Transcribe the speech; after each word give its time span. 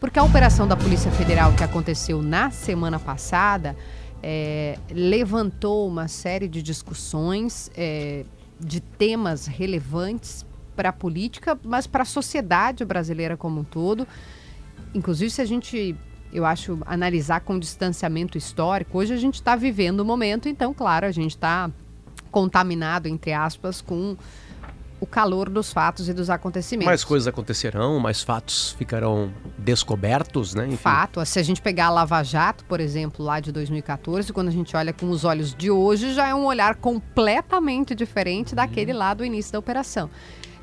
Porque 0.00 0.18
a 0.18 0.22
operação 0.22 0.66
da 0.68 0.76
Polícia 0.76 1.10
Federal 1.10 1.52
que 1.54 1.64
aconteceu 1.64 2.22
na 2.22 2.50
semana 2.50 3.00
passada 3.00 3.76
é, 4.22 4.78
levantou 4.90 5.88
uma 5.88 6.06
série 6.06 6.46
de 6.46 6.62
discussões 6.62 7.68
é, 7.76 8.24
de 8.60 8.80
temas 8.80 9.46
relevantes 9.46 10.46
para 10.76 10.90
a 10.90 10.92
política, 10.92 11.58
mas 11.64 11.88
para 11.88 12.02
a 12.02 12.06
sociedade 12.06 12.84
brasileira 12.84 13.36
como 13.36 13.60
um 13.60 13.64
todo. 13.64 14.06
Inclusive, 14.94 15.30
se 15.30 15.42
a 15.42 15.44
gente, 15.44 15.96
eu 16.32 16.46
acho, 16.46 16.78
analisar 16.86 17.40
com 17.40 17.58
distanciamento 17.58 18.38
histórico, 18.38 18.98
hoje 18.98 19.12
a 19.12 19.16
gente 19.16 19.34
está 19.34 19.56
vivendo 19.56 20.00
o 20.00 20.04
momento, 20.04 20.48
então, 20.48 20.72
claro, 20.72 21.06
a 21.06 21.10
gente 21.10 21.32
está 21.32 21.68
contaminado, 22.30 23.08
entre 23.08 23.32
aspas, 23.32 23.80
com 23.80 24.16
o 25.00 25.06
calor 25.06 25.48
dos 25.48 25.72
fatos 25.72 26.08
e 26.08 26.12
dos 26.12 26.28
acontecimentos. 26.28 26.86
Mais 26.86 27.04
coisas 27.04 27.28
acontecerão, 27.28 27.98
mais 28.00 28.22
fatos 28.22 28.72
ficarão 28.72 29.32
descobertos, 29.56 30.54
né? 30.54 30.66
Enfim. 30.66 30.76
Fato. 30.76 31.24
Se 31.24 31.38
a 31.38 31.42
gente 31.42 31.62
pegar 31.62 31.86
a 31.86 31.90
Lava 31.90 32.22
Jato, 32.22 32.64
por 32.64 32.80
exemplo, 32.80 33.24
lá 33.24 33.38
de 33.40 33.52
2014, 33.52 34.32
quando 34.32 34.48
a 34.48 34.52
gente 34.52 34.76
olha 34.76 34.92
com 34.92 35.08
os 35.10 35.24
olhos 35.24 35.54
de 35.54 35.70
hoje, 35.70 36.12
já 36.12 36.28
é 36.28 36.34
um 36.34 36.44
olhar 36.44 36.76
completamente 36.76 37.94
diferente 37.94 38.54
daquele 38.54 38.92
lá 38.92 39.14
do 39.14 39.24
início 39.24 39.52
da 39.52 39.58
operação. 39.58 40.10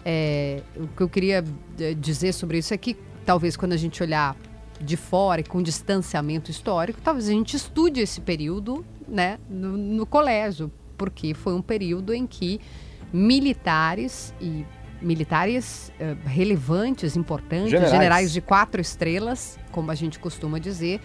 É, 0.04 0.62
o 0.76 0.88
que 0.88 1.02
eu 1.02 1.10
queria 1.10 1.44
é, 1.80 1.94
dizer 1.94 2.34
sobre 2.34 2.58
isso 2.58 2.74
é 2.74 2.78
que 2.78 2.96
talvez 3.26 3.56
quando 3.56 3.74
a 3.74 3.78
gente 3.78 4.04
olhar 4.04 4.36
de 4.80 4.98
fora 4.98 5.42
e 5.42 5.44
com 5.44 5.62
distanciamento 5.64 6.52
histórico, 6.52 7.00
talvez 7.02 7.28
a 7.28 7.32
gente 7.32 7.56
estude 7.56 8.02
esse 8.02 8.22
período 8.22 8.86
né, 9.08 9.40
no, 9.50 9.78
no 9.78 10.06
colégio, 10.06 10.72
porque 10.98 11.34
foi 11.34 11.54
um 11.54 11.62
período 11.62 12.14
em 12.14 12.28
que 12.28 12.60
militares 13.16 14.34
e 14.42 14.66
militares 15.02 15.92
uh, 16.00 16.28
relevantes, 16.28 17.16
importantes, 17.16 17.70
generais. 17.70 17.92
generais 17.92 18.34
de 18.34 18.42
quatro 18.42 18.82
estrelas, 18.82 19.58
como 19.72 19.90
a 19.90 19.96
gente 19.96 20.20
costuma 20.20 20.60
dizer, 20.60 21.00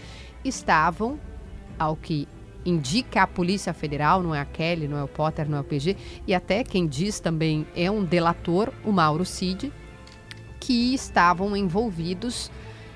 estavam, 0.45 1.21
ao 1.79 1.95
que 1.95 2.27
indica 2.65 3.23
a 3.23 3.27
Polícia 3.27 3.73
Federal, 3.73 4.23
não 4.23 4.35
é 4.35 4.41
a 4.41 4.45
Kelly, 4.45 4.89
não 4.89 4.99
é 4.99 5.05
o 5.05 5.09
Potter, 5.09 5.49
não 5.49 5.59
é 5.59 5.61
o 5.61 5.65
PG, 5.65 5.97
e 6.27 6.35
até 6.35 6.65
quem 6.65 6.87
diz 6.87 7.21
também 7.21 7.67
é 7.77 7.91
um 7.91 8.05
delator, 8.05 8.73
o 8.85 8.91
Mauro 8.91 9.25
Cid, 9.25 9.73
que 10.59 10.93
estavam 10.93 11.57
envolvidos 11.57 12.51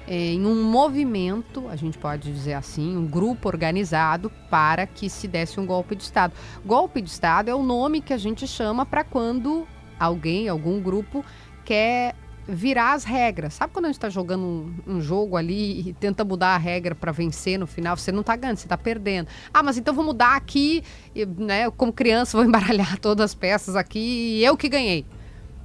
em 0.07 0.45
um 0.45 0.63
movimento, 0.63 1.67
a 1.69 1.77
gente 1.77 1.97
pode 1.97 2.31
dizer 2.31 2.55
assim, 2.55 2.97
um 2.97 3.07
grupo 3.07 3.49
organizado 3.49 4.31
para 4.51 4.87
que 4.87 5.09
se 5.09 5.27
desse 5.27 5.59
um 5.59 5.67
golpe 5.67 5.97
de 5.97 6.03
Estado. 6.03 6.35
Golpe 6.65 7.01
de 7.01 7.09
Estado 7.09 7.51
é 7.51 7.55
o 7.55 7.63
nome 7.63 8.01
que 8.01 8.13
a 8.13 8.19
gente 8.19 8.47
chama 8.47 8.85
para 8.85 9.03
quando 9.03 9.67
alguém, 9.99 10.49
algum 10.49 10.81
grupo, 10.81 11.25
quer 11.65 12.15
virar 12.47 12.93
as 12.93 13.05
regras. 13.05 13.55
Sabe 13.55 13.73
quando 13.73 13.87
a 13.87 13.89
gente 13.89 13.97
está 13.97 14.11
jogando 14.11 14.45
um, 14.45 14.75
um, 14.87 15.01
jogo 15.01 15.37
ali 15.37 15.89
e 15.89 15.93
tenta 15.95 16.25
mudar 16.25 16.55
a 16.55 16.59
regra 16.59 16.95
para 16.95 17.11
vencer 17.11 17.59
no 17.59 17.67
final? 17.67 17.97
Você 17.97 18.13
não 18.13 18.21
está 18.21 18.37
ganhando, 18.37 18.59
você 18.59 18.67
está 18.67 18.77
perdendo. 18.77 19.29
Ah, 19.53 19.63
mas 19.63 19.79
então 19.79 19.95
vou 19.95 20.05
mudar 20.05 20.37
aqui, 20.37 20.83
né? 21.39 21.71
Como 21.71 21.93
criança, 21.93 22.37
vou 22.39 22.47
embaralhar 22.47 22.99
todas 22.99 23.25
as 23.25 23.35
peças 23.35 23.75
aqui 23.75 24.39
e 24.39 24.45
eu 24.45 24.57
que 24.57 24.69
ganhei 24.69 25.07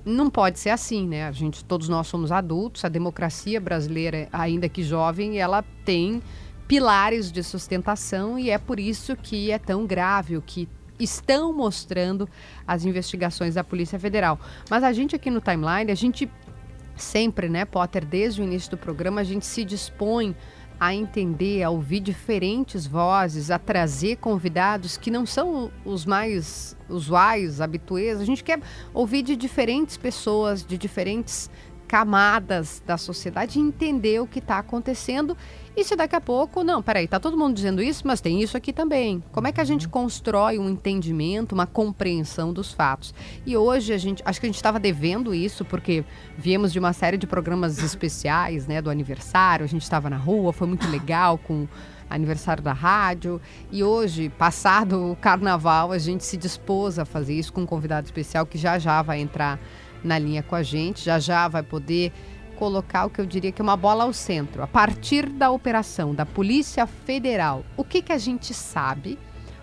não 0.10 0.30
pode 0.30 0.60
ser 0.60 0.72
assim, 0.72 1.08
né? 1.08 1.28
A 1.28 1.32
gente, 1.32 1.64
todos 1.64 1.88
nós 1.88 2.08
somos 2.08 2.32
adultos, 2.32 2.84
a 2.84 2.90
democracia 2.90 3.60
brasileira, 3.62 4.28
ainda 4.32 4.68
que 4.68 4.84
jovem, 4.84 5.38
ela 5.38 5.64
tem 5.86 6.22
pilares 6.68 7.32
de 7.32 7.44
sustentação 7.44 8.38
e 8.38 8.50
é 8.50 8.58
por 8.58 8.80
isso 8.80 9.16
que 9.16 9.52
é 9.52 9.58
tão 9.58 9.86
grave 9.86 10.38
o 10.38 10.42
que 10.42 10.68
estão 11.00 11.54
mostrando 11.54 12.30
as 12.68 12.86
investigações 12.86 13.56
da 13.56 13.64
Polícia 13.64 13.98
Federal. 13.98 14.40
Mas 14.70 14.84
a 14.84 14.92
gente 14.92 15.16
aqui 15.16 15.30
no 15.30 15.42
Timeline, 15.42 15.92
a 15.92 15.96
gente 15.96 16.30
sempre, 16.96 17.48
né, 17.48 17.66
Potter, 17.66 18.06
desde 18.06 18.42
o 18.42 18.44
início 18.44 18.72
do 18.72 18.78
programa, 18.78 19.22
a 19.22 19.24
gente 19.24 19.46
se 19.46 19.64
dispõe 19.64 20.36
a 20.80 20.94
entender, 20.94 21.64
a 21.64 21.70
ouvir 21.70 22.00
diferentes 22.00 22.86
vozes, 22.86 23.52
a 23.52 23.60
trazer 23.60 24.18
convidados 24.18 24.98
que 24.98 25.12
não 25.12 25.26
são 25.26 25.72
os 25.84 26.06
mais 26.06 26.78
usuais, 26.90 27.62
habituês. 27.62 28.20
A 28.20 28.26
gente 28.26 28.44
quer 28.44 28.60
ouvir 28.94 29.22
de 29.22 29.36
diferentes 29.36 29.98
pessoas, 29.98 30.66
de 30.66 30.78
diferentes 30.78 31.50
camadas 31.90 32.84
da 32.86 33.00
sociedade 33.00 33.60
entender 33.60 34.22
o 34.22 34.28
que 34.28 34.38
está 34.38 34.60
acontecendo. 34.60 35.36
E 35.76 35.84
se 35.84 35.96
daqui 35.96 36.16
a 36.16 36.22
pouco, 36.22 36.64
não, 36.64 36.84
peraí, 36.84 37.08
tá 37.08 37.20
todo 37.20 37.36
mundo 37.36 37.56
dizendo 37.56 37.82
isso, 37.82 38.06
mas 38.06 38.22
tem 38.22 38.44
isso 38.44 38.56
aqui 38.56 38.72
também. 38.72 39.24
Como 39.32 39.48
é 39.48 39.52
que 39.52 39.60
a 39.60 39.64
gente 39.64 39.88
uhum. 39.88 39.92
constrói 39.92 40.60
um 40.60 40.70
entendimento, 40.70 41.54
uma 41.54 41.66
compreensão 41.66 42.54
dos 42.54 42.72
fatos? 42.72 43.12
E 43.44 43.58
hoje 43.58 43.92
a 43.92 43.98
gente, 43.98 44.22
acho 44.24 44.40
que 44.40 44.46
a 44.46 44.50
gente 44.50 44.58
estava 44.58 44.80
devendo 44.80 45.34
isso, 45.34 45.66
porque 45.66 46.06
viemos 46.38 46.72
de 46.72 46.78
uma 46.78 46.94
série 46.94 47.18
de 47.18 47.26
programas 47.26 47.80
especiais, 47.82 48.68
né, 48.68 48.84
do 48.84 48.92
aniversário, 48.92 49.64
a 49.64 49.68
gente 49.68 49.82
estava 49.82 50.12
na 50.12 50.18
rua, 50.18 50.54
foi 50.54 50.68
muito 50.68 50.88
legal 50.88 51.40
com 51.40 51.68
aniversário 52.10 52.64
da 52.64 52.74
rádio. 52.74 53.40
E 53.72 53.84
hoje, 53.84 54.30
passado 54.30 55.12
o 55.12 55.16
carnaval, 55.16 55.92
a 55.92 55.98
gente 55.98 56.24
se 56.24 56.38
dispôs 56.38 56.98
a 56.98 57.06
fazer 57.06 57.34
isso 57.34 57.54
com 57.54 57.62
um 57.62 57.66
convidado 57.66 58.06
especial 58.06 58.46
que 58.46 58.58
já 58.58 58.80
já 58.80 59.02
vai 59.02 59.20
entrar 59.20 59.60
na 60.04 60.18
linha 60.18 60.42
com 60.42 60.56
a 60.56 60.64
gente. 60.64 61.04
Já 61.04 61.20
já 61.20 61.48
vai 61.48 61.64
poder 61.64 62.12
colocar 62.58 63.06
o 63.06 63.10
que 63.10 63.22
eu 63.22 63.26
diria 63.26 63.52
que 63.52 63.62
é 63.62 63.64
uma 63.64 63.78
bola 63.78 64.04
ao 64.04 64.12
centro. 64.12 64.62
A 64.62 64.68
partir 64.68 65.30
da 65.30 65.50
operação 65.50 66.14
da 66.14 66.26
Polícia 66.26 66.86
Federal, 66.86 67.64
o 67.78 67.86
que, 67.86 68.02
que 68.02 68.12
a 68.12 68.18
gente 68.18 68.54
sabe, 68.54 69.18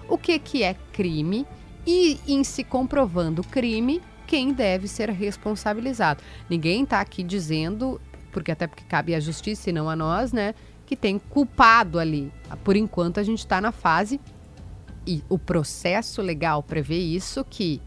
o 0.08 0.16
que, 0.16 0.38
que 0.38 0.62
é 0.62 0.74
crime 0.92 1.46
e, 1.86 2.18
em 2.26 2.42
se 2.42 2.64
comprovando 2.64 3.44
crime, 3.44 4.00
quem 4.26 4.52
deve 4.52 4.88
ser 4.88 5.10
responsabilizado. 5.10 6.22
Ninguém 6.48 6.82
está 6.82 7.00
aqui 7.00 7.22
dizendo, 7.22 8.00
porque 8.32 8.50
até 8.50 8.66
porque 8.66 8.84
cabe 8.84 9.14
à 9.14 9.20
justiça 9.20 9.70
e 9.70 9.72
não 9.72 9.88
a 9.88 9.94
nós, 9.94 10.32
né, 10.32 10.54
que 10.86 10.96
tem 10.96 11.18
culpado 11.18 11.98
ali. 11.98 12.32
Por 12.64 12.76
enquanto, 12.76 13.18
a 13.18 13.22
gente 13.22 13.40
está 13.40 13.60
na 13.60 13.72
fase 13.72 14.20
e 15.06 15.22
o 15.28 15.38
processo 15.38 16.22
legal 16.22 16.62
prevê 16.62 16.98
isso 16.98 17.44
que 17.44 17.82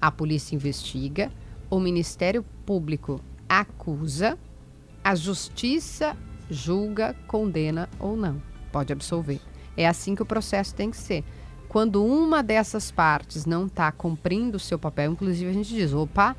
a 0.00 0.10
polícia 0.10 0.54
investiga, 0.54 1.30
o 1.68 1.78
Ministério 1.80 2.44
Público 2.64 3.20
acusa, 3.48 4.38
a 5.02 5.14
justiça 5.14 6.16
julga, 6.50 7.14
condena 7.26 7.88
ou 7.98 8.16
não. 8.16 8.40
Pode 8.72 8.92
absolver. 8.92 9.40
É 9.76 9.86
assim 9.86 10.14
que 10.14 10.22
o 10.22 10.26
processo 10.26 10.74
tem 10.74 10.90
que 10.90 10.96
ser. 10.96 11.24
Quando 11.68 12.04
uma 12.04 12.42
dessas 12.42 12.90
partes 12.90 13.44
não 13.44 13.66
está 13.66 13.92
cumprindo 13.92 14.56
o 14.56 14.60
seu 14.60 14.78
papel, 14.78 15.12
inclusive 15.12 15.50
a 15.50 15.54
gente 15.54 15.74
diz: 15.74 15.92
opa, 15.92 16.36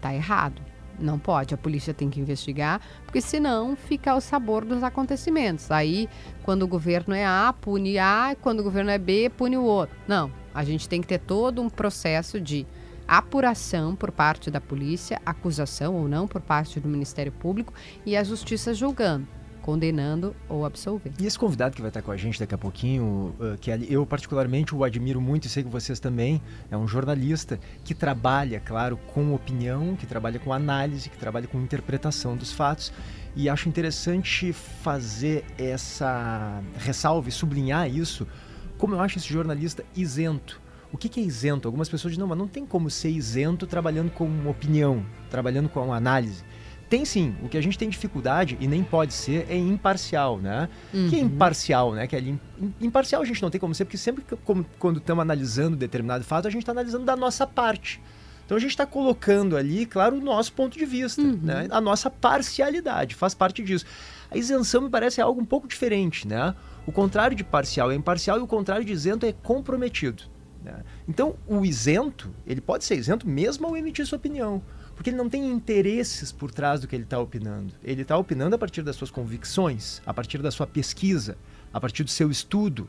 tá 0.00 0.14
errado. 0.14 0.60
Não 0.98 1.18
pode, 1.18 1.54
a 1.54 1.56
polícia 1.56 1.92
tem 1.92 2.08
que 2.08 2.20
investigar, 2.20 2.80
porque 3.04 3.20
senão 3.20 3.74
fica 3.76 4.14
o 4.14 4.20
sabor 4.20 4.64
dos 4.64 4.82
acontecimentos. 4.82 5.70
Aí, 5.70 6.08
quando 6.42 6.62
o 6.62 6.68
governo 6.68 7.14
é 7.14 7.24
A, 7.24 7.52
pune 7.52 7.98
A, 7.98 8.36
quando 8.40 8.60
o 8.60 8.62
governo 8.62 8.90
é 8.90 8.98
B, 8.98 9.30
pune 9.36 9.56
o 9.56 9.64
outro. 9.64 9.96
Não, 10.06 10.30
a 10.54 10.64
gente 10.64 10.88
tem 10.88 11.00
que 11.00 11.08
ter 11.08 11.18
todo 11.18 11.60
um 11.60 11.68
processo 11.68 12.40
de 12.40 12.66
apuração 13.06 13.96
por 13.96 14.12
parte 14.12 14.50
da 14.50 14.60
polícia, 14.60 15.20
acusação 15.26 15.96
ou 15.96 16.08
não 16.08 16.28
por 16.28 16.40
parte 16.40 16.78
do 16.78 16.88
Ministério 16.88 17.32
Público 17.32 17.74
e 18.06 18.16
a 18.16 18.22
justiça 18.22 18.72
julgando 18.72 19.41
condenando 19.62 20.34
ou 20.48 20.66
absolvendo. 20.66 21.16
E 21.18 21.26
esse 21.26 21.38
convidado 21.38 21.74
que 21.74 21.80
vai 21.80 21.88
estar 21.88 22.02
com 22.02 22.10
a 22.10 22.16
gente 22.16 22.38
daqui 22.38 22.54
a 22.54 22.58
pouquinho, 22.58 23.34
uh, 23.38 23.56
que 23.58 23.70
eu 23.88 24.04
particularmente 24.04 24.74
o 24.74 24.84
admiro 24.84 25.20
muito 25.20 25.46
e 25.46 25.48
sei 25.48 25.62
que 25.62 25.68
vocês 25.70 25.98
também, 25.98 26.42
é 26.70 26.76
um 26.76 26.86
jornalista 26.86 27.58
que 27.84 27.94
trabalha, 27.94 28.60
claro, 28.60 28.98
com 29.14 29.32
opinião, 29.32 29.96
que 29.96 30.06
trabalha 30.06 30.38
com 30.38 30.52
análise, 30.52 31.08
que 31.08 31.16
trabalha 31.16 31.46
com 31.46 31.60
interpretação 31.60 32.36
dos 32.36 32.52
fatos. 32.52 32.92
E 33.34 33.48
acho 33.48 33.68
interessante 33.68 34.52
fazer 34.52 35.44
essa 35.56 36.60
ressalva 36.76 37.30
e 37.30 37.32
sublinhar 37.32 37.88
isso, 37.88 38.26
como 38.76 38.94
eu 38.94 39.00
acho 39.00 39.16
esse 39.16 39.32
jornalista 39.32 39.82
isento 39.96 40.60
o 40.92 40.98
que 40.98 41.18
é 41.18 41.22
isento? 41.22 41.66
Algumas 41.66 41.88
pessoas 41.88 42.12
dizem, 42.12 42.20
não, 42.20 42.28
mas 42.28 42.36
não 42.36 42.46
tem 42.46 42.66
como 42.66 42.90
ser 42.90 43.08
isento 43.08 43.66
trabalhando 43.66 44.10
com 44.10 44.46
opinião, 44.46 45.04
trabalhando 45.30 45.70
com 45.70 45.92
análise. 45.92 46.44
Tem 46.92 47.06
sim. 47.06 47.34
O 47.42 47.48
que 47.48 47.56
a 47.56 47.60
gente 47.62 47.78
tem 47.78 47.88
dificuldade, 47.88 48.58
e 48.60 48.68
nem 48.68 48.84
pode 48.84 49.14
ser, 49.14 49.46
é 49.48 49.56
imparcial, 49.56 50.36
né? 50.36 50.68
Uhum. 50.92 51.08
Que 51.08 51.16
é 51.16 51.20
imparcial, 51.20 51.94
né? 51.94 52.06
Que 52.06 52.16
é 52.16 52.22
imparcial 52.82 53.22
a 53.22 53.24
gente 53.24 53.40
não 53.40 53.48
tem 53.48 53.58
como 53.58 53.74
ser, 53.74 53.86
porque 53.86 53.96
sempre 53.96 54.22
que, 54.22 54.36
como, 54.36 54.62
quando 54.78 54.98
estamos 54.98 55.22
analisando 55.22 55.74
determinado 55.74 56.22
fato, 56.22 56.46
a 56.48 56.50
gente 56.50 56.60
está 56.60 56.72
analisando 56.72 57.06
da 57.06 57.16
nossa 57.16 57.46
parte. 57.46 57.98
Então 58.44 58.58
a 58.58 58.60
gente 58.60 58.72
está 58.72 58.84
colocando 58.84 59.56
ali, 59.56 59.86
claro, 59.86 60.18
o 60.18 60.20
nosso 60.20 60.52
ponto 60.52 60.76
de 60.76 60.84
vista, 60.84 61.22
uhum. 61.22 61.38
né? 61.42 61.66
A 61.70 61.80
nossa 61.80 62.10
parcialidade 62.10 63.14
faz 63.14 63.32
parte 63.32 63.62
disso. 63.62 63.86
A 64.30 64.36
isenção 64.36 64.82
me 64.82 64.90
parece 64.90 65.18
algo 65.18 65.40
um 65.40 65.46
pouco 65.46 65.66
diferente, 65.66 66.28
né? 66.28 66.54
O 66.86 66.92
contrário 66.92 67.34
de 67.34 67.42
parcial 67.42 67.90
é 67.90 67.94
imparcial 67.94 68.38
e 68.38 68.42
o 68.42 68.46
contrário 68.46 68.84
de 68.84 68.92
isento 68.92 69.24
é 69.24 69.32
comprometido. 69.32 70.24
Né? 70.62 70.82
Então, 71.08 71.36
o 71.46 71.64
isento, 71.64 72.30
ele 72.46 72.60
pode 72.60 72.84
ser 72.84 72.96
isento 72.96 73.26
mesmo 73.26 73.66
ao 73.66 73.76
emitir 73.76 74.06
sua 74.06 74.16
opinião, 74.16 74.62
porque 75.02 75.10
ele 75.10 75.16
não 75.16 75.28
tem 75.28 75.50
interesses 75.50 76.30
por 76.30 76.52
trás 76.52 76.80
do 76.80 76.86
que 76.86 76.94
ele 76.94 77.02
está 77.02 77.18
opinando. 77.18 77.74
Ele 77.82 78.02
está 78.02 78.16
opinando 78.16 78.54
a 78.54 78.58
partir 78.58 78.82
das 78.82 78.94
suas 78.94 79.10
convicções, 79.10 80.00
a 80.06 80.14
partir 80.14 80.40
da 80.40 80.52
sua 80.52 80.64
pesquisa, 80.64 81.36
a 81.74 81.80
partir 81.80 82.04
do 82.04 82.10
seu 82.10 82.30
estudo, 82.30 82.88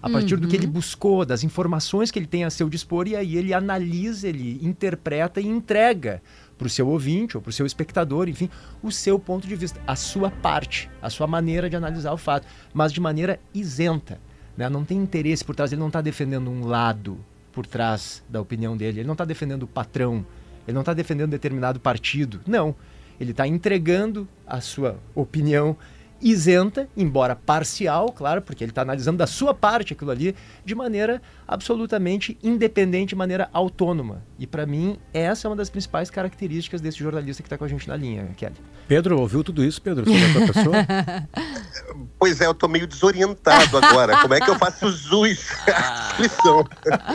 a 0.00 0.08
partir 0.08 0.36
uhum. 0.36 0.40
do 0.40 0.48
que 0.48 0.56
ele 0.56 0.64
uhum. 0.64 0.72
buscou, 0.72 1.22
das 1.22 1.44
informações 1.44 2.10
que 2.10 2.18
ele 2.18 2.26
tem 2.26 2.44
a 2.44 2.50
seu 2.50 2.66
dispor, 2.70 3.06
e 3.06 3.14
aí 3.14 3.36
ele 3.36 3.52
analisa, 3.52 4.26
ele 4.26 4.58
interpreta 4.62 5.38
e 5.38 5.46
entrega 5.46 6.22
para 6.56 6.66
o 6.66 6.70
seu 6.70 6.88
ouvinte 6.88 7.36
ou 7.36 7.42
para 7.42 7.50
o 7.50 7.52
seu 7.52 7.66
espectador, 7.66 8.26
enfim, 8.26 8.48
o 8.82 8.90
seu 8.90 9.18
ponto 9.18 9.46
de 9.46 9.54
vista, 9.54 9.78
a 9.86 9.94
sua 9.94 10.30
parte, 10.30 10.90
a 11.02 11.10
sua 11.10 11.26
maneira 11.26 11.68
de 11.68 11.76
analisar 11.76 12.14
o 12.14 12.16
fato, 12.16 12.46
mas 12.72 12.90
de 12.90 13.02
maneira 13.02 13.38
isenta. 13.52 14.18
Né? 14.56 14.66
Não 14.70 14.82
tem 14.82 14.96
interesse 14.96 15.44
por 15.44 15.54
trás, 15.54 15.70
ele 15.72 15.80
não 15.80 15.88
está 15.88 16.00
defendendo 16.00 16.50
um 16.50 16.66
lado 16.66 17.22
por 17.52 17.66
trás 17.66 18.24
da 18.30 18.40
opinião 18.40 18.78
dele, 18.78 19.00
ele 19.00 19.06
não 19.06 19.12
está 19.12 19.26
defendendo 19.26 19.64
o 19.64 19.66
patrão, 19.66 20.24
ele 20.66 20.74
não 20.74 20.82
está 20.82 20.94
defendendo 20.94 21.30
determinado 21.30 21.80
partido. 21.80 22.40
Não. 22.46 22.74
Ele 23.18 23.32
está 23.32 23.46
entregando 23.46 24.26
a 24.46 24.60
sua 24.60 24.98
opinião 25.14 25.76
isenta, 26.20 26.88
embora 26.96 27.34
parcial, 27.34 28.12
claro, 28.12 28.42
porque 28.42 28.64
ele 28.64 28.70
está 28.70 28.82
analisando 28.82 29.18
da 29.18 29.26
sua 29.26 29.54
parte 29.54 29.92
aquilo 29.92 30.10
ali, 30.10 30.34
de 30.64 30.74
maneira 30.74 31.20
absolutamente 31.46 32.38
independente, 32.42 33.10
de 33.10 33.16
maneira 33.16 33.48
autônoma. 33.52 34.22
E 34.38 34.46
para 34.46 34.66
mim, 34.66 34.98
essa 35.12 35.46
é 35.46 35.50
uma 35.50 35.56
das 35.56 35.70
principais 35.70 36.10
características 36.10 36.80
desse 36.80 36.98
jornalista 36.98 37.42
que 37.42 37.46
está 37.46 37.58
com 37.58 37.64
a 37.64 37.68
gente 37.68 37.88
na 37.88 37.96
linha, 37.96 38.28
Kelly. 38.36 38.54
Pedro, 38.86 39.20
ouviu 39.20 39.42
tudo 39.44 39.64
isso, 39.64 39.80
Pedro, 39.80 40.04
sobre 40.04 40.24
a 40.24 40.32
tua 40.32 40.46
pessoa? 40.46 40.76
Pois 42.18 42.40
é, 42.40 42.46
eu 42.46 42.54
tô 42.54 42.68
meio 42.68 42.86
desorientado 42.86 43.78
agora. 43.78 44.18
Como 44.18 44.34
é 44.34 44.40
que 44.40 44.50
eu 44.50 44.58
faço 44.58 44.90
jus 44.90 45.46
à 45.66 46.12
descrição? 46.18 46.66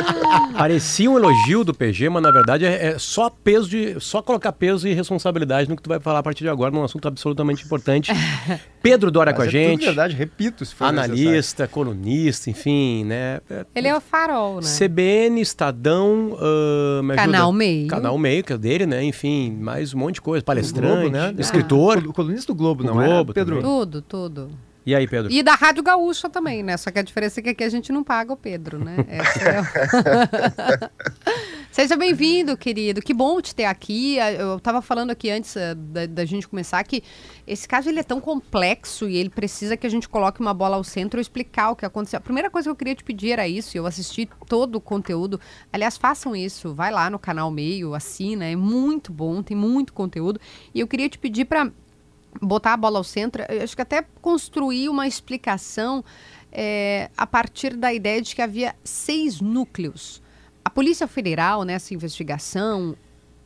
Parecia 0.58 1.10
um 1.10 1.18
elogio 1.18 1.64
do 1.64 1.74
PG, 1.74 2.10
mas 2.10 2.24
na 2.24 2.32
verdade 2.32 2.66
é, 2.66 2.88
é, 2.88 3.00
só 3.00 3.30
peso 3.30 3.70
de. 3.70 4.00
só 4.00 4.22
colocar 4.22 4.52
peso 4.52 4.88
e 4.88 4.94
responsabilidade 4.94 5.70
no 5.70 5.76
que 5.76 5.84
tu 5.84 5.90
vai 5.90 6.00
falar 6.00 6.20
a 6.20 6.24
partir 6.24 6.44
de 6.44 6.50
agora, 6.50 6.72
num 6.72 6.84
assunto 6.84 7.08
absolutamente 7.08 7.64
importante. 7.64 8.12
Pedro 8.82 8.95
Dória 8.98 9.34
com 9.34 9.42
a 9.42 9.46
é 9.46 9.50
gente. 9.50 9.84
É 9.84 9.88
verdade, 9.88 10.16
repito, 10.16 10.66
se 10.66 10.74
for 10.74 10.86
Analista, 10.86 11.32
necessário. 11.32 11.74
colunista, 11.74 12.50
enfim, 12.50 13.04
né? 13.06 13.40
É, 13.50 13.66
Ele 13.76 13.88
é 13.88 13.96
o 13.96 14.02
farol, 14.02 14.62
né? 14.62 14.68
CBN, 14.68 15.42
Estadão, 15.42 16.34
uh, 16.34 17.16
Canal 17.16 17.52
Meio. 17.52 17.88
Canal 17.88 18.18
Meio, 18.18 18.44
que 18.44 18.54
é 18.54 18.58
dele, 18.58 18.86
né? 18.86 19.04
Enfim, 19.04 19.58
mais 19.60 19.94
um 19.94 20.00
monte 20.00 20.16
de 20.16 20.22
coisa. 20.22 20.44
Palestrante, 20.44 21.10
Globo, 21.10 21.10
né? 21.10 21.34
escritor. 21.38 22.04
Ah. 22.08 22.14
Colunista 22.14 22.54
do 22.54 22.58
Globo, 22.58 22.84
o 22.84 22.86
não 22.86 22.94
Globo, 22.94 23.32
é, 23.32 23.34
Pedro? 23.34 23.62
Tudo, 23.62 24.02
tudo. 24.02 24.52
E 24.86 24.94
aí, 24.94 25.08
Pedro? 25.08 25.32
E 25.32 25.42
da 25.42 25.56
Rádio 25.56 25.82
Gaúcha 25.82 26.30
também, 26.30 26.62
né? 26.62 26.78
Só 26.78 26.92
que 26.92 27.00
a 27.00 27.02
diferença 27.02 27.40
é 27.40 27.44
que 27.44 27.50
aqui 27.50 27.64
a 27.64 27.70
gente 27.70 27.92
não 27.92 28.04
paga 28.04 28.32
o 28.32 28.38
Pedro, 28.38 28.78
né? 28.78 28.98
É... 29.08 29.20
Seja 31.76 31.98
bem-vindo, 31.98 32.56
querido. 32.56 33.02
Que 33.02 33.14
bom 33.14 33.42
te 33.42 33.54
ter 33.54 33.66
aqui. 33.66 34.16
Eu 34.40 34.56
estava 34.56 34.82
falando 34.82 35.12
aqui 35.12 35.30
antes 35.30 35.58
uh, 35.58 35.76
da, 35.76 36.06
da, 36.06 36.24
gente 36.24 36.48
começar 36.48 36.82
que 36.86 37.04
esse 37.46 37.68
caso 37.68 37.90
ele 37.90 38.00
é 38.00 38.04
tão 38.04 38.22
complexo 38.22 39.10
e 39.10 39.18
ele 39.18 39.30
precisa 39.30 39.76
que 39.76 39.86
a 39.86 39.90
gente 39.90 40.08
coloque 40.08 40.40
uma 40.40 40.54
bola 40.54 40.78
ao 40.78 40.86
centro 40.86 41.20
e 41.20 41.22
explicar 41.22 41.72
o 41.72 41.76
que 41.76 41.86
aconteceu. 41.86 42.16
A 42.16 42.22
primeira 42.22 42.50
coisa 42.50 42.70
que 42.70 42.72
eu 42.72 42.76
queria 42.78 42.96
te 42.96 43.04
pedir 43.04 43.32
era 43.32 43.46
isso. 43.46 43.78
Eu 43.78 43.86
assisti 43.86 44.26
todo 44.48 44.78
o 44.78 44.80
conteúdo. 44.80 45.38
Aliás, 45.74 45.98
façam 45.98 46.34
isso. 46.34 46.74
Vai 46.74 46.94
lá 46.94 47.10
no 47.10 47.20
canal 47.20 47.52
Meio, 47.52 47.94
assina. 47.94 48.46
É 48.46 48.56
muito 48.56 49.12
bom, 49.12 49.44
tem 49.44 49.58
muito 49.58 49.92
conteúdo. 49.92 50.40
E 50.74 50.80
eu 50.80 50.88
queria 50.88 51.10
te 51.10 51.18
pedir 51.18 51.44
para 51.44 51.70
botar 52.42 52.72
a 52.72 52.78
bola 52.78 53.00
ao 53.00 53.04
centro, 53.04 53.44
acho 53.62 53.76
que 53.76 53.82
até 53.82 54.06
construir 54.22 54.88
uma 54.88 55.08
explicação 55.08 56.06
é, 56.54 57.10
a 57.18 57.28
partir 57.28 57.76
da 57.76 57.94
ideia 57.94 58.22
de 58.22 58.34
que 58.34 58.42
havia 58.42 58.74
seis 58.82 59.42
núcleos. 59.42 60.24
Polícia 60.76 61.08
Federal, 61.08 61.64
nessa 61.64 61.94
investigação, 61.94 62.98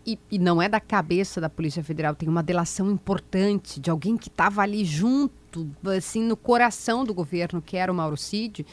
e, 0.03 0.17
e, 0.31 0.39
não 0.39 0.59
é 0.59 0.67
da 0.67 0.79
cabeça 0.79 1.39
da 1.39 1.47
Polícia 1.47 1.83
Federal, 1.83 2.15
tem 2.15 2.27
uma 2.27 2.41
delação 2.41 2.89
importante 2.89 3.79
de 3.79 3.87
alguém 3.91 4.17
que 4.17 4.29
estava 4.29 4.63
ali 4.63 4.83
junto, 4.83 5.69
assim, 5.95 6.23
no 6.23 6.35
coração 6.35 7.03
do 7.03 7.13
governo, 7.13 7.61
que 7.61 7.77
era 7.77 7.91
o 7.91 7.95
Mauro 7.95 8.17
Cid. 8.17 8.65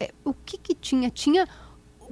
É, 0.00 0.10
o 0.24 0.34
que 0.34 0.58
que 0.58 0.74
tinha? 0.74 1.10
Tinha 1.10 1.46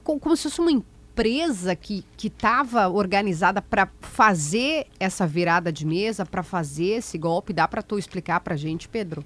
como 0.05 0.37
se 0.37 0.45
fosse 0.45 0.61
uma 0.61 0.71
empresa 0.71 1.75
que 1.75 2.05
estava 2.23 2.89
organizada 2.89 3.61
para 3.61 3.89
fazer 4.01 4.87
essa 5.01 5.27
virada 5.27 5.73
de 5.73 5.85
mesa, 5.85 6.25
para 6.25 6.45
fazer 6.45 6.99
esse 6.99 7.19
golpe? 7.19 7.53
Dá 7.53 7.67
para 7.67 7.83
tu 7.83 7.99
explicar 7.99 8.39
para 8.39 8.55
gente, 8.55 8.89
Pedro? 8.89 9.25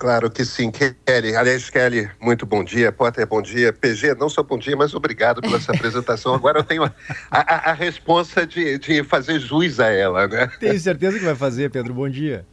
Claro 0.00 0.30
que 0.30 0.46
sim, 0.46 0.70
Kelly. 0.70 1.36
Aliás, 1.36 1.68
Kelly, 1.68 2.10
muito 2.18 2.46
bom 2.46 2.64
dia. 2.64 2.90
Potter, 2.90 3.26
bom 3.26 3.42
dia. 3.42 3.70
PG, 3.70 4.14
não 4.14 4.30
só 4.30 4.42
bom 4.42 4.56
dia, 4.56 4.74
mas 4.74 4.94
obrigado 4.94 5.42
pela 5.42 5.60
sua 5.60 5.74
apresentação. 5.74 6.34
Agora 6.34 6.60
eu 6.60 6.64
tenho 6.64 6.84
a, 6.84 6.92
a, 7.30 7.70
a 7.70 7.72
responsa 7.74 8.46
de, 8.46 8.78
de 8.78 9.04
fazer 9.04 9.38
jus 9.38 9.78
a 9.78 9.90
ela, 9.90 10.26
né? 10.26 10.50
Tenho 10.58 10.80
certeza 10.80 11.18
que 11.18 11.24
vai 11.26 11.34
fazer, 11.34 11.70
Pedro. 11.70 11.92
Bom 11.92 12.08
dia. 12.08 12.46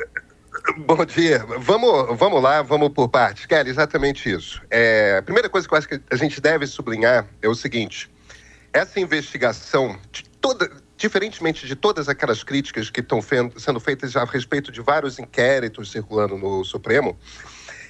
Bom 0.79 1.05
dia. 1.05 1.45
Vamos, 1.59 2.19
vamos 2.19 2.43
lá, 2.43 2.61
vamos 2.61 2.89
por 2.89 3.07
partes. 3.07 3.45
Kelly, 3.45 3.69
exatamente 3.69 4.29
isso. 4.29 4.61
É, 4.69 5.15
a 5.19 5.21
primeira 5.21 5.47
coisa 5.47 5.65
que 5.65 5.73
eu 5.73 5.77
acho 5.77 5.87
que 5.87 6.01
a 6.11 6.15
gente 6.17 6.41
deve 6.41 6.67
sublinhar 6.67 7.25
é 7.41 7.47
o 7.47 7.55
seguinte: 7.55 8.11
essa 8.73 8.99
investigação, 8.99 9.97
de 10.11 10.25
toda, 10.41 10.69
diferentemente 10.97 11.67
de 11.67 11.75
todas 11.75 12.09
aquelas 12.09 12.43
críticas 12.43 12.89
que 12.89 12.99
estão 12.99 13.19
sendo 13.21 13.79
feitas 13.79 14.15
a 14.15 14.25
respeito 14.25 14.71
de 14.71 14.81
vários 14.81 15.19
inquéritos 15.19 15.91
circulando 15.91 16.37
no 16.37 16.65
Supremo, 16.65 17.17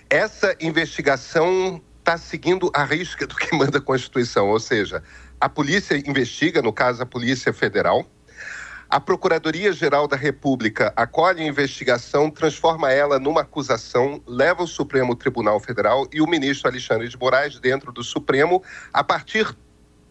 essa 0.09 0.55
investigação 0.59 1.81
está 1.99 2.17
seguindo 2.17 2.69
a 2.73 2.83
risca 2.83 3.25
do 3.25 3.35
que 3.35 3.55
manda 3.55 3.79
a 3.79 3.81
Constituição, 3.81 4.49
ou 4.49 4.59
seja, 4.59 5.01
a 5.39 5.49
polícia 5.49 5.95
investiga, 5.95 6.61
no 6.61 6.73
caso 6.73 7.01
a 7.01 7.05
Polícia 7.05 7.51
Federal, 7.53 8.05
a 8.89 9.01
Procuradoria-Geral 9.01 10.07
da 10.07 10.15
República 10.15 10.93
acolhe 10.95 11.43
a 11.43 11.45
investigação, 11.45 12.29
transforma 12.31 12.89
ela 12.89 13.19
numa 13.19 13.41
acusação, 13.41 14.21
leva 14.25 14.63
o 14.63 14.67
Supremo 14.67 15.13
Tribunal 15.13 15.59
Federal 15.59 16.07
e 16.13 16.21
o 16.21 16.27
ministro 16.27 16.69
Alexandre 16.69 17.09
de 17.09 17.17
Moraes 17.17 17.59
dentro 17.59 17.91
do 17.91 18.01
Supremo, 18.01 18.63
a 18.93 19.03
partir 19.03 19.53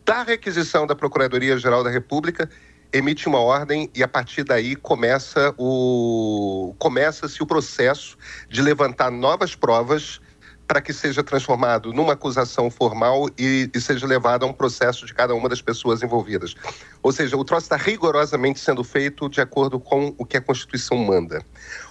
da 0.04 0.22
requisição 0.22 0.86
da 0.86 0.94
Procuradoria-Geral 0.94 1.82
da 1.82 1.90
República, 1.90 2.50
emite 2.96 3.28
uma 3.28 3.40
ordem 3.40 3.90
e 3.94 4.02
a 4.02 4.08
partir 4.08 4.44
daí 4.44 4.74
começa 4.74 5.54
o 5.58 6.74
começa-se 6.78 7.42
o 7.42 7.46
processo 7.46 8.16
de 8.48 8.62
levantar 8.62 9.10
novas 9.10 9.54
provas 9.54 10.20
para 10.66 10.80
que 10.80 10.92
seja 10.92 11.22
transformado 11.22 11.92
numa 11.92 12.14
acusação 12.14 12.70
formal 12.70 13.28
e, 13.38 13.70
e, 13.72 13.80
seja 13.80 14.06
levado 14.06 14.44
a 14.44 14.46
um 14.46 14.52
processo 14.52 15.06
de 15.06 15.14
cada 15.14 15.32
uma 15.32 15.48
das 15.48 15.62
pessoas 15.62 16.02
envolvidas. 16.02 16.56
Ou 17.02 17.12
seja, 17.12 17.36
o 17.36 17.44
troço 17.44 17.66
está 17.66 17.76
rigorosamente 17.76 18.58
sendo 18.58 18.82
feito 18.82 19.28
de 19.28 19.40
acordo 19.40 19.78
com 19.78 20.12
o 20.18 20.26
que 20.26 20.36
a 20.36 20.40
Constituição 20.40 20.98
manda. 20.98 21.40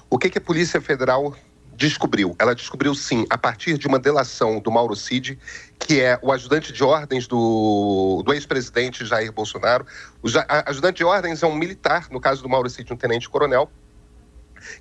O 0.10 0.18
que, 0.18 0.30
que 0.30 0.40
a 0.40 0.42
Polícia 0.42 0.82
Federal 0.82 1.34
descobriu? 1.76 2.36
Ela 2.40 2.56
descobriu, 2.56 2.96
sim, 2.96 3.26
a 3.30 3.38
partir 3.38 3.78
de 3.78 3.88
uma 3.88 4.00
delação 4.00 4.60
do 4.60 4.72
Mauro 4.72 4.96
Cid, 4.96 5.38
que 5.80 6.00
é 6.00 6.18
o 6.22 6.32
ajudante 6.32 6.72
de 6.72 6.84
ordens 6.84 7.28
do, 7.28 8.24
do 8.26 8.34
ex-presidente 8.34 9.06
Jair 9.06 9.32
Bolsonaro. 9.32 9.86
O 10.22 10.28
ajudante 10.66 10.98
de 10.98 11.04
ordens 11.04 11.44
é 11.44 11.48
um 11.48 11.56
militar, 11.56 12.08
no 12.10 12.20
caso 12.20 12.42
do 12.42 12.50
Mauro 12.50 12.70
Cid, 12.70 12.92
um 12.92 12.98
tenente-coronel, 12.98 13.70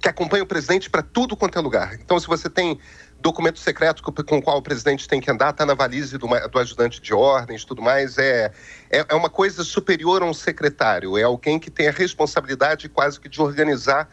que 0.00 0.08
acompanha 0.08 0.42
o 0.42 0.46
presidente 0.46 0.88
para 0.88 1.02
tudo 1.02 1.36
quanto 1.36 1.58
é 1.58 1.60
lugar. 1.60 1.94
Então, 1.94 2.18
se 2.18 2.26
você 2.26 2.48
tem 2.48 2.78
documento 3.20 3.58
secreto 3.58 4.02
com 4.02 4.38
o 4.38 4.42
qual 4.42 4.58
o 4.58 4.62
presidente 4.62 5.08
tem 5.08 5.20
que 5.20 5.30
andar, 5.30 5.50
está 5.50 5.64
na 5.64 5.74
valise 5.74 6.18
do, 6.18 6.26
do, 6.26 6.58
ajudante 6.58 7.00
de 7.00 7.14
ordens, 7.14 7.64
tudo 7.64 7.80
mais. 7.80 8.18
É, 8.18 8.52
é, 8.90 9.04
é, 9.08 9.14
uma 9.14 9.30
coisa 9.30 9.64
superior 9.64 10.22
a 10.22 10.26
um 10.26 10.34
secretário. 10.34 11.16
É 11.16 11.22
alguém 11.22 11.58
que 11.58 11.70
tem 11.70 11.88
a 11.88 11.90
responsabilidade 11.90 12.88
quase 12.88 13.18
que 13.18 13.28
de 13.28 13.40
organizar 13.40 14.08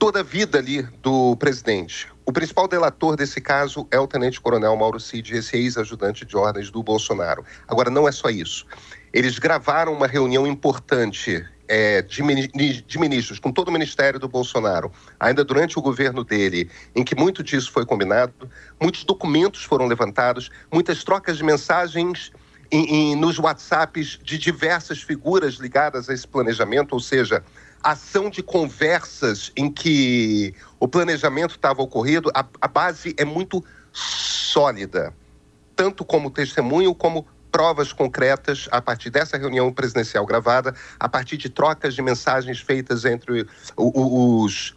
toda 0.00 0.20
a 0.20 0.22
vida 0.22 0.56
ali 0.56 0.80
do 1.02 1.36
presidente. 1.36 2.08
O 2.24 2.32
principal 2.32 2.66
delator 2.66 3.16
desse 3.16 3.38
caso 3.38 3.86
é 3.90 4.00
o 4.00 4.06
tenente-coronel 4.06 4.74
Mauro 4.74 4.98
Cid, 4.98 5.36
esse 5.36 5.58
ex-ajudante 5.58 6.24
de 6.24 6.38
ordens 6.38 6.70
do 6.70 6.82
Bolsonaro. 6.82 7.44
Agora, 7.68 7.90
não 7.90 8.08
é 8.08 8.12
só 8.12 8.30
isso. 8.30 8.64
Eles 9.12 9.38
gravaram 9.38 9.92
uma 9.92 10.06
reunião 10.06 10.46
importante 10.46 11.44
é, 11.68 12.00
de, 12.00 12.82
de, 12.82 12.98
ministros 12.98 13.38
com 13.38 13.52
todo 13.52 13.68
o 13.68 13.72
ministério 13.72 14.18
do 14.18 14.26
Bolsonaro, 14.26 14.90
ainda 15.20 15.44
durante 15.44 15.78
o 15.78 15.82
governo 15.82 16.24
dele, 16.24 16.70
em 16.96 17.04
que 17.04 17.14
muito 17.14 17.42
disso 17.42 17.70
foi 17.70 17.84
combinado, 17.84 18.32
muitos 18.80 19.04
documentos 19.04 19.64
foram 19.64 19.86
levantados, 19.86 20.50
muitas 20.72 21.04
trocas 21.04 21.36
de 21.36 21.44
mensagens 21.44 22.32
em, 22.70 23.12
em, 23.12 23.16
nos 23.16 23.38
WhatsApps 23.38 24.18
de 24.22 24.38
diversas 24.38 25.02
figuras 25.02 25.56
ligadas 25.56 26.08
a 26.08 26.14
esse 26.14 26.26
planejamento, 26.26 26.94
ou 26.94 27.00
seja, 27.00 27.44
ação 27.82 28.30
de 28.30 28.42
conversas 28.42 29.52
em 29.56 29.70
que 29.70 30.54
o 30.78 30.86
planejamento 30.86 31.56
estava 31.56 31.82
ocorrido, 31.82 32.30
a, 32.34 32.44
a 32.60 32.68
base 32.68 33.14
é 33.16 33.24
muito 33.24 33.64
sólida, 33.92 35.14
tanto 35.74 36.04
como 36.04 36.30
testemunho 36.30 36.94
como 36.94 37.26
provas 37.50 37.92
concretas 37.92 38.68
a 38.70 38.80
partir 38.80 39.10
dessa 39.10 39.36
reunião 39.36 39.72
presidencial 39.72 40.24
gravada, 40.24 40.74
a 40.98 41.08
partir 41.08 41.36
de 41.36 41.48
trocas 41.48 41.94
de 41.94 42.02
mensagens 42.02 42.60
feitas 42.60 43.04
entre 43.04 43.46
os, 43.76 44.74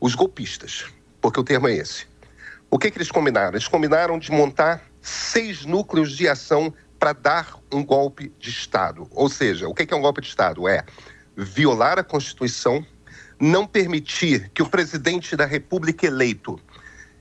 os 0.00 0.14
golpistas, 0.14 0.86
porque 1.20 1.38
o 1.38 1.44
termo 1.44 1.68
é 1.68 1.74
esse. 1.74 2.06
O 2.70 2.78
que, 2.78 2.90
que 2.90 2.98
eles 2.98 3.10
combinaram? 3.10 3.52
Eles 3.52 3.68
combinaram 3.68 4.18
de 4.18 4.32
montar 4.32 4.82
seis 5.00 5.64
núcleos 5.64 6.16
de 6.16 6.28
ação 6.28 6.74
para 6.98 7.12
dar 7.12 7.56
um 7.72 7.84
golpe 7.84 8.32
de 8.38 8.50
Estado. 8.50 9.06
Ou 9.12 9.28
seja, 9.28 9.68
o 9.68 9.74
que, 9.74 9.86
que 9.86 9.94
é 9.94 9.96
um 9.96 10.00
golpe 10.00 10.20
de 10.20 10.28
Estado? 10.28 10.66
É 10.66 10.84
violar 11.36 11.98
a 11.98 12.04
Constituição, 12.04 12.84
não 13.38 13.66
permitir 13.66 14.50
que 14.54 14.62
o 14.62 14.68
presidente 14.68 15.36
da 15.36 15.44
República 15.44 16.06
eleito 16.06 16.58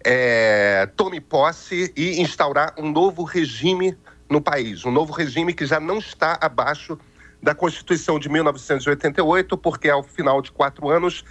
é, 0.03 0.87
tome 0.95 1.19
posse 1.19 1.91
e 1.95 2.21
instaurar 2.21 2.73
um 2.77 2.91
novo 2.91 3.23
regime 3.23 3.97
no 4.29 4.41
país, 4.41 4.85
um 4.85 4.91
novo 4.91 5.11
regime 5.11 5.53
que 5.53 5.65
já 5.65 5.79
não 5.79 5.97
está 5.97 6.37
abaixo 6.39 6.97
da 7.41 7.53
Constituição 7.53 8.17
de 8.19 8.29
1988, 8.29 9.57
porque 9.57 9.89
ao 9.89 10.01
final 10.01 10.41
de 10.41 10.51
quatro 10.51 10.89
anos 10.89 11.23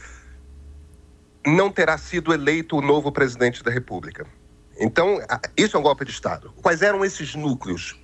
não 1.47 1.71
terá 1.71 1.99
sido 1.99 2.33
eleito 2.33 2.77
o 2.77 2.83
novo 2.83 3.11
presidente 3.11 3.63
da 3.63 3.71
República. 3.71 4.27
Então, 4.79 5.21
isso 5.57 5.77
é 5.77 5.81
um 5.81 5.83
golpe 5.83 6.05
de 6.05 6.11
Estado. 6.11 6.53
Quais 6.63 6.83
eram 6.83 7.05
esses 7.05 7.35
núcleos? 7.35 7.99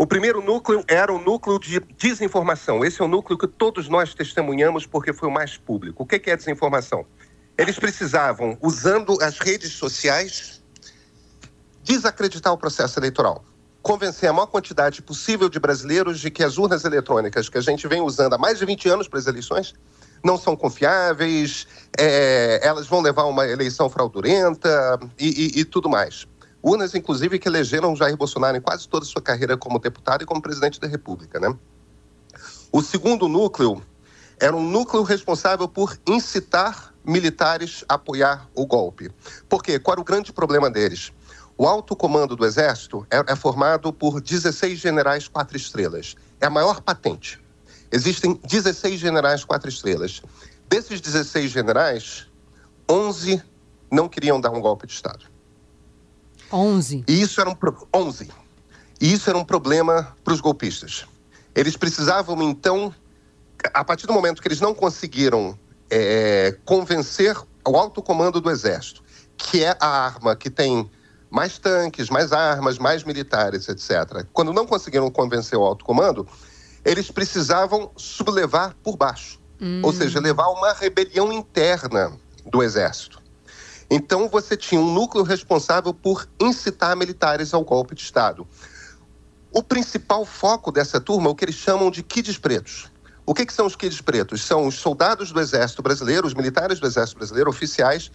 O 0.00 0.06
primeiro 0.06 0.40
núcleo 0.40 0.82
era 0.88 1.12
o 1.12 1.18
núcleo 1.18 1.58
de 1.58 1.78
desinformação. 1.78 2.82
Esse 2.82 3.02
é 3.02 3.04
o 3.04 3.06
núcleo 3.06 3.36
que 3.36 3.46
todos 3.46 3.86
nós 3.86 4.14
testemunhamos 4.14 4.86
porque 4.86 5.12
foi 5.12 5.28
o 5.28 5.30
mais 5.30 5.58
público. 5.58 6.04
O 6.04 6.06
que 6.06 6.30
é 6.30 6.34
desinformação? 6.34 7.04
Eles 7.58 7.78
precisavam, 7.78 8.56
usando 8.62 9.18
as 9.20 9.38
redes 9.38 9.72
sociais, 9.72 10.62
desacreditar 11.82 12.50
o 12.50 12.56
processo 12.56 12.98
eleitoral. 12.98 13.44
Convencer 13.82 14.30
a 14.30 14.32
maior 14.32 14.46
quantidade 14.46 15.02
possível 15.02 15.50
de 15.50 15.60
brasileiros 15.60 16.18
de 16.18 16.30
que 16.30 16.42
as 16.42 16.56
urnas 16.56 16.86
eletrônicas 16.86 17.50
que 17.50 17.58
a 17.58 17.60
gente 17.60 17.86
vem 17.86 18.00
usando 18.00 18.32
há 18.32 18.38
mais 18.38 18.58
de 18.58 18.64
20 18.64 18.88
anos 18.88 19.06
para 19.06 19.18
as 19.18 19.26
eleições 19.26 19.74
não 20.24 20.38
são 20.38 20.56
confiáveis, 20.56 21.66
é, 21.98 22.58
elas 22.66 22.86
vão 22.86 23.02
levar 23.02 23.24
uma 23.24 23.46
eleição 23.46 23.90
fraudulenta 23.90 24.98
e, 25.18 25.58
e, 25.58 25.60
e, 25.60 25.64
tudo 25.66 25.90
mais. 25.90 26.26
Urnas, 26.62 26.94
inclusive, 26.94 27.38
que 27.38 27.48
elegeram 27.48 27.96
Jair 27.96 28.16
Bolsonaro 28.16 28.56
em 28.56 28.60
quase 28.60 28.88
toda 28.88 29.04
a 29.04 29.08
sua 29.08 29.22
carreira 29.22 29.56
como 29.56 29.78
deputado 29.78 30.22
e 30.22 30.26
como 30.26 30.42
presidente 30.42 30.78
da 30.78 30.86
República. 30.86 31.40
Né? 31.40 31.54
O 32.70 32.82
segundo 32.82 33.28
núcleo 33.28 33.82
era 34.38 34.54
um 34.54 34.68
núcleo 34.68 35.02
responsável 35.02 35.68
por 35.68 35.98
incitar 36.06 36.94
militares 37.04 37.84
a 37.88 37.94
apoiar 37.94 38.48
o 38.54 38.66
golpe. 38.66 39.10
Por 39.48 39.62
quê? 39.62 39.78
Qual 39.78 39.94
era 39.94 40.00
o 40.00 40.04
grande 40.04 40.32
problema 40.32 40.70
deles? 40.70 41.12
O 41.56 41.66
alto 41.66 41.94
comando 41.94 42.36
do 42.36 42.46
Exército 42.46 43.06
é, 43.10 43.32
é 43.32 43.36
formado 43.36 43.92
por 43.92 44.20
16 44.20 44.78
generais 44.78 45.28
quatro 45.28 45.56
estrelas. 45.56 46.14
É 46.40 46.46
a 46.46 46.50
maior 46.50 46.80
patente. 46.80 47.38
Existem 47.92 48.38
16 48.46 49.00
generais 49.00 49.44
quatro 49.44 49.68
estrelas. 49.68 50.22
Desses 50.68 51.00
16 51.00 51.50
generais, 51.50 52.26
11 52.88 53.42
não 53.90 54.08
queriam 54.08 54.40
dar 54.40 54.50
um 54.50 54.60
golpe 54.60 54.86
de 54.86 54.92
Estado. 54.92 55.26
11? 56.52 57.04
E 57.06 57.20
isso 57.20 57.40
era 57.40 57.50
um, 57.50 57.56
11. 57.94 58.30
E 59.00 59.12
isso 59.12 59.28
era 59.30 59.38
um 59.38 59.44
problema 59.44 60.16
para 60.24 60.34
os 60.34 60.40
golpistas. 60.40 61.06
Eles 61.54 61.76
precisavam, 61.76 62.40
então, 62.42 62.94
a 63.72 63.84
partir 63.84 64.06
do 64.06 64.12
momento 64.12 64.40
que 64.40 64.48
eles 64.48 64.60
não 64.60 64.74
conseguiram 64.74 65.58
é, 65.90 66.56
convencer 66.64 67.36
o 67.66 67.76
alto 67.76 68.02
comando 68.02 68.40
do 68.40 68.50
Exército, 68.50 69.02
que 69.36 69.64
é 69.64 69.76
a 69.80 69.86
arma 69.86 70.36
que 70.36 70.50
tem 70.50 70.90
mais 71.30 71.58
tanques, 71.58 72.10
mais 72.10 72.32
armas, 72.32 72.78
mais 72.78 73.04
militares, 73.04 73.68
etc. 73.68 74.26
Quando 74.32 74.52
não 74.52 74.66
conseguiram 74.66 75.10
convencer 75.10 75.58
o 75.58 75.62
alto 75.62 75.84
comando, 75.84 76.26
eles 76.84 77.10
precisavam 77.10 77.90
sublevar 77.96 78.74
por 78.82 78.96
baixo, 78.96 79.40
hum. 79.60 79.80
ou 79.82 79.92
seja, 79.92 80.18
levar 80.20 80.48
uma 80.48 80.72
rebelião 80.72 81.32
interna 81.32 82.12
do 82.46 82.62
exército. 82.62 83.19
Então 83.90 84.28
você 84.28 84.56
tinha 84.56 84.80
um 84.80 84.92
núcleo 84.92 85.24
responsável 85.24 85.92
por 85.92 86.28
incitar 86.40 86.96
militares 86.96 87.52
ao 87.52 87.64
golpe 87.64 87.94
de 87.94 88.02
Estado. 88.02 88.46
O 89.52 89.62
principal 89.62 90.24
foco 90.24 90.70
dessa 90.70 91.00
turma 91.00 91.28
é 91.28 91.30
o 91.30 91.34
que 91.34 91.44
eles 91.44 91.56
chamam 91.56 91.90
de 91.90 92.02
kids 92.04 92.38
pretos. 92.38 92.88
O 93.26 93.34
que, 93.34 93.44
que 93.44 93.52
são 93.52 93.66
os 93.66 93.74
kids 93.74 94.00
pretos? 94.00 94.42
São 94.42 94.66
os 94.66 94.76
soldados 94.76 95.32
do 95.32 95.40
Exército 95.40 95.82
Brasileiro, 95.82 96.26
os 96.26 96.34
militares 96.34 96.78
do 96.78 96.86
Exército 96.86 97.18
Brasileiro, 97.18 97.50
oficiais, 97.50 98.10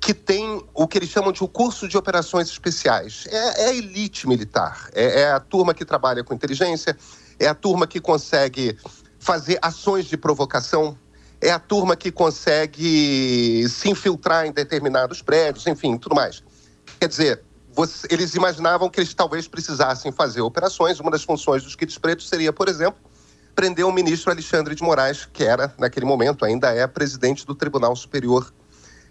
que 0.00 0.14
têm 0.14 0.64
o 0.72 0.86
que 0.86 0.98
eles 0.98 1.08
chamam 1.08 1.32
de 1.32 1.42
o 1.42 1.48
curso 1.48 1.88
de 1.88 1.96
operações 1.96 2.48
especiais. 2.48 3.26
É, 3.28 3.64
é 3.64 3.68
a 3.70 3.74
elite 3.74 4.28
militar, 4.28 4.88
é, 4.92 5.22
é 5.22 5.32
a 5.32 5.40
turma 5.40 5.74
que 5.74 5.84
trabalha 5.84 6.22
com 6.22 6.32
inteligência, 6.32 6.96
é 7.38 7.48
a 7.48 7.54
turma 7.54 7.86
que 7.86 8.00
consegue 8.00 8.78
fazer 9.18 9.58
ações 9.60 10.06
de 10.06 10.16
provocação, 10.16 10.96
é 11.40 11.50
a 11.50 11.58
turma 11.58 11.96
que 11.96 12.10
consegue 12.10 13.66
se 13.68 13.88
infiltrar 13.88 14.46
em 14.46 14.52
determinados 14.52 15.22
prédios, 15.22 15.66
enfim, 15.66 15.96
tudo 15.96 16.14
mais. 16.14 16.42
Quer 16.98 17.08
dizer, 17.08 17.42
você, 17.72 18.08
eles 18.10 18.34
imaginavam 18.34 18.88
que 18.88 18.98
eles 18.98 19.14
talvez 19.14 19.46
precisassem 19.46 20.10
fazer 20.10 20.40
operações. 20.40 20.98
Uma 20.98 21.10
das 21.10 21.22
funções 21.22 21.62
dos 21.62 21.76
kits 21.76 21.96
pretos 21.96 22.28
seria, 22.28 22.52
por 22.52 22.68
exemplo, 22.68 23.00
prender 23.54 23.84
o 23.84 23.92
ministro 23.92 24.30
Alexandre 24.30 24.74
de 24.74 24.82
Moraes, 24.82 25.28
que 25.32 25.44
era, 25.44 25.72
naquele 25.78 26.06
momento, 26.06 26.44
ainda 26.44 26.72
é 26.72 26.86
presidente 26.86 27.46
do 27.46 27.54
Tribunal 27.54 27.94
Superior 27.94 28.52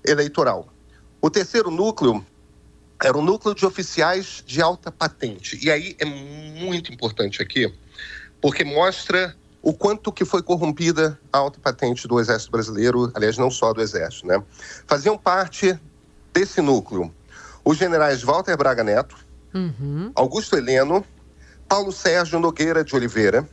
Eleitoral. 0.06 0.68
O 1.22 1.30
terceiro 1.30 1.72
núcleo 1.72 2.26
era 3.02 3.18
o 3.18 3.22
núcleo 3.22 3.54
de 3.54 3.66
oficiais 3.66 4.44
de 4.46 4.62
alta 4.62 4.92
patente. 4.92 5.58
E 5.64 5.72
aí 5.72 5.96
é 6.00 6.06
muito 6.06 6.92
importante 6.92 7.42
aqui 7.42 7.72
porque 8.42 8.64
mostra 8.64 9.36
o 9.62 9.74
quanto 9.74 10.12
que 10.12 10.24
foi 10.24 10.42
corrompida 10.42 11.20
a 11.32 11.38
alta 11.38 11.60
patente 11.60 12.08
do 12.08 12.20
Exército 12.20 12.52
Brasileiro, 12.52 13.12
aliás, 13.14 13.38
não 13.38 13.52
só 13.52 13.74
do 13.74 13.82
Exército, 13.82 14.28
né? 14.28 14.42
Faziam 14.86 15.18
parte 15.18 15.78
desse 16.34 16.62
núcleo 16.62 17.12
os 17.68 17.78
generais 17.78 18.24
Walter 18.24 18.56
Braga 18.56 18.82
Neto, 18.82 19.18
uhum. 19.54 20.10
Augusto 20.16 20.56
Heleno, 20.56 21.06
Paulo 21.68 21.92
Sérgio 21.92 22.40
Nogueira 22.40 22.82
de 22.82 22.96
Oliveira. 22.96 23.46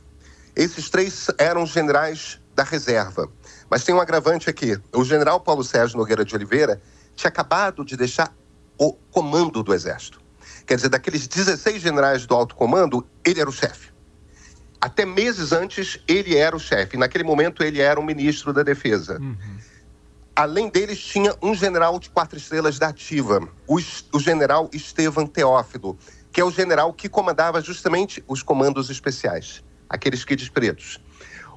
Esses 0.55 0.89
três 0.89 1.27
eram 1.37 1.65
generais 1.65 2.39
da 2.55 2.63
reserva. 2.63 3.29
Mas 3.69 3.83
tem 3.83 3.93
um 3.93 3.99
agravante 3.99 4.49
aqui. 4.49 4.79
O 4.93 5.03
general 5.03 5.41
Paulo 5.41 5.65
Sérgio 5.65 5.97
Nogueira 5.97 6.23
de 6.23 6.33
Oliveira 6.33 6.81
tinha 7.13 7.27
acabado 7.27 7.83
de 7.83 7.97
deixar 7.97 8.33
o 8.77 8.93
comando 9.11 9.61
do 9.61 9.73
Exército. 9.73 10.21
Quer 10.65 10.75
dizer, 10.75 10.87
daqueles 10.87 11.27
16 11.27 11.81
generais 11.81 12.25
do 12.25 12.33
alto 12.33 12.55
comando, 12.55 13.05
ele 13.25 13.41
era 13.41 13.49
o 13.49 13.53
chefe. 13.53 13.91
Até 14.79 15.05
meses 15.05 15.51
antes, 15.51 15.99
ele 16.07 16.35
era 16.35 16.55
o 16.55 16.59
chefe. 16.59 16.97
Naquele 16.97 17.23
momento, 17.23 17.63
ele 17.63 17.81
era 17.81 17.99
o 17.99 18.03
ministro 18.03 18.53
da 18.53 18.63
Defesa. 18.63 19.19
Uhum. 19.19 19.35
Além 20.35 20.69
deles, 20.69 20.99
tinha 20.99 21.33
um 21.41 21.55
general 21.55 21.97
de 21.97 22.09
quatro 22.09 22.37
estrelas 22.37 22.77
da 22.77 22.89
ativa, 22.89 23.47
o, 23.65 23.79
o 24.11 24.19
general 24.19 24.69
Estevam 24.73 25.25
Teófilo, 25.25 25.97
que 26.29 26.41
é 26.41 26.43
o 26.43 26.51
general 26.51 26.91
que 26.91 27.07
comandava 27.07 27.61
justamente 27.61 28.21
os 28.27 28.43
comandos 28.43 28.89
especiais, 28.89 29.63
aqueles 29.89 30.25
kids 30.25 30.49
pretos. 30.49 30.99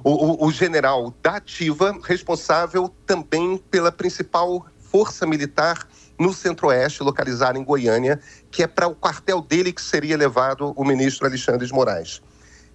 O, 0.01 0.11
o, 0.11 0.47
o, 0.47 0.51
general 0.51 1.13
da 1.21 1.35
ativa, 1.35 1.99
responsável 2.01 2.87
também 3.05 3.57
pela 3.69 3.91
principal 3.91 4.65
força 4.79 5.27
militar 5.27 5.85
no 6.17 6.33
centro-oeste, 6.33 7.03
localizada 7.03 7.59
em 7.59 7.63
Goiânia, 7.65 8.17
que 8.49 8.63
é 8.63 8.67
para 8.67 8.87
o 8.87 8.95
quartel 8.95 9.41
dele 9.41 9.73
que 9.73 9.81
seria 9.81 10.15
levado 10.15 10.73
o 10.77 10.85
ministro 10.85 11.27
Alexandre 11.27 11.67
de 11.67 11.73
Moraes. 11.73 12.21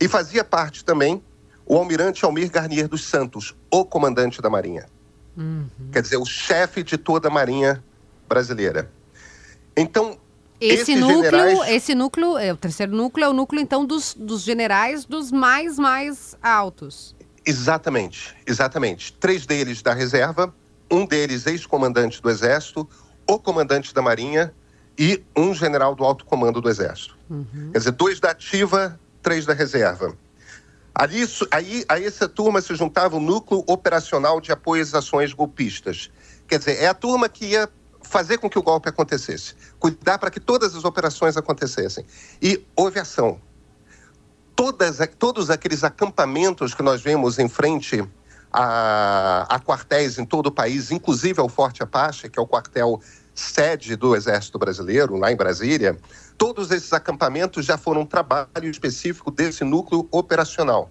E 0.00 0.08
fazia 0.08 0.44
parte 0.44 0.84
também 0.84 1.22
o 1.66 1.76
almirante 1.76 2.24
Almir 2.24 2.50
Garnier 2.50 2.88
dos 2.88 3.04
Santos, 3.04 3.54
o 3.70 3.84
comandante 3.84 4.40
da 4.42 4.50
Marinha. 4.50 4.86
Uhum. 5.36 5.66
Quer 5.92 6.02
dizer, 6.02 6.16
o 6.16 6.24
chefe 6.24 6.82
de 6.82 6.98
toda 6.98 7.28
a 7.28 7.30
Marinha 7.30 7.82
brasileira. 8.28 8.90
Então, 9.76 10.18
esse 10.60 10.94
núcleo, 10.94 11.22
generais... 11.22 11.58
esse 11.68 11.94
núcleo, 11.94 12.38
é, 12.38 12.52
o 12.52 12.56
terceiro 12.56 12.94
núcleo 12.94 13.24
é 13.24 13.28
o 13.28 13.32
núcleo 13.32 13.60
então 13.60 13.84
dos, 13.84 14.14
dos 14.14 14.42
generais 14.42 15.04
dos 15.04 15.32
mais 15.32 15.78
mais 15.78 16.36
altos. 16.42 17.14
Exatamente, 17.44 18.34
exatamente. 18.46 19.12
Três 19.12 19.44
deles 19.44 19.82
da 19.82 19.92
reserva, 19.92 20.54
um 20.90 21.04
deles 21.04 21.46
ex-comandante 21.46 22.22
do 22.22 22.30
Exército, 22.30 22.88
o 23.28 23.38
comandante 23.38 23.92
da 23.92 24.00
Marinha 24.00 24.54
e 24.98 25.22
um 25.36 25.52
general 25.52 25.94
do 25.94 26.04
alto 26.04 26.24
comando 26.24 26.60
do 26.60 26.70
Exército. 26.70 27.18
Uhum. 27.28 27.70
Quer 27.72 27.78
dizer, 27.78 27.90
dois 27.92 28.20
da 28.20 28.30
ativa, 28.30 28.98
três 29.24 29.44
da 29.46 29.54
reserva. 29.54 30.16
Ali, 30.94 31.26
aí, 31.50 31.84
a 31.88 32.00
essa 32.00 32.28
turma 32.28 32.60
se 32.60 32.72
juntava 32.76 33.16
o 33.16 33.20
núcleo 33.20 33.64
operacional 33.66 34.40
de 34.40 34.52
apoio 34.52 34.80
às 34.80 34.94
ações 34.94 35.32
golpistas. 35.32 36.08
Quer 36.46 36.58
dizer, 36.58 36.80
é 36.80 36.86
a 36.86 36.94
turma 36.94 37.28
que 37.28 37.46
ia 37.46 37.68
fazer 38.02 38.38
com 38.38 38.48
que 38.48 38.58
o 38.58 38.62
golpe 38.62 38.88
acontecesse, 38.88 39.54
cuidar 39.80 40.18
para 40.18 40.30
que 40.30 40.38
todas 40.38 40.76
as 40.76 40.84
operações 40.84 41.36
acontecessem. 41.36 42.04
E 42.40 42.64
houve 42.76 43.00
ação. 43.00 43.40
Todas, 44.54 44.98
todos 45.18 45.50
aqueles 45.50 45.82
acampamentos 45.82 46.74
que 46.74 46.82
nós 46.82 47.02
vemos 47.02 47.40
em 47.40 47.48
frente 47.48 48.06
a, 48.52 49.46
a 49.48 49.58
quartéis 49.58 50.16
em 50.16 50.24
todo 50.24 50.46
o 50.46 50.52
país, 50.52 50.92
inclusive 50.92 51.40
ao 51.40 51.48
Forte 51.48 51.82
Apache, 51.82 52.28
que 52.28 52.38
é 52.38 52.42
o 52.42 52.46
quartel 52.46 53.00
sede 53.34 53.96
do 53.96 54.14
Exército 54.14 54.60
Brasileiro, 54.60 55.16
lá 55.16 55.32
em 55.32 55.36
Brasília, 55.36 55.98
todos 56.36 56.70
esses 56.70 56.92
acampamentos 56.92 57.64
já 57.64 57.78
foram 57.78 58.04
trabalho 58.04 58.68
específico 58.70 59.30
desse 59.30 59.64
núcleo 59.64 60.08
operacional. 60.10 60.90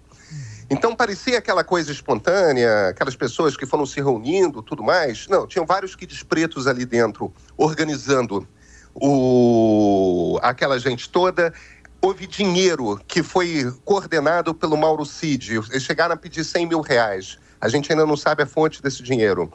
Então 0.70 0.96
parecia 0.96 1.38
aquela 1.38 1.62
coisa 1.62 1.92
espontânea, 1.92 2.88
aquelas 2.88 3.14
pessoas 3.14 3.56
que 3.56 3.66
foram 3.66 3.84
se 3.84 4.00
reunindo, 4.00 4.62
tudo 4.62 4.82
mais. 4.82 5.28
Não, 5.28 5.46
tinham 5.46 5.66
vários 5.66 5.94
kits 5.94 6.22
pretos 6.22 6.66
ali 6.66 6.86
dentro, 6.86 7.32
organizando 7.56 8.48
o... 8.94 10.38
aquela 10.42 10.78
gente 10.78 11.08
toda. 11.10 11.52
Houve 12.00 12.26
dinheiro 12.26 13.00
que 13.06 13.22
foi 13.22 13.72
coordenado 13.84 14.54
pelo 14.54 14.76
Mauro 14.76 15.04
Cid. 15.04 15.54
Eles 15.70 15.82
chegaram 15.82 16.14
a 16.14 16.16
pedir 16.16 16.44
100 16.44 16.66
mil 16.66 16.80
reais. 16.80 17.38
A 17.60 17.68
gente 17.68 17.90
ainda 17.92 18.06
não 18.06 18.16
sabe 18.16 18.42
a 18.42 18.46
fonte 18.46 18.82
desse 18.82 19.02
dinheiro. 19.02 19.52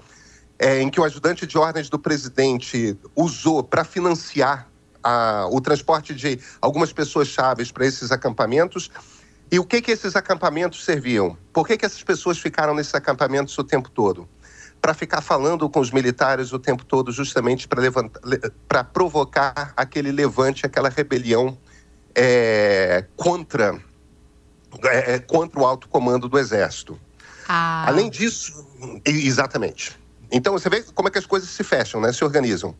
é, 0.60 0.81
em 0.81 0.89
que 0.89 1.00
o 1.00 1.05
ajudante 1.05 1.48
de 1.48 1.58
ordens 1.58 1.89
do 1.89 1.98
presidente 1.98 3.00
usou 3.15 3.63
para 3.63 3.86
financiar 3.86 4.69
a, 5.03 5.48
o 5.51 5.60
transporte 5.62 6.13
de 6.13 6.39
algumas 6.62 6.91
pessoas 6.91 7.27
chaves 7.27 7.72
para 7.72 7.86
esses 7.86 8.12
acampamentos. 8.12 8.89
E 9.51 9.58
o 9.60 9.65
que, 9.65 9.82
que 9.82 9.91
esses 9.91 10.15
acampamentos 10.15 10.84
serviam? 10.84 11.38
Por 11.51 11.65
que, 11.65 11.77
que 11.77 11.86
essas 11.86 12.03
pessoas 12.03 12.38
ficaram 12.38 12.74
nesses 12.74 12.94
acampamentos 12.94 13.58
o 13.58 13.63
tempo 13.63 13.89
todo? 13.89 14.29
Para 14.79 14.94
ficar 14.94 15.22
falando 15.22 15.70
com 15.70 15.79
os 15.79 15.91
militares 15.91 16.53
o 16.53 16.60
tempo 16.60 16.86
todo, 16.86 17.12
justamente 17.12 17.68
para 18.68 18.84
provocar 18.84 19.74
aquele 19.75 20.12
levante, 20.12 20.65
aquela 20.65 20.89
rebelião 20.89 21.58
é, 22.15 23.06
contra, 23.15 23.79
é, 24.84 25.15
é, 25.15 25.20
contra 25.20 25.60
o 25.60 25.65
alto 25.65 25.89
comando 25.89 26.29
do 26.29 26.38
Exército. 26.38 27.00
Ah. 27.48 27.86
Além 27.88 28.10
disso, 28.10 28.65
exatamente. 29.03 30.00
Então 30.32 30.53
você 30.53 30.70
vê 30.70 30.84
como 30.94 31.08
é 31.08 31.12
que 31.12 31.18
as 31.18 31.25
coisas 31.25 31.50
se 31.50 31.63
fecham, 31.63 32.00
né? 32.00 32.13
se 32.13 32.24
organizam. 32.24 32.75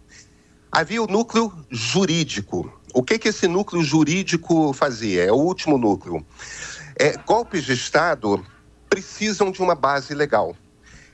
Havia 0.72 1.02
o 1.02 1.08
núcleo 1.08 1.52
jurídico. 1.70 2.72
O 2.94 3.04
que, 3.04 3.18
que 3.18 3.30
esse 3.30 3.48
núcleo 3.48 3.84
jurídico 3.84 4.74
fazia? 4.74 5.26
É 5.26 5.32
o 5.32 5.36
último 5.36 5.78
núcleo. 5.78 6.26
É, 6.96 7.18
golpes 7.18 7.64
de 7.64 7.74
Estado 7.74 8.46
precisam 8.90 9.52
de 9.52 9.62
uma 9.62 9.76
base 9.76 10.14
legal. 10.14 10.56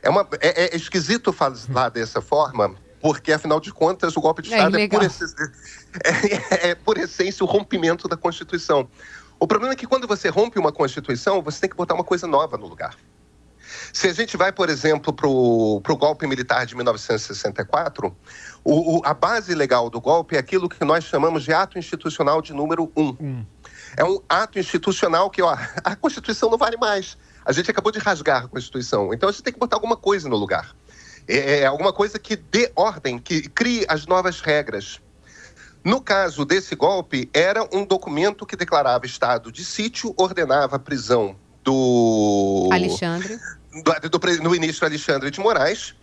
É, 0.01 0.09
uma, 0.09 0.27
é, 0.39 0.73
é 0.73 0.75
esquisito 0.75 1.33
falar 1.33 1.89
dessa 1.89 2.21
forma, 2.21 2.75
porque, 3.01 3.31
afinal 3.31 3.59
de 3.59 3.71
contas, 3.71 4.15
o 4.15 4.21
golpe 4.21 4.41
de 4.41 4.53
é 4.53 4.57
Estado 4.57 4.77
é, 4.77 4.83
é, 4.83 4.87
por, 4.87 5.03
essência, 5.03 5.35
é, 6.03 6.69
é, 6.69 6.75
por 6.75 6.97
essência 6.97 7.43
o 7.43 7.47
rompimento 7.47 8.07
da 8.07 8.17
Constituição. 8.17 8.89
O 9.39 9.47
problema 9.47 9.73
é 9.73 9.75
que 9.75 9.85
quando 9.85 10.07
você 10.07 10.29
rompe 10.29 10.57
uma 10.57 10.71
Constituição, 10.71 11.41
você 11.41 11.61
tem 11.61 11.69
que 11.69 11.75
botar 11.75 11.93
uma 11.93 12.03
coisa 12.03 12.25
nova 12.25 12.57
no 12.57 12.67
lugar. 12.67 12.95
Se 13.93 14.07
a 14.07 14.13
gente 14.13 14.35
vai, 14.37 14.51
por 14.51 14.69
exemplo, 14.69 15.13
para 15.13 15.27
o 15.27 15.97
golpe 15.97 16.27
militar 16.27 16.65
de 16.65 16.75
1964, 16.75 18.15
o, 18.63 18.97
o, 18.97 19.01
a 19.05 19.13
base 19.13 19.53
legal 19.53 19.89
do 19.89 20.01
golpe 20.01 20.35
é 20.35 20.39
aquilo 20.39 20.67
que 20.67 20.83
nós 20.83 21.03
chamamos 21.03 21.43
de 21.43 21.53
ato 21.53 21.77
institucional 21.77 22.41
de 22.41 22.53
número 22.53 22.91
um. 22.95 23.15
Hum. 23.19 23.45
É 23.97 24.03
um 24.03 24.19
ato 24.27 24.59
institucional 24.59 25.29
que, 25.29 25.41
ó, 25.41 25.55
a 25.83 25.95
Constituição 25.95 26.49
não 26.49 26.57
vale 26.57 26.77
mais. 26.77 27.17
A 27.45 27.51
gente 27.51 27.69
acabou 27.69 27.91
de 27.91 27.99
rasgar 27.99 28.45
a 28.45 28.47
Constituição. 28.47 29.13
Então 29.13 29.29
a 29.29 29.31
gente 29.31 29.43
tem 29.43 29.53
que 29.53 29.59
botar 29.59 29.75
alguma 29.75 29.95
coisa 29.95 30.27
no 30.27 30.35
lugar. 30.35 30.75
É, 31.27 31.59
é 31.59 31.65
alguma 31.65 31.93
coisa 31.93 32.19
que 32.19 32.35
dê 32.35 32.71
ordem, 32.75 33.19
que 33.19 33.49
crie 33.49 33.85
as 33.87 34.05
novas 34.05 34.41
regras. 34.41 34.99
No 35.83 36.01
caso 36.01 36.43
desse 36.43 36.75
golpe, 36.75 37.29
era 37.31 37.63
um 37.71 37.85
documento 37.85 38.43
que 38.45 38.55
declarava 38.55 39.05
estado 39.05 39.51
de 39.51 39.63
sítio, 39.63 40.15
ordenava 40.17 40.77
a 40.77 40.79
prisão 40.79 41.35
do. 41.63 42.69
Alexandre. 42.71 43.39
Do, 43.83 44.09
do, 44.09 44.43
no 44.43 44.55
início, 44.55 44.85
Alexandre 44.85 45.29
de 45.29 45.39
Moraes 45.39 45.93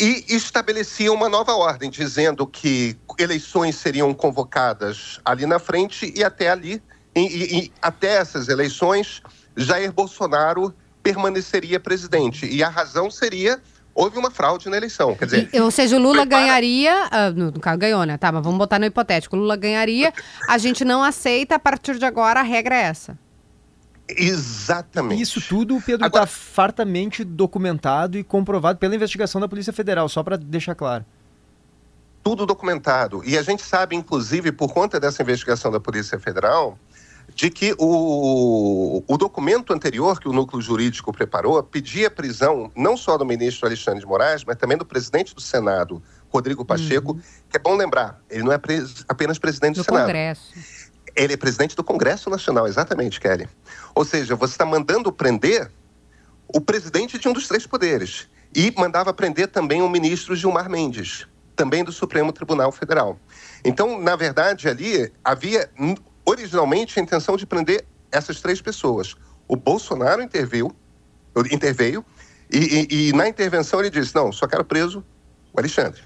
e 0.00 0.24
estabelecia 0.28 1.12
uma 1.12 1.28
nova 1.28 1.54
ordem, 1.54 1.90
dizendo 1.90 2.46
que 2.46 2.96
eleições 3.18 3.76
seriam 3.76 4.14
convocadas 4.14 5.20
ali 5.24 5.44
na 5.44 5.58
frente 5.58 6.12
e 6.14 6.22
até 6.22 6.50
ali, 6.50 6.80
e, 7.16 7.20
e, 7.20 7.58
e 7.58 7.72
até 7.82 8.16
essas 8.16 8.48
eleições, 8.48 9.20
Jair 9.56 9.92
Bolsonaro 9.92 10.72
permaneceria 11.02 11.80
presidente. 11.80 12.46
E 12.46 12.62
a 12.62 12.68
razão 12.68 13.10
seria 13.10 13.60
houve 13.92 14.16
uma 14.16 14.30
fraude 14.30 14.68
na 14.68 14.76
eleição. 14.76 15.16
Quer 15.16 15.24
dizer, 15.24 15.50
e, 15.52 15.60
ou 15.60 15.72
seja, 15.72 15.96
o 15.96 15.98
Lula 15.98 16.24
prepara... 16.24 16.42
ganharia. 16.42 17.06
Uh, 17.06 17.50
no 17.52 17.60
caso, 17.60 17.78
ganhou, 17.78 18.04
né? 18.04 18.16
Tá, 18.16 18.30
mas 18.30 18.44
vamos 18.44 18.56
botar 18.56 18.78
no 18.78 18.84
hipotético. 18.84 19.34
O 19.34 19.40
Lula 19.40 19.56
ganharia, 19.56 20.12
a 20.46 20.56
gente 20.56 20.84
não 20.84 21.02
aceita, 21.02 21.56
a 21.56 21.58
partir 21.58 21.98
de 21.98 22.04
agora 22.04 22.38
a 22.38 22.44
regra 22.44 22.76
é 22.76 22.82
essa. 22.82 23.18
Exatamente. 24.08 25.20
Isso 25.20 25.40
tudo, 25.40 25.80
Pedro, 25.84 26.06
está 26.06 26.26
fartamente 26.26 27.22
documentado 27.22 28.16
e 28.18 28.24
comprovado 28.24 28.78
pela 28.78 28.94
investigação 28.94 29.40
da 29.40 29.48
Polícia 29.48 29.72
Federal, 29.72 30.08
só 30.08 30.22
para 30.22 30.36
deixar 30.36 30.74
claro. 30.74 31.04
Tudo 32.22 32.46
documentado. 32.46 33.22
E 33.24 33.36
a 33.36 33.42
gente 33.42 33.62
sabe, 33.62 33.94
inclusive, 33.94 34.50
por 34.50 34.72
conta 34.72 34.98
dessa 34.98 35.22
investigação 35.22 35.70
da 35.70 35.78
Polícia 35.78 36.18
Federal, 36.18 36.78
de 37.34 37.50
que 37.50 37.74
o, 37.78 39.02
o 39.06 39.16
documento 39.18 39.72
anterior 39.72 40.18
que 40.18 40.28
o 40.28 40.32
núcleo 40.32 40.60
jurídico 40.60 41.12
preparou 41.12 41.62
pedia 41.62 42.10
prisão 42.10 42.70
não 42.74 42.96
só 42.96 43.16
do 43.18 43.24
ministro 43.24 43.66
Alexandre 43.66 44.00
de 44.00 44.06
Moraes, 44.06 44.44
mas 44.44 44.56
também 44.56 44.76
do 44.76 44.84
presidente 44.84 45.34
do 45.34 45.40
Senado, 45.40 46.02
Rodrigo 46.30 46.64
Pacheco, 46.64 47.12
uhum. 47.12 47.20
que 47.48 47.56
é 47.56 47.60
bom 47.60 47.76
lembrar, 47.76 48.20
ele 48.28 48.42
não 48.42 48.52
é 48.52 48.58
pres, 48.58 49.04
apenas 49.08 49.38
presidente 49.38 49.76
do, 49.76 49.82
do 49.82 49.84
Senado. 49.84 50.06
Congresso. 50.06 50.52
Ele 51.18 51.34
é 51.34 51.36
presidente 51.36 51.74
do 51.74 51.82
Congresso 51.82 52.30
Nacional, 52.30 52.68
exatamente, 52.68 53.18
Kelly. 53.18 53.48
Ou 53.92 54.04
seja, 54.04 54.36
você 54.36 54.54
está 54.54 54.64
mandando 54.64 55.12
prender 55.12 55.68
o 56.46 56.60
presidente 56.60 57.18
de 57.18 57.28
um 57.28 57.32
dos 57.32 57.48
três 57.48 57.66
poderes. 57.66 58.28
E 58.54 58.72
mandava 58.78 59.12
prender 59.12 59.48
também 59.48 59.82
o 59.82 59.88
ministro 59.88 60.36
Gilmar 60.36 60.70
Mendes, 60.70 61.26
também 61.56 61.82
do 61.82 61.90
Supremo 61.90 62.32
Tribunal 62.32 62.70
Federal. 62.70 63.18
Então, 63.64 64.00
na 64.00 64.14
verdade, 64.14 64.68
ali 64.68 65.12
havia 65.24 65.68
originalmente 66.24 66.98
a 66.98 67.02
intenção 67.02 67.36
de 67.36 67.44
prender 67.44 67.84
essas 68.12 68.40
três 68.40 68.62
pessoas. 68.62 69.16
O 69.48 69.56
Bolsonaro 69.56 70.22
interveio, 70.22 70.70
interveio 71.50 72.04
e, 72.50 72.86
e, 72.90 73.08
e 73.08 73.12
na 73.12 73.28
intervenção 73.28 73.80
ele 73.80 73.90
disse: 73.90 74.14
não, 74.14 74.30
só 74.30 74.46
quero 74.46 74.64
preso 74.64 75.04
o 75.52 75.58
Alexandre. 75.58 76.00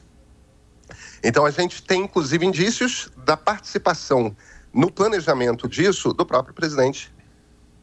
Então 1.22 1.44
a 1.46 1.50
gente 1.50 1.82
tem 1.82 2.02
inclusive 2.02 2.44
indícios 2.44 3.10
da 3.24 3.36
participação 3.36 4.34
no 4.72 4.90
planejamento 4.90 5.68
disso 5.68 6.12
do 6.12 6.24
próprio 6.24 6.54
presidente 6.54 7.12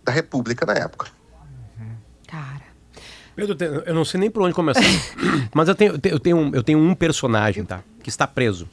da 0.03 0.11
República 0.11 0.65
na 0.65 0.73
época. 0.73 1.07
Cara. 2.27 2.69
Pedro, 3.35 3.83
eu 3.85 3.93
não 3.93 4.03
sei 4.03 4.19
nem 4.19 4.29
por 4.29 4.43
onde 4.43 4.53
começar, 4.53 4.81
mas 5.53 5.67
eu 5.67 5.75
tenho, 5.75 5.99
eu, 6.03 6.19
tenho 6.19 6.37
um, 6.37 6.51
eu 6.53 6.63
tenho 6.63 6.79
um 6.79 6.93
personagem, 6.93 7.63
tá? 7.63 7.81
Que 8.03 8.09
está 8.09 8.27
preso. 8.27 8.67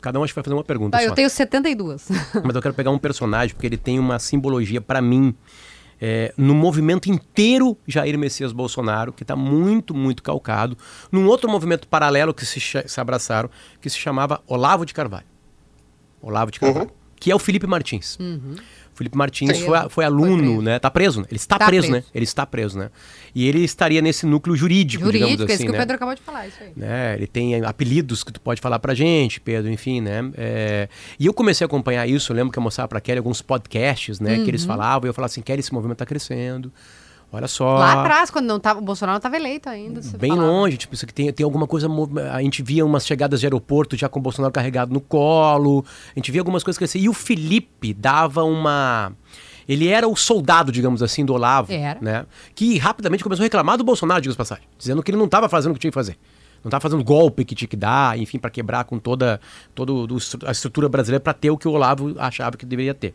Cada 0.00 0.18
um 0.18 0.24
acho 0.24 0.32
que 0.32 0.36
vai 0.36 0.44
fazer 0.44 0.54
uma 0.54 0.64
pergunta. 0.64 0.96
Ah, 0.96 1.02
eu 1.02 1.14
tenho 1.14 1.28
72. 1.28 2.08
mas 2.44 2.54
eu 2.54 2.62
quero 2.62 2.74
pegar 2.74 2.90
um 2.90 2.98
personagem 2.98 3.54
porque 3.54 3.66
ele 3.66 3.76
tem 3.76 3.98
uma 3.98 4.18
simbologia 4.18 4.80
para 4.80 5.00
mim. 5.00 5.34
É, 6.02 6.32
no 6.34 6.54
movimento 6.54 7.10
inteiro 7.10 7.76
Jair 7.86 8.18
Messias 8.18 8.52
Bolsonaro, 8.52 9.12
que 9.12 9.22
está 9.22 9.36
muito, 9.36 9.94
muito 9.94 10.22
calcado, 10.22 10.74
num 11.12 11.26
outro 11.26 11.50
movimento 11.50 11.86
paralelo 11.86 12.32
que 12.32 12.46
se, 12.46 12.58
se 12.58 13.00
abraçaram, 13.00 13.50
que 13.82 13.90
se 13.90 13.98
chamava 13.98 14.40
Olavo 14.46 14.86
de 14.86 14.94
Carvalho. 14.94 15.26
Olavo 16.22 16.50
de 16.50 16.58
Carvalho. 16.58 16.86
Uhum 16.86 16.99
que 17.20 17.30
é 17.30 17.34
o 17.34 17.38
Felipe 17.38 17.66
Martins. 17.66 18.18
Uhum. 18.18 18.56
Felipe 18.94 19.16
Martins 19.16 19.56
Sim, 19.56 19.64
foi, 19.64 19.88
foi, 19.88 20.04
aluno, 20.04 20.56
foi 20.56 20.64
né? 20.64 20.78
Tá 20.78 20.90
preso, 20.90 21.20
né? 21.20 21.26
Ele 21.30 21.36
está 21.36 21.58
tá 21.58 21.66
preso, 21.66 21.88
preso, 21.88 22.04
né? 22.04 22.10
Ele 22.14 22.24
está 22.24 22.46
preso, 22.46 22.78
né? 22.78 22.90
E 23.34 23.46
ele 23.46 23.64
estaria 23.64 24.02
nesse 24.02 24.26
núcleo 24.26 24.54
jurídico, 24.54 25.04
jurídico 25.04 25.28
digamos 25.30 25.40
assim, 25.42 25.52
esse 25.54 25.64
que 25.64 25.72
né? 25.72 25.78
o 25.78 25.80
Pedro 25.80 25.96
acabou 25.96 26.14
de 26.14 26.20
falar, 26.20 26.46
isso 26.48 26.56
aí. 26.60 26.72
Né? 26.76 27.14
Ele 27.14 27.26
tem 27.26 27.64
apelidos 27.64 28.22
que 28.22 28.32
tu 28.32 28.40
pode 28.40 28.60
falar 28.60 28.78
pra 28.78 28.92
gente, 28.92 29.40
Pedro, 29.40 29.70
enfim, 29.70 30.00
né? 30.02 30.30
É... 30.36 30.88
E 31.18 31.24
eu 31.24 31.32
comecei 31.32 31.64
a 31.64 31.66
acompanhar 31.66 32.06
isso, 32.06 32.32
eu 32.32 32.36
lembro 32.36 32.52
que 32.52 32.58
eu 32.58 32.62
mostrava 32.62 32.88
pra 32.88 33.00
Kelly 33.00 33.18
alguns 33.18 33.40
podcasts, 33.40 34.20
né? 34.20 34.36
Uhum. 34.36 34.44
Que 34.44 34.50
eles 34.50 34.62
uhum. 34.62 34.68
falavam, 34.68 35.06
e 35.06 35.08
eu 35.08 35.14
falava 35.14 35.30
assim, 35.30 35.40
Kelly, 35.40 35.60
esse 35.60 35.72
movimento 35.72 35.98
tá 35.98 36.06
crescendo. 36.06 36.72
Olha 37.32 37.46
só. 37.46 37.74
Lá 37.74 38.00
atrás, 38.00 38.30
quando 38.30 38.46
não 38.46 38.58
tava, 38.58 38.80
o 38.80 38.82
Bolsonaro 38.82 39.14
não 39.14 39.18
estava 39.18 39.36
eleito 39.36 39.68
ainda. 39.68 40.00
Bem 40.18 40.30
falava. 40.30 40.48
longe, 40.48 40.76
tipo, 40.76 40.94
isso 40.94 41.04
aqui 41.04 41.14
tem, 41.14 41.32
tem 41.32 41.44
alguma 41.44 41.66
coisa. 41.66 41.88
A 42.32 42.42
gente 42.42 42.62
via 42.62 42.84
umas 42.84 43.06
chegadas 43.06 43.40
de 43.40 43.46
aeroporto 43.46 43.96
já 43.96 44.08
com 44.08 44.18
o 44.18 44.22
Bolsonaro 44.22 44.52
carregado 44.52 44.92
no 44.92 45.00
colo. 45.00 45.84
A 46.14 46.18
gente 46.18 46.32
via 46.32 46.40
algumas 46.40 46.64
coisas 46.64 46.76
crescer. 46.76 46.98
E 46.98 47.08
o 47.08 47.12
Felipe 47.12 47.94
dava 47.94 48.42
uma. 48.42 49.12
Ele 49.68 49.86
era 49.86 50.08
o 50.08 50.16
soldado, 50.16 50.72
digamos 50.72 51.02
assim, 51.02 51.24
do 51.24 51.32
Olavo. 51.32 51.72
Era. 51.72 52.00
Né? 52.00 52.26
Que 52.54 52.76
rapidamente 52.78 53.22
começou 53.22 53.44
a 53.44 53.46
reclamar 53.46 53.78
do 53.78 53.84
Bolsonaro, 53.84 54.20
digamos 54.20 54.36
passagem. 54.36 54.64
Dizendo 54.76 55.00
que 55.00 55.12
ele 55.12 55.18
não 55.18 55.26
estava 55.26 55.48
fazendo 55.48 55.70
o 55.70 55.74
que 55.74 55.80
tinha 55.80 55.92
que 55.92 55.94
fazer. 55.94 56.18
Não 56.64 56.68
estava 56.68 56.82
fazendo 56.82 57.04
golpe 57.04 57.44
que 57.44 57.54
tinha 57.54 57.68
que 57.68 57.76
dar, 57.76 58.18
enfim, 58.18 58.38
para 58.38 58.50
quebrar 58.50 58.84
com 58.84 58.98
toda, 58.98 59.40
toda 59.74 59.92
a 60.46 60.50
estrutura 60.50 60.88
brasileira 60.88 61.22
para 61.22 61.32
ter 61.32 61.50
o 61.50 61.56
que 61.56 61.68
o 61.68 61.70
Olavo 61.70 62.14
achava 62.18 62.56
que 62.56 62.66
deveria 62.66 62.92
ter. 62.92 63.14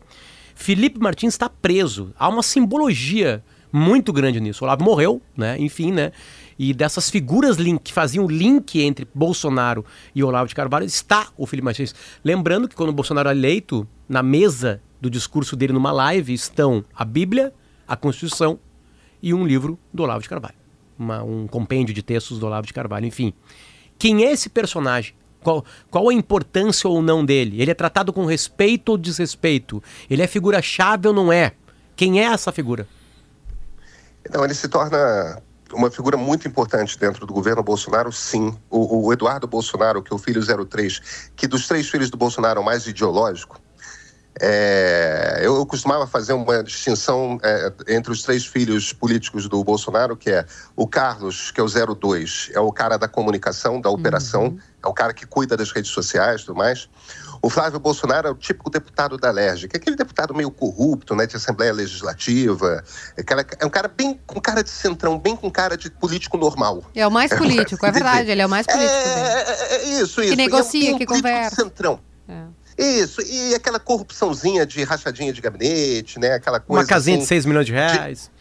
Felipe 0.54 0.98
Martins 0.98 1.34
está 1.34 1.48
preso. 1.48 2.12
Há 2.18 2.28
uma 2.28 2.42
simbologia 2.42 3.44
muito 3.76 4.10
grande 4.10 4.40
nisso. 4.40 4.64
O 4.64 4.66
Olavo 4.66 4.82
morreu, 4.82 5.20
né? 5.36 5.56
Enfim, 5.58 5.92
né? 5.92 6.10
E 6.58 6.72
dessas 6.72 7.10
figuras 7.10 7.58
link, 7.58 7.82
que 7.82 7.92
faziam 7.92 8.24
o 8.24 8.30
link 8.30 8.80
entre 8.80 9.06
Bolsonaro 9.14 9.84
e 10.14 10.24
Olavo 10.24 10.48
de 10.48 10.54
Carvalho 10.54 10.86
está 10.86 11.28
o 11.36 11.46
Felipe 11.46 11.66
Martins. 11.66 11.94
Lembrando 12.24 12.68
que 12.68 12.74
quando 12.74 12.88
o 12.88 12.92
Bolsonaro 12.94 13.28
é 13.28 13.32
eleito, 13.32 13.86
na 14.08 14.22
mesa 14.22 14.80
do 14.98 15.10
discurso 15.10 15.54
dele 15.54 15.74
numa 15.74 15.92
live 15.92 16.32
estão 16.32 16.82
a 16.94 17.04
Bíblia, 17.04 17.52
a 17.86 17.94
Constituição 17.94 18.58
e 19.22 19.34
um 19.34 19.46
livro 19.46 19.78
do 19.92 20.02
Olavo 20.02 20.22
de 20.22 20.28
Carvalho. 20.30 20.56
Uma, 20.98 21.22
um 21.22 21.46
compêndio 21.46 21.94
de 21.94 22.02
textos 22.02 22.38
do 22.38 22.46
Olavo 22.46 22.66
de 22.66 22.72
Carvalho, 22.72 23.04
enfim. 23.04 23.34
Quem 23.98 24.24
é 24.24 24.32
esse 24.32 24.48
personagem? 24.48 25.12
Qual, 25.42 25.62
qual 25.90 26.08
a 26.08 26.14
importância 26.14 26.88
ou 26.88 27.02
não 27.02 27.22
dele? 27.22 27.60
Ele 27.60 27.70
é 27.70 27.74
tratado 27.74 28.10
com 28.10 28.24
respeito 28.24 28.88
ou 28.88 28.96
desrespeito? 28.96 29.82
Ele 30.08 30.22
é 30.22 30.26
figura-chave 30.26 31.08
ou 31.08 31.12
não 31.12 31.30
é? 31.30 31.52
Quem 31.94 32.20
é 32.20 32.24
essa 32.24 32.50
figura? 32.50 32.88
Então, 34.28 34.44
ele 34.44 34.54
se 34.54 34.68
torna 34.68 35.40
uma 35.72 35.90
figura 35.90 36.16
muito 36.16 36.46
importante 36.46 36.98
dentro 36.98 37.26
do 37.26 37.32
governo 37.32 37.62
Bolsonaro, 37.62 38.12
sim. 38.12 38.56
O, 38.70 39.06
o, 39.06 39.12
Eduardo 39.12 39.46
Bolsonaro, 39.46 40.02
que 40.02 40.12
é 40.12 40.16
o 40.16 40.18
filho 40.18 40.42
03, 40.66 41.30
que 41.34 41.46
dos 41.46 41.66
três 41.66 41.88
filhos 41.88 42.10
do 42.10 42.16
Bolsonaro 42.16 42.58
é 42.58 42.62
o 42.62 42.64
mais 42.64 42.86
ideológico, 42.86 43.60
É, 44.38 45.40
eu, 45.40 45.56
eu 45.56 45.64
costumava 45.64 46.06
fazer 46.06 46.34
uma 46.34 46.62
distinção 46.62 47.38
é, 47.42 47.72
entre 47.88 48.12
os 48.12 48.22
três 48.22 48.44
filhos 48.44 48.92
políticos 48.92 49.48
do 49.48 49.64
Bolsonaro, 49.64 50.14
que 50.14 50.30
é 50.30 50.44
o 50.76 50.86
Carlos, 50.86 51.50
que 51.50 51.58
é 51.58 51.64
o 51.64 51.94
02, 51.94 52.50
é 52.52 52.60
o 52.60 52.70
cara 52.70 52.98
da 52.98 53.08
comunicação, 53.08 53.80
da 53.80 53.88
operação, 53.88 54.48
uhum. 54.48 54.58
é 54.84 54.88
o 54.88 54.92
cara 54.92 55.14
que 55.14 55.26
cuida 55.26 55.56
das 55.56 55.70
redes 55.72 55.90
sociais 55.90 56.42
e 56.42 56.44
tudo 56.44 56.58
mais. 56.58 56.86
O 57.46 57.48
Flávio 57.48 57.78
Bolsonaro 57.78 58.26
é 58.26 58.30
o 58.32 58.34
típico 58.34 58.68
deputado 58.68 59.16
da 59.16 59.32
que 59.32 59.76
é 59.76 59.76
aquele 59.76 59.94
deputado 59.94 60.34
meio 60.34 60.50
corrupto, 60.50 61.14
né, 61.14 61.28
de 61.28 61.36
Assembleia 61.36 61.72
Legislativa. 61.72 62.82
É, 63.16 63.20
aquela, 63.20 63.46
é 63.60 63.64
um 63.64 63.70
cara 63.70 63.86
bem 63.86 64.18
com 64.26 64.40
cara 64.40 64.64
de 64.64 64.70
centrão, 64.70 65.16
bem 65.16 65.36
com 65.36 65.48
cara 65.48 65.76
de 65.76 65.88
político 65.88 66.36
normal. 66.36 66.82
É 66.92 67.06
o 67.06 67.10
mais 67.10 67.32
político, 67.32 67.86
é, 67.86 67.92
verdade, 67.92 68.32
ele 68.32 68.42
é 68.42 68.46
o 68.46 68.48
mais 68.48 68.66
político. 68.66 68.92
É, 68.92 69.42
é, 69.42 69.76
é 69.76 69.84
isso, 69.90 70.20
isso. 70.20 70.30
Que 70.30 70.34
negocia, 70.36 70.90
é 70.90 70.94
um, 70.94 70.98
que 70.98 71.06
conversa. 71.06 71.54
centrão. 71.54 72.00
É. 72.28 72.46
Isso, 72.76 73.22
e 73.22 73.54
aquela 73.54 73.78
corrupçãozinha 73.78 74.66
de 74.66 74.82
rachadinha 74.82 75.32
de 75.32 75.40
gabinete, 75.40 76.18
né? 76.18 76.32
Aquela 76.32 76.58
coisa. 76.58 76.82
Uma 76.82 76.88
casinha 76.88 77.16
assim, 77.16 77.22
de 77.22 77.28
6 77.28 77.46
milhões 77.46 77.66
de 77.66 77.72
reais. 77.72 78.22
De... 78.34 78.35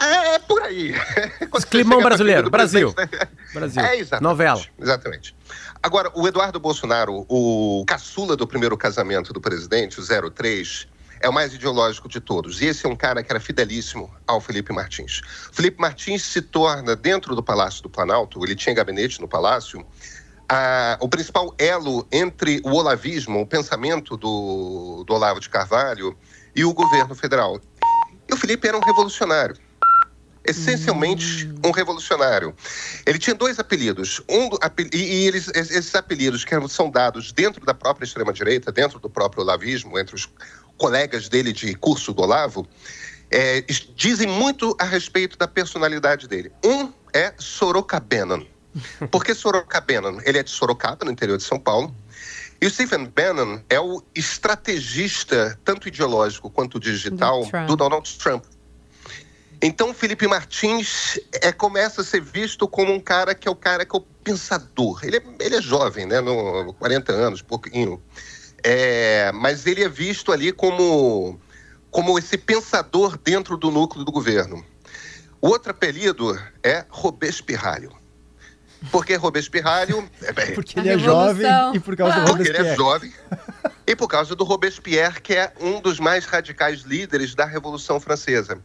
É, 0.00 0.34
é, 0.34 0.38
por 0.38 0.62
aí. 0.62 0.94
Climão 1.70 2.02
brasileiro, 2.02 2.48
Brasil. 2.48 2.94
Né? 2.96 3.08
Brasil. 3.52 3.82
É, 3.82 3.96
exatamente. 3.96 4.22
Novela. 4.22 4.62
Exatamente. 4.80 5.36
Agora, 5.82 6.10
o 6.14 6.26
Eduardo 6.28 6.60
Bolsonaro, 6.60 7.26
o 7.28 7.84
caçula 7.86 8.36
do 8.36 8.46
primeiro 8.46 8.76
casamento 8.76 9.32
do 9.32 9.40
presidente, 9.40 10.00
o 10.00 10.30
03, 10.30 10.86
é 11.20 11.28
o 11.28 11.32
mais 11.32 11.54
ideológico 11.54 12.08
de 12.08 12.20
todos. 12.20 12.60
E 12.60 12.66
esse 12.66 12.86
é 12.86 12.88
um 12.88 12.96
cara 12.96 13.22
que 13.22 13.32
era 13.32 13.40
fidelíssimo 13.40 14.08
ao 14.26 14.40
Felipe 14.40 14.72
Martins. 14.72 15.20
Felipe 15.52 15.80
Martins 15.80 16.22
se 16.22 16.40
torna, 16.40 16.94
dentro 16.94 17.34
do 17.34 17.42
Palácio 17.42 17.82
do 17.82 17.90
Planalto, 17.90 18.44
ele 18.44 18.54
tinha 18.54 18.74
gabinete 18.74 19.20
no 19.20 19.28
Palácio, 19.28 19.84
a, 20.48 20.98
o 21.00 21.08
principal 21.08 21.54
elo 21.58 22.06
entre 22.12 22.60
o 22.64 22.72
olavismo, 22.74 23.40
o 23.40 23.46
pensamento 23.46 24.16
do, 24.16 25.04
do 25.06 25.14
Olavo 25.14 25.40
de 25.40 25.48
Carvalho 25.48 26.16
e 26.54 26.64
o 26.64 26.74
governo 26.74 27.14
federal. 27.14 27.60
E 28.28 28.34
o 28.34 28.36
Felipe 28.36 28.68
era 28.68 28.76
um 28.76 28.80
revolucionário. 28.80 29.56
Essencialmente 30.44 31.46
hum. 31.46 31.68
um 31.68 31.70
revolucionário. 31.70 32.54
Ele 33.06 33.18
tinha 33.18 33.34
dois 33.34 33.58
apelidos. 33.58 34.20
Um, 34.28 34.50
e, 34.92 34.96
e 34.96 35.26
eles, 35.26 35.48
esses 35.54 35.94
apelidos 35.94 36.44
que 36.44 36.68
são 36.68 36.90
dados 36.90 37.32
dentro 37.32 37.64
da 37.64 37.74
própria 37.74 38.04
extrema-direita, 38.04 38.72
dentro 38.72 38.98
do 38.98 39.08
próprio 39.08 39.42
olavismo, 39.42 39.98
entre 39.98 40.14
os 40.14 40.28
colegas 40.76 41.28
dele 41.28 41.52
de 41.52 41.74
curso 41.74 42.12
do 42.12 42.22
Olavo, 42.22 42.66
é, 43.30 43.64
dizem 43.94 44.26
muito 44.26 44.76
a 44.78 44.84
respeito 44.84 45.38
da 45.38 45.46
personalidade 45.46 46.26
dele. 46.26 46.52
Um 46.64 46.92
é 47.12 47.32
Sorocabenon. 47.38 48.44
Por 49.10 49.24
que 49.24 49.34
Sorocabana? 49.34 50.22
Ele 50.24 50.38
é 50.38 50.42
de 50.42 50.50
Sorocaba, 50.50 51.04
no 51.04 51.12
interior 51.12 51.36
de 51.36 51.44
São 51.44 51.58
Paulo. 51.58 51.94
E 52.60 52.66
o 52.66 52.70
Stephen 52.70 53.06
Bannon 53.06 53.60
é 53.68 53.80
o 53.80 54.00
estrategista, 54.14 55.58
tanto 55.64 55.88
ideológico 55.88 56.48
quanto 56.48 56.78
digital, 56.78 57.44
do, 57.44 57.66
do 57.66 57.76
Donald 57.76 58.18
Trump. 58.18 58.44
Então, 59.64 59.94
Felipe 59.94 60.26
Martins 60.26 61.20
é, 61.40 61.52
começa 61.52 62.00
a 62.00 62.04
ser 62.04 62.20
visto 62.20 62.66
como 62.66 62.92
um 62.92 62.98
cara 62.98 63.32
que 63.32 63.46
é 63.46 63.50
o 63.50 63.54
cara 63.54 63.86
que 63.86 63.94
é 63.94 63.98
o 63.98 64.02
pensador. 64.02 65.04
Ele 65.04 65.18
é, 65.18 65.22
ele 65.38 65.54
é 65.54 65.62
jovem, 65.62 66.04
né? 66.04 66.20
No 66.20 66.74
40 66.74 67.12
anos, 67.12 67.42
pouquinho. 67.42 68.02
É, 68.64 69.30
mas 69.32 69.64
ele 69.64 69.84
é 69.84 69.88
visto 69.88 70.32
ali 70.32 70.50
como, 70.50 71.40
como 71.92 72.18
esse 72.18 72.36
pensador 72.36 73.16
dentro 73.16 73.56
do 73.56 73.70
núcleo 73.70 74.04
do 74.04 74.10
governo. 74.10 74.64
O 75.40 75.46
outro 75.46 75.70
apelido 75.70 76.36
é 76.60 76.84
Robespirralho. 76.88 77.92
Porque 78.90 79.14
Robespierre. 79.14 79.94
Porque 80.56 80.80
ele 80.80 80.88
é 80.88 80.98
jovem 80.98 81.46
e 81.72 81.78
por 81.78 81.96
causa 81.96 82.20
do 82.20 82.32
Robespierre. 82.32 82.34
Porque 82.34 82.50
ele 82.50 82.68
é 82.68 82.76
jovem. 82.76 83.12
e 83.86 83.94
por 83.94 84.08
causa 84.08 84.34
do 84.34 84.42
Robespierre, 84.42 85.20
que 85.20 85.34
é 85.34 85.52
um 85.60 85.80
dos 85.80 86.00
mais 86.00 86.24
radicais 86.24 86.80
líderes 86.80 87.32
da 87.36 87.44
Revolução 87.44 88.00
Francesa. 88.00 88.58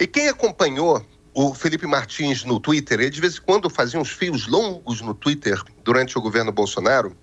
E 0.00 0.06
quem 0.06 0.28
acompanhou 0.28 1.04
o 1.34 1.54
Felipe 1.54 1.86
Martins 1.86 2.42
no 2.42 2.58
Twitter, 2.58 3.00
ele 3.00 3.10
de 3.10 3.20
vez 3.20 3.36
em 3.36 3.42
quando 3.42 3.68
fazia 3.68 4.00
uns 4.00 4.10
fios 4.10 4.46
longos 4.46 5.02
no 5.02 5.12
Twitter 5.14 5.62
durante 5.84 6.16
o 6.16 6.22
governo 6.22 6.50
Bolsonaro, 6.50 7.14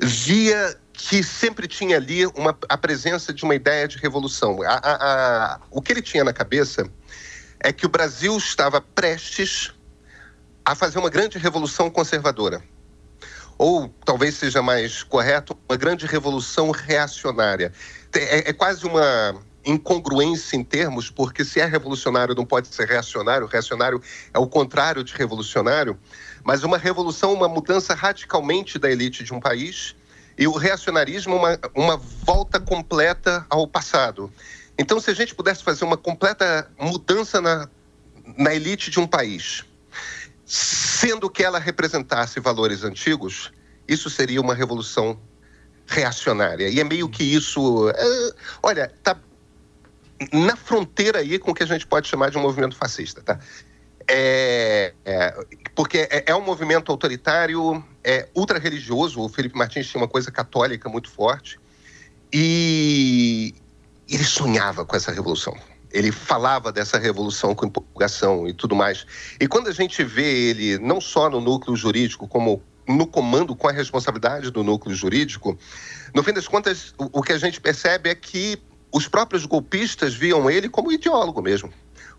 via 0.00 0.76
que 0.92 1.22
sempre 1.22 1.68
tinha 1.68 1.96
ali 1.96 2.26
uma, 2.26 2.58
a 2.68 2.76
presença 2.76 3.32
de 3.32 3.44
uma 3.44 3.54
ideia 3.54 3.86
de 3.86 3.96
revolução. 3.96 4.60
A, 4.62 4.74
a, 4.74 4.94
a, 5.54 5.60
o 5.70 5.80
que 5.80 5.92
ele 5.92 6.02
tinha 6.02 6.24
na 6.24 6.32
cabeça 6.32 6.90
é 7.60 7.72
que 7.72 7.86
o 7.86 7.88
Brasil 7.88 8.36
estava 8.36 8.80
prestes 8.80 9.72
a 10.64 10.74
fazer 10.74 10.98
uma 10.98 11.10
grande 11.10 11.38
revolução 11.38 11.88
conservadora. 11.88 12.60
Ou 13.56 13.88
talvez 14.04 14.34
seja 14.34 14.60
mais 14.60 15.02
correto, 15.04 15.56
uma 15.68 15.76
grande 15.76 16.06
revolução 16.06 16.72
reacionária. 16.72 17.72
É, 18.12 18.50
é 18.50 18.52
quase 18.52 18.84
uma 18.84 19.40
incongruência 19.66 20.56
em 20.56 20.62
termos, 20.62 21.10
porque 21.10 21.44
se 21.44 21.60
é 21.60 21.66
revolucionário 21.66 22.34
não 22.34 22.46
pode 22.46 22.68
ser 22.68 22.86
reacionário, 22.86 23.46
reacionário 23.46 24.00
é 24.32 24.38
o 24.38 24.46
contrário 24.46 25.02
de 25.02 25.12
revolucionário, 25.12 25.98
mas 26.44 26.62
uma 26.62 26.78
revolução, 26.78 27.32
uma 27.32 27.48
mudança 27.48 27.92
radicalmente 27.92 28.78
da 28.78 28.90
elite 28.90 29.24
de 29.24 29.34
um 29.34 29.40
país, 29.40 29.96
e 30.38 30.46
o 30.46 30.52
reacionarismo, 30.52 31.34
uma, 31.34 31.58
uma 31.74 31.96
volta 31.96 32.60
completa 32.60 33.44
ao 33.48 33.66
passado. 33.66 34.32
Então, 34.78 35.00
se 35.00 35.10
a 35.10 35.14
gente 35.14 35.34
pudesse 35.34 35.64
fazer 35.64 35.84
uma 35.84 35.96
completa 35.96 36.70
mudança 36.78 37.40
na, 37.40 37.68
na 38.36 38.54
elite 38.54 38.90
de 38.90 39.00
um 39.00 39.06
país, 39.06 39.64
sendo 40.44 41.30
que 41.30 41.42
ela 41.42 41.58
representasse 41.58 42.38
valores 42.38 42.84
antigos, 42.84 43.50
isso 43.88 44.10
seria 44.10 44.40
uma 44.40 44.54
revolução 44.54 45.18
reacionária. 45.86 46.68
E 46.68 46.80
é 46.80 46.84
meio 46.84 47.08
que 47.08 47.24
isso. 47.24 47.88
É, 47.90 48.30
olha, 48.62 48.92
tá 49.02 49.16
na 50.32 50.56
fronteira 50.56 51.18
aí 51.18 51.38
com 51.38 51.50
o 51.50 51.54
que 51.54 51.62
a 51.62 51.66
gente 51.66 51.86
pode 51.86 52.08
chamar 52.08 52.30
de 52.30 52.38
um 52.38 52.42
movimento 52.42 52.76
fascista, 52.76 53.22
tá? 53.22 53.38
É, 54.08 54.94
é, 55.04 55.34
porque 55.74 56.08
é, 56.10 56.24
é, 56.26 56.34
um 56.34 56.40
movimento 56.40 56.92
autoritário, 56.92 57.84
é 58.04 58.28
ultra-religioso. 58.34 59.20
O 59.20 59.28
Felipe 59.28 59.58
Martins 59.58 59.88
tinha 59.88 60.00
uma 60.00 60.08
coisa 60.08 60.30
católica 60.30 60.88
muito 60.88 61.10
forte. 61.10 61.58
E 62.32 63.54
ele 64.08 64.24
sonhava 64.24 64.84
com 64.84 64.94
essa 64.94 65.10
revolução. 65.10 65.56
Ele 65.92 66.12
falava 66.12 66.70
dessa 66.70 66.98
revolução 66.98 67.54
com 67.54 67.66
empolgação 67.66 68.46
e 68.46 68.52
tudo 68.52 68.74
mais. 68.74 69.06
E 69.40 69.48
quando 69.48 69.68
a 69.68 69.72
gente 69.72 70.04
vê 70.04 70.50
ele, 70.50 70.78
não 70.78 71.00
só 71.00 71.28
no 71.28 71.40
núcleo 71.40 71.76
jurídico, 71.76 72.28
como 72.28 72.62
no 72.86 73.06
comando 73.06 73.56
com 73.56 73.68
a 73.68 73.72
responsabilidade 73.72 74.50
do 74.50 74.62
núcleo 74.62 74.94
jurídico, 74.94 75.58
no 76.14 76.22
fim 76.22 76.32
das 76.32 76.46
contas, 76.46 76.94
o, 76.98 77.18
o 77.18 77.22
que 77.22 77.32
a 77.32 77.38
gente 77.38 77.60
percebe 77.60 78.10
é 78.10 78.14
que 78.14 78.62
os 78.96 79.06
próprios 79.06 79.44
golpistas 79.44 80.14
viam 80.14 80.50
ele 80.50 80.70
como 80.70 80.90
ideólogo 80.90 81.42
mesmo, 81.42 81.70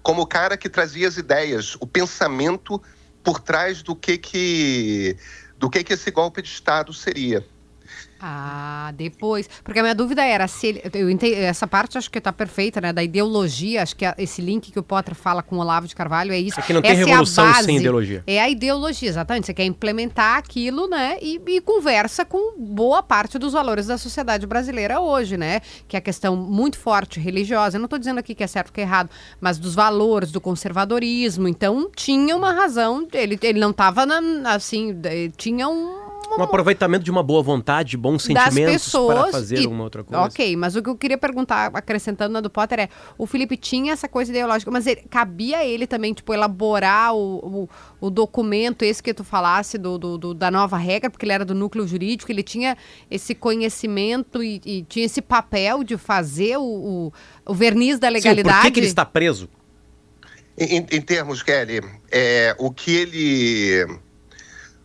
como 0.03 0.21
o 0.21 0.27
cara 0.27 0.55
que 0.55 0.69
trazia 0.69 1.07
as 1.07 1.17
ideias, 1.17 1.75
o 1.79 1.87
pensamento 1.87 2.79
por 3.23 3.39
trás 3.39 3.81
do 3.81 3.95
que 3.95 4.15
que 4.15 5.17
do 5.57 5.71
que 5.71 5.83
que 5.83 5.93
esse 5.93 6.11
golpe 6.11 6.39
de 6.39 6.49
Estado 6.49 6.93
seria. 6.93 7.43
Ah, 8.19 8.91
depois. 8.95 9.47
Porque 9.63 9.79
a 9.79 9.83
minha 9.83 9.95
dúvida 9.95 10.23
era 10.23 10.47
se 10.47 10.67
ele. 10.67 10.81
Eu 10.93 11.09
entendi, 11.09 11.35
essa 11.35 11.67
parte 11.67 11.97
acho 11.97 12.09
que 12.09 12.17
está 12.17 12.33
perfeita, 12.33 12.81
né? 12.81 12.91
Da 12.91 13.03
ideologia. 13.03 13.83
Acho 13.83 13.95
que 13.95 14.05
esse 14.17 14.41
link 14.41 14.71
que 14.71 14.79
o 14.79 14.83
Potter 14.83 15.13
fala 15.13 15.43
com 15.43 15.57
o 15.57 15.59
Olavo 15.59 15.87
de 15.87 15.95
Carvalho 15.95 16.33
é 16.33 16.39
isso. 16.39 16.59
É 16.59 16.63
que 16.63 16.73
não 16.73 16.81
tem 16.81 16.91
essa 16.91 17.05
revolução 17.05 17.45
é 17.45 17.53
base, 17.53 17.65
sem 17.65 17.77
ideologia. 17.77 18.23
É 18.25 18.41
a 18.41 18.49
ideologia, 18.49 19.09
exatamente. 19.09 19.45
Você 19.45 19.53
quer 19.53 19.65
implementar 19.65 20.37
aquilo, 20.37 20.87
né? 20.87 21.17
E, 21.21 21.39
e, 21.47 21.61
conversa 21.61 22.25
com 22.25 22.57
boa 22.57 23.03
parte 23.03 23.37
dos 23.37 23.53
valores 23.53 23.87
da 23.87 23.97
sociedade 23.97 24.47
brasileira 24.47 24.99
hoje, 24.99 25.37
né? 25.37 25.61
Que 25.87 25.95
é 25.95 25.99
a 25.99 26.01
questão 26.01 26.35
muito 26.35 26.77
forte 26.77 27.19
religiosa. 27.19 27.77
Eu 27.77 27.79
não 27.79 27.85
estou 27.85 27.99
dizendo 27.99 28.19
aqui 28.19 28.33
que 28.33 28.43
é 28.43 28.47
certo 28.47 28.67
ou 28.69 28.73
que 28.73 28.81
é 28.81 28.83
errado, 28.83 29.09
mas 29.39 29.59
dos 29.59 29.75
valores, 29.75 30.31
do 30.31 30.41
conservadorismo. 30.41 31.47
Então, 31.47 31.91
tinha 31.95 32.35
uma 32.35 32.51
razão. 32.51 33.07
Ele, 33.13 33.37
ele 33.43 33.59
não 33.59 33.71
estava 33.71 34.07
assim. 34.45 34.95
Tinha 35.37 35.67
um 35.67 36.06
um 36.35 36.43
aproveitamento 36.43 37.03
de 37.03 37.11
uma 37.11 37.23
boa 37.23 37.41
vontade, 37.41 37.91
de 37.91 37.97
bons 37.97 38.23
sentimentos 38.23 38.91
para 38.91 39.31
fazer 39.31 39.59
e, 39.59 39.67
uma 39.67 39.83
outra 39.83 40.03
coisa. 40.03 40.25
Ok, 40.25 40.55
mas 40.55 40.75
o 40.75 40.81
que 40.81 40.89
eu 40.89 40.95
queria 40.95 41.17
perguntar, 41.17 41.71
acrescentando 41.73 42.33
na 42.33 42.41
do 42.41 42.49
Potter, 42.49 42.79
é: 42.79 42.89
o 43.17 43.25
Felipe 43.25 43.55
tinha 43.55 43.93
essa 43.93 44.07
coisa 44.07 44.31
ideológica, 44.31 44.69
mas 44.69 44.85
ele, 44.87 45.03
cabia 45.09 45.65
ele 45.65 45.87
também, 45.87 46.13
tipo, 46.13 46.33
elaborar 46.33 47.15
o, 47.15 47.67
o, 48.01 48.07
o 48.07 48.09
documento, 48.09 48.83
esse 48.83 49.01
que 49.01 49.13
tu 49.13 49.23
falasse, 49.23 49.77
do, 49.77 49.97
do, 49.97 50.17
do, 50.17 50.33
da 50.33 50.51
nova 50.51 50.77
regra, 50.77 51.09
porque 51.09 51.25
ele 51.25 51.33
era 51.33 51.45
do 51.45 51.55
núcleo 51.55 51.87
jurídico, 51.87 52.31
ele 52.31 52.43
tinha 52.43 52.77
esse 53.09 53.33
conhecimento 53.33 54.43
e, 54.43 54.61
e 54.65 54.83
tinha 54.83 55.05
esse 55.05 55.21
papel 55.21 55.83
de 55.83 55.97
fazer 55.97 56.57
o, 56.57 56.63
o, 56.63 57.13
o 57.45 57.53
verniz 57.53 57.99
da 57.99 58.09
legalidade. 58.09 58.57
Sim, 58.57 58.61
por 58.61 58.65
que, 58.67 58.71
que 58.71 58.79
ele 58.79 58.87
está 58.87 59.05
preso? 59.05 59.49
Em, 60.57 60.85
em 60.91 61.01
termos, 61.01 61.43
Kelly, 61.43 61.81
é, 62.11 62.55
o 62.57 62.71
que 62.71 62.91
ele 62.91 63.99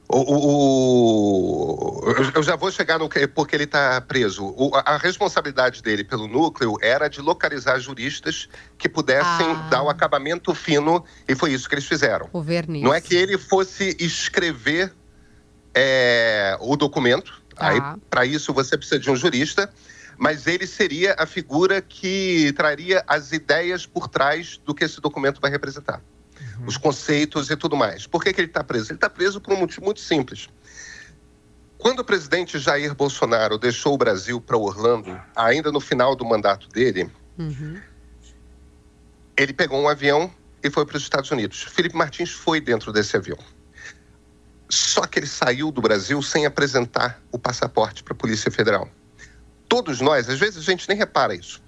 o, 0.09 2.01
o, 2.01 2.03
eu 2.35 2.43
já 2.43 2.55
vou 2.55 2.71
chegar 2.71 2.99
no 2.99 3.09
que 3.09 3.27
porque 3.27 3.57
ele 3.57 3.65
está 3.65 4.01
preso. 4.01 4.45
O, 4.45 4.71
a 4.75 4.99
responsabilidade 4.99 5.83
dele 5.83 6.05
pelo 6.05 6.29
núcleo 6.29 6.77
era 6.83 7.09
de 7.09 7.21
localizar 7.21 7.79
juristas 7.79 8.49
que 8.77 8.89
pudessem 8.89 9.47
ah. 9.47 9.69
dar 9.71 9.83
o 9.83 9.89
acabamento 9.89 10.55
fino, 10.55 11.05
e 11.27 11.35
foi 11.35 11.53
isso 11.53 11.69
que 11.69 11.75
eles 11.75 11.87
fizeram. 11.87 12.29
O 12.33 12.43
verniz. 12.43 12.83
Não 12.83 12.93
é 12.93 13.01
que 13.01 13.15
ele 13.15 13.39
fosse 13.39 13.97
escrever 13.99 14.93
é, 15.75 16.59
o 16.61 16.77
documento, 16.77 17.43
ah. 17.57 17.69
aí 17.69 17.81
para 18.11 18.27
isso 18.27 18.53
você 18.53 18.77
precisa 18.77 19.01
de 19.01 19.11
um 19.11 19.17
jurista, 19.17 19.73
mas 20.19 20.47
ele 20.47 20.67
seria 20.67 21.17
a 21.19 21.27
figura 21.27 21.81
que 21.81 22.53
traria 22.53 23.03
as 23.07 23.33
ideias 23.33 23.87
por 23.87 24.09
trás 24.09 24.59
do 24.59 24.75
que 24.75 24.85
esse 24.85 25.01
documento 25.01 25.41
vai 25.41 25.51
representar. 25.51 26.03
Uhum. 26.63 26.69
Os 26.69 26.77
conceitos 26.77 27.51
e 27.51 27.57
tudo 27.57 27.77
mais. 27.77 28.07
Por 28.07 28.23
que, 28.23 28.33
que 28.33 28.41
ele 28.41 28.49
está 28.49 28.63
preso? 28.63 28.93
Ele 28.93 28.97
está 28.97 29.11
preso 29.11 29.41
por 29.41 29.53
um 29.53 29.59
motivo 29.59 29.85
muito 29.85 30.01
simples. 30.01 30.49
Quando 31.79 31.99
o 31.99 32.05
presidente 32.05 32.59
Jair 32.59 32.95
Bolsonaro 32.95 33.59
deixou 33.59 33.95
o 33.95 33.99
Brasil 33.99 34.41
para 34.41 34.57
Orlando, 34.57 35.21
ainda 35.35 35.73
no 35.73 35.81
final 35.81 36.15
do 36.15 36.25
mandato 36.25 36.69
dele, 36.69 37.11
uhum. 37.37 37.81
ele 39.37 39.53
pegou 39.53 39.81
um 39.81 39.89
avião 39.89 40.33
e 40.63 40.71
foi 40.71 40.87
para 40.87 40.97
os 40.97 41.03
Estados 41.03 41.31
Unidos. 41.33 41.63
Felipe 41.65 41.97
Martins 41.97 42.31
foi 42.31 42.61
dentro 42.61 42.93
desse 42.93 43.17
avião. 43.17 43.39
Só 44.69 45.07
que 45.07 45.19
ele 45.19 45.27
saiu 45.27 45.73
do 45.73 45.83
Brasil 45.83 46.23
sem 46.23 46.47
apresentar 46.47 47.21
o 47.33 47.39
passaporte 47.39 48.03
para 48.05 48.13
a 48.13 48.17
Polícia 48.17 48.51
Federal. 48.51 48.89
Todos 49.69 50.01
nós, 50.01 50.29
às 50.29 50.39
vezes 50.39 50.59
a 50.59 50.71
gente 50.71 50.89
nem 50.89 50.97
repara 50.97 51.35
isso. 51.35 51.61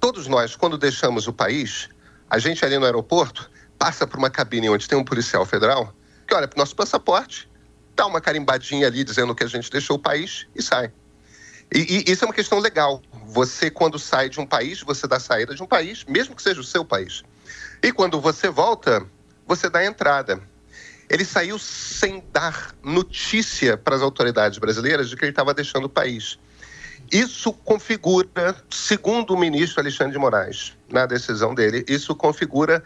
Todos 0.00 0.26
nós, 0.26 0.56
quando 0.56 0.76
deixamos 0.76 1.28
o 1.28 1.32
país, 1.32 1.88
a 2.28 2.38
gente 2.38 2.64
ali 2.64 2.76
no 2.76 2.84
aeroporto 2.84 3.48
passa 3.78 4.06
por 4.06 4.18
uma 4.18 4.30
cabine 4.30 4.68
onde 4.68 4.88
tem 4.88 4.98
um 4.98 5.04
policial 5.04 5.44
federal 5.44 5.94
que 6.26 6.34
olha 6.34 6.48
para 6.48 6.56
o 6.56 6.60
nosso 6.60 6.74
passaporte, 6.74 7.48
dá 7.94 8.06
uma 8.06 8.20
carimbadinha 8.20 8.86
ali 8.86 9.04
dizendo 9.04 9.34
que 9.34 9.44
a 9.44 9.46
gente 9.46 9.70
deixou 9.70 9.96
o 9.96 9.98
país 9.98 10.46
e 10.54 10.62
sai. 10.62 10.90
E, 11.72 12.04
e, 12.06 12.12
isso 12.12 12.24
é 12.24 12.28
uma 12.28 12.34
questão 12.34 12.58
legal. 12.58 13.02
Você, 13.26 13.70
quando 13.70 13.98
sai 13.98 14.28
de 14.28 14.40
um 14.40 14.46
país, 14.46 14.80
você 14.80 15.06
dá 15.06 15.18
saída 15.18 15.54
de 15.54 15.62
um 15.62 15.66
país, 15.66 16.04
mesmo 16.04 16.34
que 16.34 16.42
seja 16.42 16.60
o 16.60 16.64
seu 16.64 16.84
país. 16.84 17.22
E 17.82 17.92
quando 17.92 18.20
você 18.20 18.48
volta, 18.48 19.06
você 19.46 19.68
dá 19.68 19.84
entrada. 19.84 20.40
Ele 21.08 21.24
saiu 21.24 21.58
sem 21.58 22.24
dar 22.32 22.74
notícia 22.82 23.76
para 23.76 23.94
as 23.94 24.02
autoridades 24.02 24.58
brasileiras 24.58 25.08
de 25.08 25.16
que 25.16 25.24
ele 25.24 25.32
estava 25.32 25.52
deixando 25.52 25.84
o 25.84 25.88
país. 25.88 26.38
Isso 27.12 27.52
configura, 27.52 28.56
segundo 28.70 29.34
o 29.34 29.38
ministro 29.38 29.80
Alexandre 29.80 30.12
de 30.12 30.18
Moraes, 30.18 30.74
na 30.90 31.04
decisão 31.04 31.54
dele, 31.54 31.84
isso 31.86 32.14
configura 32.14 32.82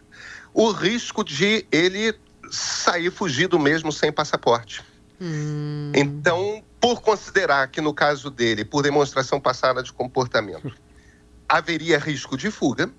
o 0.53 0.71
risco 0.71 1.25
de 1.25 1.67
ele 1.71 2.15
sair 2.51 3.11
fugido 3.11 3.59
mesmo 3.59 3.93
sem 3.93 4.11
passaporte. 4.11 4.83
Hum. 5.21 5.93
Então, 5.95 6.63
por 6.81 7.01
considerar 7.01 7.69
que 7.69 7.81
no 7.81 7.93
caso 7.93 8.31
dele, 8.31 8.65
por 8.65 8.83
demonstração 8.83 9.41
passada 9.41 9.83
de 9.83 9.93
comportamento, 9.93 10.73
haveria 11.49 11.99
risco 11.99 12.37
de 12.37 12.51
fuga, 12.51 12.91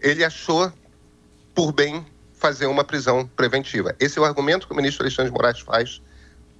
ele 0.00 0.24
achou 0.24 0.72
por 1.54 1.72
bem 1.72 2.04
fazer 2.32 2.66
uma 2.66 2.82
prisão 2.82 3.26
preventiva. 3.36 3.94
Esse 4.00 4.18
é 4.18 4.22
o 4.22 4.24
argumento 4.24 4.66
que 4.66 4.72
o 4.72 4.76
ministro 4.76 5.04
Alexandre 5.04 5.30
de 5.30 5.36
Moraes 5.36 5.60
faz 5.60 6.02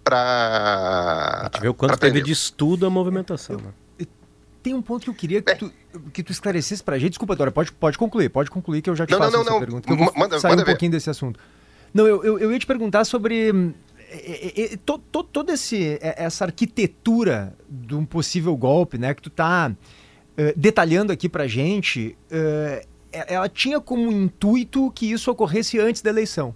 para. 0.05 1.41
A 1.41 1.51
gente 1.53 1.61
vê 1.61 1.69
o 1.69 1.75
quanto 1.75 1.99
teve 1.99 2.21
de 2.21 2.33
estudo 2.33 2.87
a 2.87 2.91
movimentação. 2.91 3.57
Eu, 3.57 3.75
tem 4.63 4.75
um 4.75 4.83
ponto 4.83 5.05
que 5.05 5.11
eu 5.11 5.15
queria 5.15 5.43
que, 5.43 5.51
é. 5.51 5.55
tu, 5.55 5.73
que 6.13 6.23
tu 6.23 6.33
esclarecesse 6.33 6.83
para 6.83 6.97
a 6.97 6.99
gente. 6.99 7.11
Desculpa, 7.11 7.35
Dora, 7.35 7.51
pode, 7.51 7.73
pode 7.73 7.99
concluir, 7.99 8.29
pode 8.29 8.51
concluir 8.51 8.83
que 8.83 8.89
eu 8.89 8.97
já 8.97 9.07
te 9.07 9.11
não, 9.11 9.19
faço 9.19 9.33
não, 9.33 9.41
essa 9.43 9.51
não, 9.51 9.59
pergunta. 9.59 9.95
Vou 9.95 10.13
manda, 10.17 10.39
sair 10.39 10.51
manda 10.51 10.63
um 10.63 10.65
ver. 10.65 10.73
pouquinho 10.73 10.93
desse 10.93 11.11
assunto. 11.11 11.41
Não, 11.93 12.07
eu, 12.07 12.25
eu, 12.25 12.39
eu 12.39 12.53
ia 12.53 12.59
te 12.59 12.67
perguntar 12.67 13.05
sobre 13.05 13.53
hum, 13.53 13.73
é, 14.09 14.75
é, 14.75 14.77
to, 14.77 14.99
to, 14.99 15.25
toda 15.25 15.53
essa 15.53 16.45
arquitetura 16.45 17.55
de 17.69 17.95
um 17.95 18.05
possível 18.05 18.57
golpe, 18.57 18.99
né, 18.99 19.15
que 19.15 19.23
tu 19.23 19.29
está 19.29 19.71
uh, 19.71 20.53
detalhando 20.55 21.13
aqui 21.13 21.29
para 21.29 21.47
gente, 21.47 22.17
ela 23.11 23.49
tinha 23.49 23.81
como 23.81 24.11
intuito 24.11 24.91
que 24.93 25.11
isso 25.11 25.31
ocorresse 25.31 25.79
antes 25.79 26.03
da 26.03 26.11
eleição. 26.11 26.55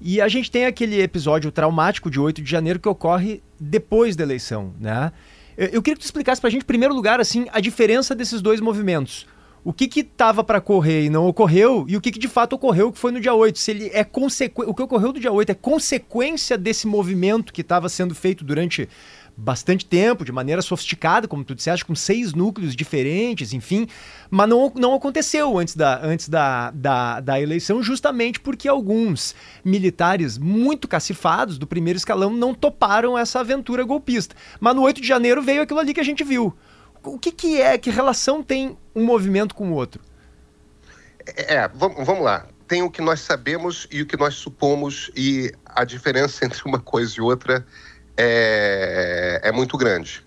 E 0.00 0.20
a 0.20 0.28
gente 0.28 0.50
tem 0.50 0.66
aquele 0.66 1.00
episódio 1.00 1.50
traumático 1.50 2.10
de 2.10 2.20
8 2.20 2.42
de 2.42 2.50
janeiro 2.50 2.78
que 2.78 2.88
ocorre 2.88 3.42
depois 3.58 4.14
da 4.14 4.22
eleição, 4.22 4.74
né? 4.78 5.10
Eu 5.56 5.82
queria 5.82 5.96
que 5.96 6.02
tu 6.02 6.04
explicasse 6.04 6.40
para 6.40 6.48
a 6.48 6.50
gente, 6.50 6.62
em 6.62 6.66
primeiro 6.66 6.94
lugar, 6.94 7.20
assim, 7.20 7.46
a 7.52 7.60
diferença 7.60 8.14
desses 8.14 8.42
dois 8.42 8.60
movimentos. 8.60 9.26
O 9.64 9.72
que 9.72 9.88
que 9.88 10.00
estava 10.00 10.44
para 10.44 10.58
ocorrer 10.58 11.04
e 11.04 11.10
não 11.10 11.26
ocorreu, 11.26 11.84
e 11.88 11.96
o 11.96 12.00
que, 12.00 12.12
que 12.12 12.18
de 12.18 12.28
fato 12.28 12.52
ocorreu, 12.52 12.92
que 12.92 12.98
foi 12.98 13.10
no 13.10 13.20
dia 13.20 13.34
8. 13.34 13.58
Se 13.58 13.70
ele 13.72 13.90
é 13.92 14.04
consequ... 14.04 14.62
O 14.62 14.74
que 14.74 14.82
ocorreu 14.82 15.12
no 15.12 15.18
dia 15.18 15.32
8 15.32 15.50
é 15.50 15.54
consequência 15.54 16.56
desse 16.56 16.86
movimento 16.86 17.52
que 17.52 17.62
estava 17.62 17.88
sendo 17.88 18.14
feito 18.14 18.44
durante 18.44 18.88
bastante 19.36 19.84
tempo, 19.84 20.24
de 20.24 20.32
maneira 20.32 20.62
sofisticada, 20.62 21.28
como 21.28 21.44
tu 21.44 21.54
disseste, 21.54 21.84
com 21.84 21.94
seis 21.94 22.32
núcleos 22.32 22.74
diferentes, 22.74 23.52
enfim, 23.52 23.86
mas 24.30 24.48
não, 24.48 24.72
não 24.74 24.94
aconteceu 24.94 25.58
antes, 25.58 25.76
da, 25.76 26.00
antes 26.02 26.28
da, 26.28 26.70
da, 26.70 27.20
da 27.20 27.40
eleição, 27.40 27.82
justamente 27.82 28.40
porque 28.40 28.66
alguns 28.66 29.34
militares 29.64 30.38
muito 30.38 30.88
cacifados 30.88 31.58
do 31.58 31.66
primeiro 31.66 31.98
escalão 31.98 32.30
não 32.30 32.54
toparam 32.54 33.18
essa 33.18 33.40
aventura 33.40 33.84
golpista. 33.84 34.34
Mas 34.58 34.74
no 34.74 34.82
8 34.82 35.00
de 35.00 35.06
janeiro 35.06 35.42
veio 35.42 35.62
aquilo 35.62 35.80
ali 35.80 35.92
que 35.92 36.00
a 36.00 36.04
gente 36.04 36.24
viu. 36.24 36.56
O 37.02 37.18
que, 37.18 37.30
que 37.30 37.60
é, 37.60 37.76
que 37.76 37.90
relação 37.90 38.42
tem 38.42 38.76
um 38.94 39.04
movimento 39.04 39.54
com 39.54 39.70
o 39.70 39.74
outro? 39.74 40.02
É, 41.26 41.56
é 41.56 41.68
vamos 41.68 42.24
lá 42.24 42.46
tem 42.66 42.82
o 42.82 42.90
que 42.90 43.00
nós 43.00 43.20
sabemos 43.20 43.86
e 43.90 44.02
o 44.02 44.06
que 44.06 44.16
nós 44.16 44.34
supomos, 44.34 45.10
e 45.14 45.52
a 45.64 45.84
diferença 45.84 46.44
entre 46.44 46.62
uma 46.64 46.80
coisa 46.80 47.14
e 47.16 47.20
outra 47.20 47.64
é, 48.16 49.40
é 49.42 49.52
muito 49.52 49.76
grande. 49.76 50.24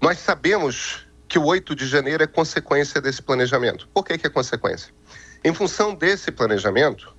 Nós 0.00 0.18
sabemos 0.18 1.06
que 1.28 1.38
o 1.38 1.44
8 1.44 1.74
de 1.74 1.86
janeiro 1.86 2.22
é 2.22 2.26
consequência 2.26 3.00
desse 3.00 3.22
planejamento. 3.22 3.88
Por 3.94 4.04
que, 4.04 4.18
que 4.18 4.26
é 4.26 4.30
consequência? 4.30 4.92
Em 5.44 5.54
função 5.54 5.94
desse 5.94 6.30
planejamento, 6.30 7.14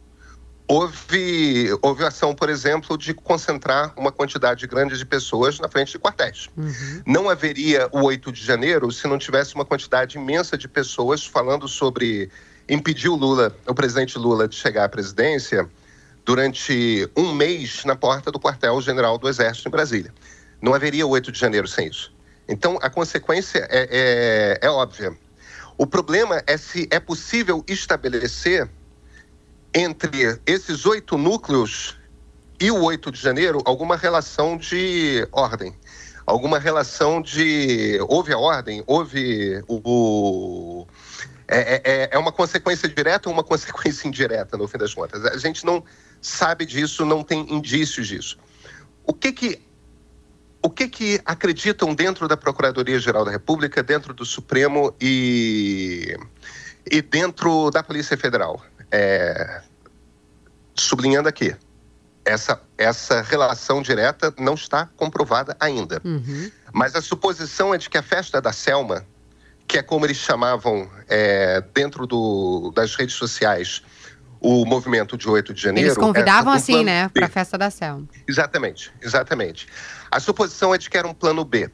houve, 0.68 1.70
houve 1.82 2.04
ação, 2.04 2.36
por 2.36 2.50
exemplo, 2.50 2.98
de 2.98 3.14
concentrar 3.14 3.94
uma 3.98 4.12
quantidade 4.12 4.66
grande 4.68 4.98
de 4.98 5.06
pessoas 5.06 5.60
na 5.60 5.68
frente 5.68 5.94
de 5.94 6.00
quartéis. 6.00 6.50
Uhum. 6.58 7.02
Não 7.06 7.30
haveria 7.30 7.90
o 7.92 8.04
8 8.04 8.32
de 8.32 8.44
janeiro 8.44 8.92
se 8.92 9.08
não 9.08 9.18
tivesse 9.18 9.56
uma 9.56 9.66
quantidade 9.66 10.18
imensa 10.18 10.58
de 10.58 10.68
pessoas 10.68 11.26
falando 11.26 11.68
sobre 11.68 12.30
impedir 12.70 13.10
o 13.10 13.16
Lula, 13.16 13.56
o 13.68 13.74
presidente 13.74 14.18
Lula, 14.18 14.48
de 14.48 14.56
chegar 14.56 14.86
à 14.86 14.90
presidência 14.90 15.70
durante 16.26 17.10
um 17.16 17.34
mês 17.34 17.84
na 17.86 17.96
porta 17.96 18.32
do 18.32 18.40
quartel-general 18.40 19.18
do 19.18 19.28
Exército 19.28 19.68
em 19.68 19.72
Brasília. 19.72 20.14
Não 20.62 20.74
haveria 20.74 21.06
o 21.06 21.10
8 21.10 21.32
de 21.32 21.40
janeiro 21.40 21.68
sem 21.68 21.88
isso. 21.88 22.14
Então, 22.48 22.78
a 22.82 22.90
consequência 22.90 23.68
é, 23.70 24.60
é, 24.62 24.68
é 24.68 24.70
óbvia. 24.70 25.16
O 25.78 25.88
problema 25.88 26.44
é 26.46 26.58
se 26.58 26.88
é 26.92 27.00
possível 27.00 27.64
estabelecer 27.68 28.70
entre 29.74 30.40
esses 30.46 30.86
oito 30.86 31.18
núcleos 31.18 31.98
e 32.60 32.70
o 32.70 32.84
8 32.84 33.12
de 33.12 33.20
janeiro 33.20 33.62
alguma 33.66 33.96
relação 33.96 34.58
de 34.58 35.28
ordem. 35.32 35.76
Alguma 36.26 36.60
relação 36.60 37.22
de. 37.22 38.00
Houve 38.08 38.32
a 38.32 38.38
ordem, 38.38 38.84
houve 38.86 39.64
o. 39.68 39.82
o 39.84 40.88
é, 41.48 41.82
é, 41.84 42.10
é 42.12 42.18
uma 42.18 42.32
consequência 42.32 42.88
direta 42.88 43.28
ou 43.28 43.34
uma 43.34 43.44
consequência 43.44 44.08
indireta, 44.08 44.56
no 44.56 44.68
fim 44.68 44.78
das 44.78 44.94
contas. 44.94 45.26
A 45.26 45.38
gente 45.38 45.66
não 45.66 45.84
sabe 46.22 46.66
disso, 46.66 47.06
não 47.06 47.24
tem 47.24 47.52
indícios 47.54 48.08
disso. 48.08 48.38
O 49.04 49.14
que 49.14 49.32
que 49.32 49.62
o 50.64 50.70
que 50.70 50.88
que 50.88 51.22
acreditam 51.26 51.96
dentro 51.96 52.28
da 52.28 52.38
Procuradoria-Geral 52.38 53.26
da 53.26 53.32
República, 53.32 53.82
dentro 53.82 54.14
do 54.14 54.24
Supremo 54.24 54.96
e, 55.02 56.16
e 56.90 57.02
dentro 57.02 57.72
da 57.72 57.82
Polícia 57.82 58.16
Federal? 58.16 58.64
É, 58.92 59.64
sublinhando 60.76 61.28
aqui, 61.28 61.56
essa, 62.24 62.62
essa 62.78 63.22
relação 63.22 63.82
direta 63.82 64.34
não 64.38 64.54
está 64.54 64.86
comprovada 64.96 65.58
ainda. 65.60 66.00
Uhum. 66.04 66.52
Mas 66.72 66.96
a 66.96 67.02
suposição 67.02 67.74
é 67.74 67.78
de 67.78 67.90
que 67.90 67.98
a 67.98 68.04
festa 68.04 68.40
da 68.40 68.54
Selma, 68.54 69.06
que 69.68 69.80
é 69.80 69.84
como 69.84 70.06
eles 70.06 70.18
chamavam 70.18 70.90
é, 71.08 71.62
dentro 71.74 72.06
do, 72.06 72.72
das 72.76 72.94
redes 72.96 73.16
sociais, 73.16 73.82
o 74.42 74.66
movimento 74.66 75.16
de 75.16 75.30
8 75.30 75.54
de 75.54 75.62
janeiro. 75.62 75.90
Eles 75.90 75.98
convidavam 75.98 76.52
assim, 76.52 76.84
né, 76.84 77.08
para 77.10 77.28
a 77.28 77.30
festa 77.30 77.58
da 77.58 77.70
Selma. 77.70 78.08
Exatamente, 78.28 78.92
exatamente. 79.00 79.68
A 80.10 80.20
suposição 80.20 80.74
é 80.74 80.80
de 80.80 80.90
que 80.90 80.98
era 80.98 81.08
um 81.08 81.14
plano 81.14 81.46
B. 81.46 81.70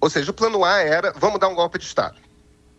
Ou 0.00 0.08
seja, 0.08 0.30
o 0.30 0.34
plano 0.34 0.64
A 0.64 0.78
era 0.78 1.12
vamos 1.16 1.40
dar 1.40 1.48
um 1.48 1.54
golpe 1.54 1.78
de 1.78 1.84
Estado. 1.84 2.16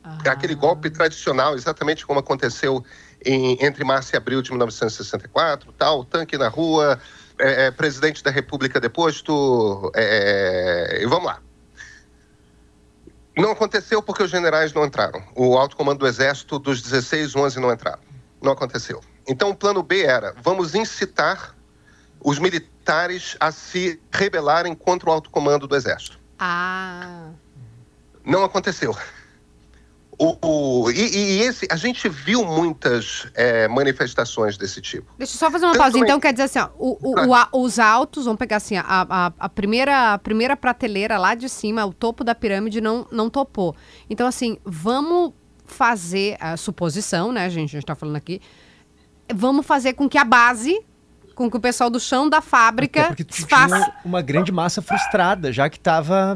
Ah. 0.02 0.18
Aquele 0.28 0.56
golpe 0.56 0.90
tradicional, 0.90 1.56
exatamente 1.56 2.06
como 2.06 2.20
aconteceu 2.20 2.84
em, 3.26 3.58
entre 3.60 3.84
março 3.84 4.16
e 4.16 4.18
abril 4.18 4.42
de 4.42 4.52
1964, 4.52 5.74
tal, 5.74 6.06
tanque 6.06 6.38
na 6.38 6.48
rua, 6.48 6.98
é, 7.38 7.66
é, 7.66 7.72
presidente 7.72 8.24
da 8.24 8.32
República 8.32 8.80
deposto, 8.80 9.92
é, 9.94 10.96
é, 11.00 11.04
e 11.04 11.06
vamos 11.06 11.26
lá. 11.26 11.42
Não 13.36 13.52
aconteceu 13.52 14.02
porque 14.02 14.24
os 14.24 14.32
generais 14.32 14.74
não 14.74 14.86
entraram. 14.86 15.22
O 15.36 15.58
alto 15.58 15.76
comando 15.76 16.00
do 16.00 16.08
Exército, 16.08 16.58
dos 16.58 16.82
16, 16.82 17.36
11 17.36 17.60
não 17.60 17.72
entraram. 17.72 18.00
Não 18.42 18.54
aconteceu. 18.54 19.02
Então, 19.28 19.50
o 19.50 19.56
plano 19.56 19.84
B 19.84 20.04
era: 20.04 20.34
vamos 20.42 20.74
incitar 20.76 21.56
os 22.24 22.40
militares 22.40 23.36
a 23.40 23.52
se 23.52 24.00
rebelarem 24.12 24.74
contra 24.74 25.10
o 25.10 25.14
alto 25.14 25.30
comando 25.30 25.68
do 25.68 25.76
Exército. 25.76 26.20
Ah. 26.40 27.30
Não 28.26 28.44
aconteceu. 28.44 28.96
O, 30.20 30.36
o- 30.86 30.92
e, 30.92 31.16
e 31.16 31.42
esse, 31.44 31.68
a 31.70 31.76
gente 31.76 32.10
viu 32.10 32.44
muitas 32.44 33.28
é, 33.36 33.68
manifestações 33.68 34.58
desse 34.58 34.82
tipo. 34.82 35.12
Deixa 35.16 35.36
eu 35.36 35.38
só 35.38 35.52
fazer 35.52 35.66
uma 35.66 35.74
Tanto 35.74 35.84
pausa. 35.84 35.98
em- 36.00 36.02
Então, 36.02 36.20
quer 36.20 36.32
dizer 36.34 36.44
assim, 36.44 36.58
ó, 36.60 36.70
o- 36.76 37.12
o- 37.12 37.34
a- 37.36 37.48
os 37.54 37.78
altos, 37.78 38.26
vamos 38.26 38.40
pegar 38.40 38.58
assim, 38.58 38.78
a, 38.78 38.84
a, 38.88 39.34
a 39.38 39.48
primeira, 39.50 40.14
a 40.14 40.18
primeira 40.18 40.58
prateleira 40.58 41.20
lá 41.20 41.36
de 41.36 41.48
cima, 41.48 41.86
o 41.86 41.94
topo 41.94 42.24
da 42.24 42.34
pirâmide 42.34 42.82
não, 42.82 43.06
não 43.12 43.30
topou. 43.30 43.76
Então, 44.10 44.26
assim, 44.26 44.58
vamos 44.66 45.34
fazer 45.68 46.36
a 46.40 46.58
suposição, 46.58 47.32
né, 47.32 47.48
gente? 47.52 47.70
A 47.76 47.80
gente 47.80 47.86
tá 47.86 47.94
falando 47.96 48.16
aqui. 48.16 48.42
Vamos 49.34 49.66
fazer 49.66 49.94
com 49.94 50.08
que 50.10 50.18
a 50.18 50.24
base, 50.24 50.80
com 51.36 51.50
que 51.52 51.58
o 51.58 51.60
pessoal 51.60 51.90
do 51.90 52.00
chão 52.00 52.28
da 52.30 52.38
Até 52.38 52.48
fábrica 52.48 53.04
porque 53.08 53.24
tu 53.24 53.48
faça. 53.48 53.76
tinha 53.80 53.94
uma 54.04 54.22
grande 54.22 54.52
massa 54.52 54.82
frustrada, 54.82 55.52
já 55.52 55.70
que 55.70 55.78
estava 55.78 56.36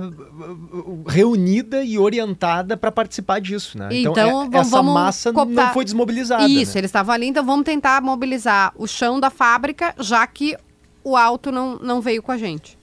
reunida 1.08 1.84
e 1.84 1.98
orientada 1.98 2.78
para 2.78 2.92
participar 2.92 3.40
disso, 3.40 3.78
né? 3.78 3.90
Então, 3.92 4.16
é- 4.16 4.32
vamos- 4.32 4.56
essa 4.56 4.70
vamos 4.70 4.94
massa 4.94 5.34
cooptar- 5.34 5.66
não 5.68 5.74
foi 5.74 5.86
desmobilizada. 5.86 6.48
Isso, 6.48 6.74
né? 6.76 6.80
eles 6.82 6.90
estavam 6.90 7.14
ali, 7.14 7.28
então 7.28 7.44
vamos 7.46 7.66
tentar 7.66 8.02
mobilizar 8.02 8.72
o 8.76 8.88
chão 8.88 9.20
da 9.20 9.30
fábrica, 9.30 9.94
já 10.00 10.26
que 10.28 10.56
o 11.04 11.16
alto 11.18 11.52
não, 11.52 11.78
não 11.80 12.02
veio 12.02 12.22
com 12.22 12.32
a 12.32 12.38
gente. 12.38 12.78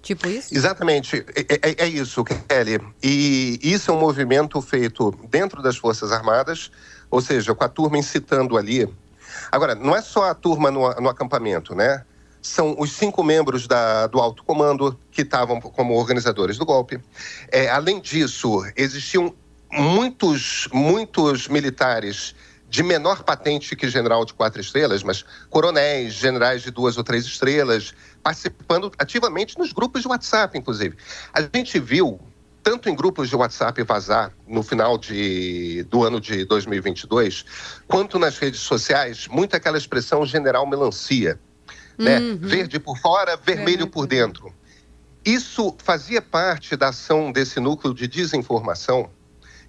Tipo 0.00 0.28
isso? 0.28 0.54
Exatamente, 0.54 1.16
é, 1.34 1.58
é- 1.70 1.84
é 1.84 1.88
isso, 1.88 2.24
Kelly. 2.24 2.80
E 3.02 3.58
isso 3.62 3.90
é 3.90 3.94
um 3.94 3.98
movimento 4.00 4.60
feito 4.62 5.12
dentro 5.28 5.60
das 5.60 5.76
Forças 5.76 6.12
Armadas, 6.12 6.70
ou 7.10 7.20
seja, 7.20 7.54
com 7.54 7.64
a 7.64 7.68
turma 7.68 7.98
incitando 7.98 8.56
ali. 8.56 8.88
Agora, 9.50 9.74
não 9.74 9.94
é 9.94 10.02
só 10.02 10.30
a 10.30 10.34
turma 10.34 10.70
no, 10.70 10.88
no 10.94 11.08
acampamento, 11.08 11.74
né? 11.74 12.04
São 12.40 12.76
os 12.78 12.92
cinco 12.92 13.22
membros 13.22 13.66
da- 13.66 14.06
do 14.06 14.20
alto 14.20 14.44
comando 14.44 14.98
que 15.10 15.22
estavam 15.22 15.60
como 15.60 15.94
organizadores 15.94 16.56
do 16.56 16.64
golpe. 16.64 17.00
É, 17.50 17.68
além 17.68 18.00
disso, 18.00 18.64
existiam 18.76 19.34
muitos, 19.70 20.68
muitos 20.72 21.48
militares 21.48 22.34
de 22.68 22.82
menor 22.82 23.22
patente 23.24 23.74
que 23.74 23.88
general 23.88 24.24
de 24.24 24.34
quatro 24.34 24.60
estrelas, 24.60 25.02
mas 25.02 25.24
coronéis, 25.48 26.12
generais 26.14 26.62
de 26.62 26.70
duas 26.70 26.98
ou 26.98 27.04
três 27.04 27.24
estrelas, 27.24 27.94
participando 28.22 28.92
ativamente 28.98 29.58
nos 29.58 29.72
grupos 29.72 30.02
de 30.02 30.08
WhatsApp, 30.08 30.56
inclusive. 30.58 30.96
A 31.32 31.40
gente 31.40 31.78
viu, 31.80 32.20
tanto 32.62 32.88
em 32.88 32.94
grupos 32.94 33.28
de 33.28 33.36
WhatsApp 33.36 33.82
vazar 33.82 34.32
no 34.46 34.62
final 34.62 34.98
de, 34.98 35.84
do 35.84 36.04
ano 36.04 36.20
de 36.20 36.44
2022, 36.44 37.44
quanto 37.86 38.18
nas 38.18 38.38
redes 38.38 38.60
sociais, 38.60 39.26
muito 39.28 39.56
aquela 39.56 39.78
expressão 39.78 40.24
general 40.26 40.66
melancia. 40.66 41.38
Né? 41.96 42.20
Verde 42.38 42.78
por 42.78 42.96
fora, 42.98 43.36
vermelho 43.36 43.86
por 43.86 44.06
dentro. 44.06 44.52
Isso 45.24 45.74
fazia 45.82 46.22
parte 46.22 46.76
da 46.76 46.88
ação 46.88 47.32
desse 47.32 47.58
núcleo 47.58 47.92
de 47.92 48.06
desinformação 48.06 49.10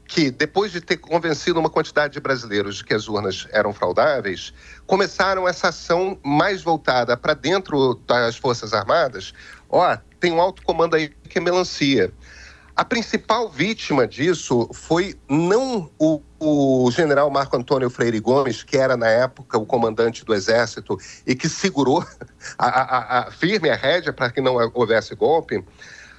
que, 0.10 0.32
depois 0.32 0.72
de 0.72 0.82
ter 0.82 0.98
convencido 0.98 1.60
uma 1.60 1.70
quantidade 1.70 2.14
de 2.14 2.20
brasileiros 2.20 2.78
de 2.78 2.84
que 2.84 2.96
as 2.96 3.08
urnas 3.08 3.48
eram 3.52 3.72
fraudáveis, 3.72 4.52
começaram 4.88 5.48
essa 5.48 5.68
ação 5.68 6.18
mais 6.24 6.64
voltada 6.64 7.16
para 7.16 7.36
dentro 7.36 7.94
das 8.08 8.36
Forças 8.36 8.74
Armadas. 8.74 9.34
Ó, 9.70 9.96
tem 10.20 10.32
um 10.32 10.42
alto 10.42 10.64
comando 10.64 10.96
aí 10.96 11.10
que 11.10 11.38
é 11.38 11.42
melancia. 11.42 12.12
A 12.80 12.86
principal 12.86 13.50
vítima 13.50 14.08
disso 14.08 14.70
foi 14.72 15.14
não 15.28 15.92
o, 16.00 16.22
o 16.40 16.90
general 16.92 17.30
Marco 17.30 17.58
Antônio 17.58 17.90
Freire 17.90 18.22
Gomes, 18.22 18.64
que 18.64 18.78
era 18.78 18.96
na 18.96 19.10
época 19.10 19.58
o 19.58 19.66
comandante 19.66 20.24
do 20.24 20.34
Exército 20.34 20.98
e 21.28 21.36
que 21.36 21.50
segurou 21.50 22.02
a, 22.58 22.68
a, 22.68 23.20
a 23.20 23.32
firme 23.32 23.70
a 23.70 23.76
rédea 23.76 24.14
para 24.14 24.32
que 24.32 24.40
não 24.40 24.56
houvesse 24.74 25.14
golpe. 25.14 25.62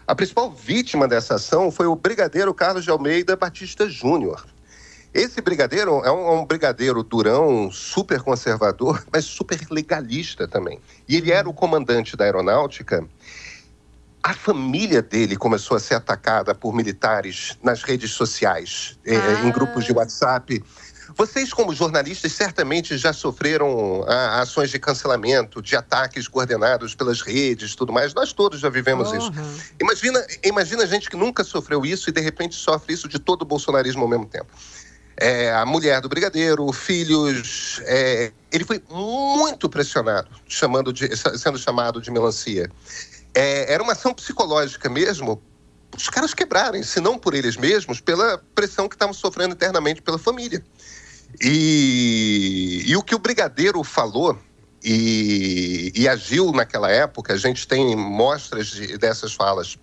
A 0.06 0.14
principal 0.14 0.50
vítima 0.50 1.08
dessa 1.08 1.36
ação 1.36 1.70
foi 1.70 1.86
o 1.86 1.96
brigadeiro 1.96 2.52
Carlos 2.52 2.84
de 2.84 2.90
Almeida 2.90 3.34
Batista 3.36 3.88
Júnior. 3.88 4.44
Esse 5.14 5.40
brigadeiro 5.40 6.02
é 6.04 6.12
um, 6.12 6.26
é 6.26 6.30
um 6.42 6.44
brigadeiro 6.44 7.02
durão, 7.02 7.70
super 7.72 8.20
conservador, 8.20 9.02
mas 9.10 9.24
super 9.24 9.58
legalista 9.70 10.46
também. 10.46 10.78
E 11.08 11.16
ele 11.16 11.32
era 11.32 11.48
o 11.48 11.54
comandante 11.54 12.18
da 12.18 12.26
aeronáutica. 12.26 13.08
A 14.22 14.34
família 14.34 15.00
dele 15.00 15.36
começou 15.36 15.76
a 15.76 15.80
ser 15.80 15.94
atacada 15.94 16.54
por 16.54 16.74
militares 16.74 17.56
nas 17.62 17.82
redes 17.82 18.10
sociais, 18.12 18.98
eh, 19.04 19.16
Ah. 19.16 19.46
em 19.46 19.50
grupos 19.50 19.84
de 19.84 19.92
WhatsApp. 19.92 20.62
Vocês, 21.16 21.52
como 21.52 21.74
jornalistas, 21.74 22.30
certamente 22.32 22.96
já 22.96 23.12
sofreram 23.12 24.04
ah, 24.06 24.40
ações 24.42 24.70
de 24.70 24.78
cancelamento, 24.78 25.60
de 25.62 25.74
ataques 25.74 26.28
coordenados 26.28 26.94
pelas 26.94 27.20
redes, 27.22 27.74
tudo 27.74 27.92
mais. 27.92 28.14
Nós 28.14 28.32
todos 28.32 28.60
já 28.60 28.68
vivemos 28.68 29.10
isso. 29.12 29.32
Porra. 29.32 29.44
Imagina, 29.80 30.26
imagina 30.44 30.86
gente 30.86 31.08
que 31.10 31.16
nunca 31.16 31.42
sofreu 31.42 31.84
isso 31.84 32.10
e 32.10 32.12
de 32.12 32.20
repente 32.20 32.54
sofre 32.54 32.92
isso 32.94 33.08
de 33.08 33.18
todo 33.18 33.42
o 33.42 33.44
bolsonarismo 33.44 34.02
ao 34.02 34.08
mesmo 34.08 34.26
tempo. 34.26 34.46
É, 35.16 35.52
a 35.52 35.66
mulher 35.66 36.00
do 36.00 36.08
brigadeiro, 36.08 36.70
filhos. 36.72 37.80
é, 37.84 38.30
ele 38.52 38.64
foi 38.64 38.82
muito 38.90 39.68
pressionado, 39.68 40.28
chamando 40.46 40.92
de- 40.92 41.10
sendo 41.38 41.58
chamado 41.58 42.00
de 42.00 42.10
melancia. 42.10 42.70
É, 43.34 43.72
era 43.72 43.82
uma 43.82 43.92
ação 43.92 44.12
psicológica 44.12 44.88
mesmo. 44.88 45.42
Os 45.96 46.08
caras 46.08 46.32
quebrarem, 46.32 46.82
se 46.82 47.00
não 47.00 47.18
por 47.18 47.34
eles 47.34 47.56
mesmos, 47.56 48.00
pela 48.00 48.38
pressão 48.54 48.88
que 48.88 48.94
estavam 48.94 49.12
sofrendo 49.12 49.54
internamente 49.54 50.00
pela 50.02 50.18
família. 50.18 50.64
E, 51.40 52.84
e 52.86 52.96
o 52.96 53.02
que 53.02 53.14
o 53.14 53.18
brigadeiro 53.18 53.82
falou 53.84 54.38
e, 54.82 55.92
e 55.94 56.08
agiu 56.08 56.52
naquela 56.52 56.90
época, 56.90 57.34
a 57.34 57.36
gente 57.36 57.66
tem 57.66 57.94
mostras 57.94 58.68
de- 58.68 58.98
dessas 58.98 59.32
falas 59.32 59.78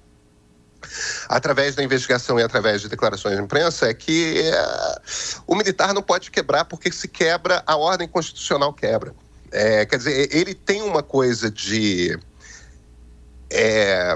através 1.28 1.76
da 1.76 1.84
investigação 1.84 2.40
e 2.40 2.44
através 2.44 2.82
de 2.82 2.90
declarações 2.90 3.36
de 3.36 3.42
imprensa, 3.42 3.88
é 3.88 3.94
que 3.94 4.42
é, 4.42 5.02
o 5.46 5.56
militar 5.56 5.94
não 5.94 6.02
pode 6.02 6.32
quebrar 6.32 6.66
porque 6.66 6.92
se 6.92 7.08
quebra, 7.08 7.64
a 7.66 7.76
ordem 7.76 8.08
constitucional 8.08 8.74
quebra. 8.74 9.14
É, 9.52 9.86
quer 9.86 9.98
dizer, 9.98 10.30
ele 10.36 10.54
tem 10.54 10.82
uma 10.82 11.02
coisa 11.02 11.50
de. 11.50 12.18
É, 13.50 14.16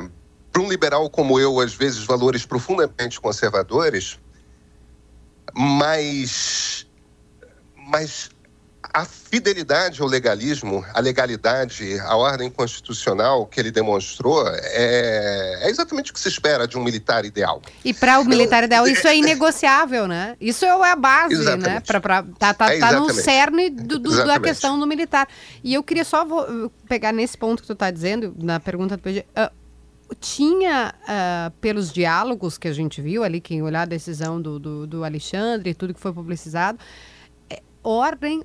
para 0.51 0.61
um 0.61 0.69
liberal 0.69 1.09
como 1.09 1.39
eu, 1.39 1.59
às 1.59 1.73
vezes, 1.73 2.03
valores 2.03 2.45
profundamente 2.45 3.19
conservadores, 3.19 4.19
mas, 5.55 6.87
mas 7.75 8.29
a 8.93 9.05
fidelidade 9.05 10.01
ao 10.01 10.07
legalismo, 10.07 10.83
a 10.93 10.99
legalidade, 10.99 11.97
a 11.99 12.15
ordem 12.15 12.49
constitucional 12.49 13.45
que 13.45 13.59
ele 13.59 13.71
demonstrou 13.71 14.45
é, 14.47 15.59
é 15.63 15.69
exatamente 15.69 16.11
o 16.11 16.13
que 16.13 16.19
se 16.19 16.27
espera 16.27 16.67
de 16.67 16.77
um 16.77 16.83
militar 16.83 17.23
ideal. 17.23 17.61
E 17.85 17.93
para 17.93 18.19
o 18.19 18.25
militar 18.25 18.63
ideal, 18.63 18.85
isso 18.87 19.07
é 19.07 19.15
inegociável, 19.15 20.07
né? 20.07 20.35
Isso 20.41 20.65
é 20.65 20.69
a 20.91 20.95
base, 20.95 21.35
Exatamente. 21.35 21.67
né? 21.69 21.79
Pra, 21.79 22.01
pra, 22.01 22.23
tá 22.37 22.53
tá, 22.53 22.73
É 22.73 22.79
tá 22.79 22.91
no 22.99 23.09
cerne 23.13 23.69
do, 23.69 23.97
do- 23.97 24.25
da 24.25 24.39
questão 24.39 24.79
do 24.79 24.85
militar. 24.85 25.27
E 25.63 25.73
eu 25.73 25.81
queria 25.83 26.03
só 26.03 26.25
vo- 26.25 26.69
pegar 26.89 27.13
nesse 27.13 27.37
ponto 27.37 27.61
que 27.61 27.67
tu 27.67 27.73
está 27.73 27.89
dizendo, 27.89 28.35
na 28.37 28.59
pergunta 28.59 28.97
do 28.97 29.03
PG. 29.03 29.25
ah, 29.35 29.51
tinha, 30.19 30.93
ah, 31.07 31.51
pelos 31.61 31.93
diálogos 31.93 32.57
que 32.57 32.67
a 32.67 32.73
gente 32.73 33.01
viu 33.01 33.23
ali, 33.23 33.39
quem 33.39 33.61
olhar 33.61 33.83
a 33.83 33.85
decisão 33.85 34.41
do, 34.41 34.59
do, 34.59 34.85
do 34.87 35.03
Alexandre 35.05 35.69
e 35.69 35.73
tudo 35.73 35.93
que 35.93 35.99
foi 36.01 36.11
publicizado, 36.11 36.77
é, 37.49 37.61
ordem 37.81 38.43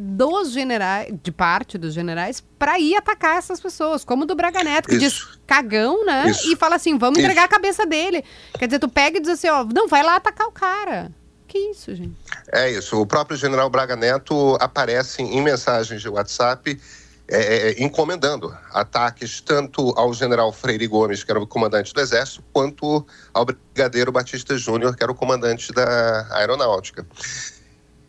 dos 0.00 0.52
generais, 0.52 1.12
de 1.22 1.32
parte 1.32 1.76
dos 1.76 1.92
generais, 1.92 2.40
para 2.56 2.78
ir 2.78 2.94
atacar 2.94 3.36
essas 3.36 3.60
pessoas, 3.60 4.04
como 4.04 4.24
do 4.24 4.36
Braga 4.36 4.62
Neto, 4.62 4.88
que 4.88 4.96
diz 4.96 5.14
Isso. 5.14 5.40
cagão, 5.44 6.04
né? 6.04 6.30
Isso. 6.30 6.52
E 6.52 6.54
fala 6.54 6.76
assim, 6.76 6.96
vamos 6.96 7.18
Isso. 7.18 7.26
entregar 7.26 7.44
a 7.44 7.48
cabeça 7.48 7.84
dele. 7.84 8.22
Quer 8.56 8.66
dizer, 8.66 8.78
tu 8.78 8.88
pega 8.88 9.18
e 9.18 9.20
diz 9.20 9.30
assim, 9.30 9.48
ó, 9.48 9.64
não, 9.64 9.88
vai 9.88 10.04
lá 10.04 10.14
atacar 10.14 10.46
o 10.46 10.52
cara. 10.52 11.10
Que 11.48 11.58
isso, 11.70 11.94
gente? 11.94 12.14
É 12.52 12.70
isso. 12.70 13.00
O 13.00 13.06
próprio 13.06 13.36
general 13.36 13.68
Braga 13.70 13.96
Neto 13.96 14.56
aparece 14.60 15.22
em 15.22 15.40
mensagens 15.40 16.00
de 16.00 16.08
WhatsApp 16.08 16.78
é, 17.26 17.70
é, 17.70 17.82
encomendando 17.82 18.56
ataques 18.72 19.40
tanto 19.40 19.92
ao 19.96 20.14
general 20.14 20.52
Freire 20.52 20.86
Gomes, 20.86 21.24
que 21.24 21.30
era 21.30 21.40
o 21.40 21.46
comandante 21.46 21.92
do 21.92 22.00
Exército, 22.00 22.42
quanto 22.52 23.06
ao 23.34 23.44
brigadeiro 23.44 24.12
Batista 24.12 24.56
Júnior, 24.56 24.94
que 24.96 25.02
era 25.02 25.10
o 25.10 25.14
comandante 25.14 25.72
da 25.72 26.26
aeronáutica. 26.30 27.06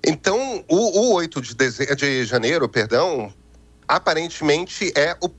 Então, 0.05 0.63
o, 0.67 0.75
o 0.99 1.13
8 1.13 1.41
de, 1.41 1.95
de 1.95 2.25
janeiro, 2.25 2.67
perdão, 2.69 3.33
aparentemente 3.87 4.91
é 4.95 5.17
o, 5.21 5.29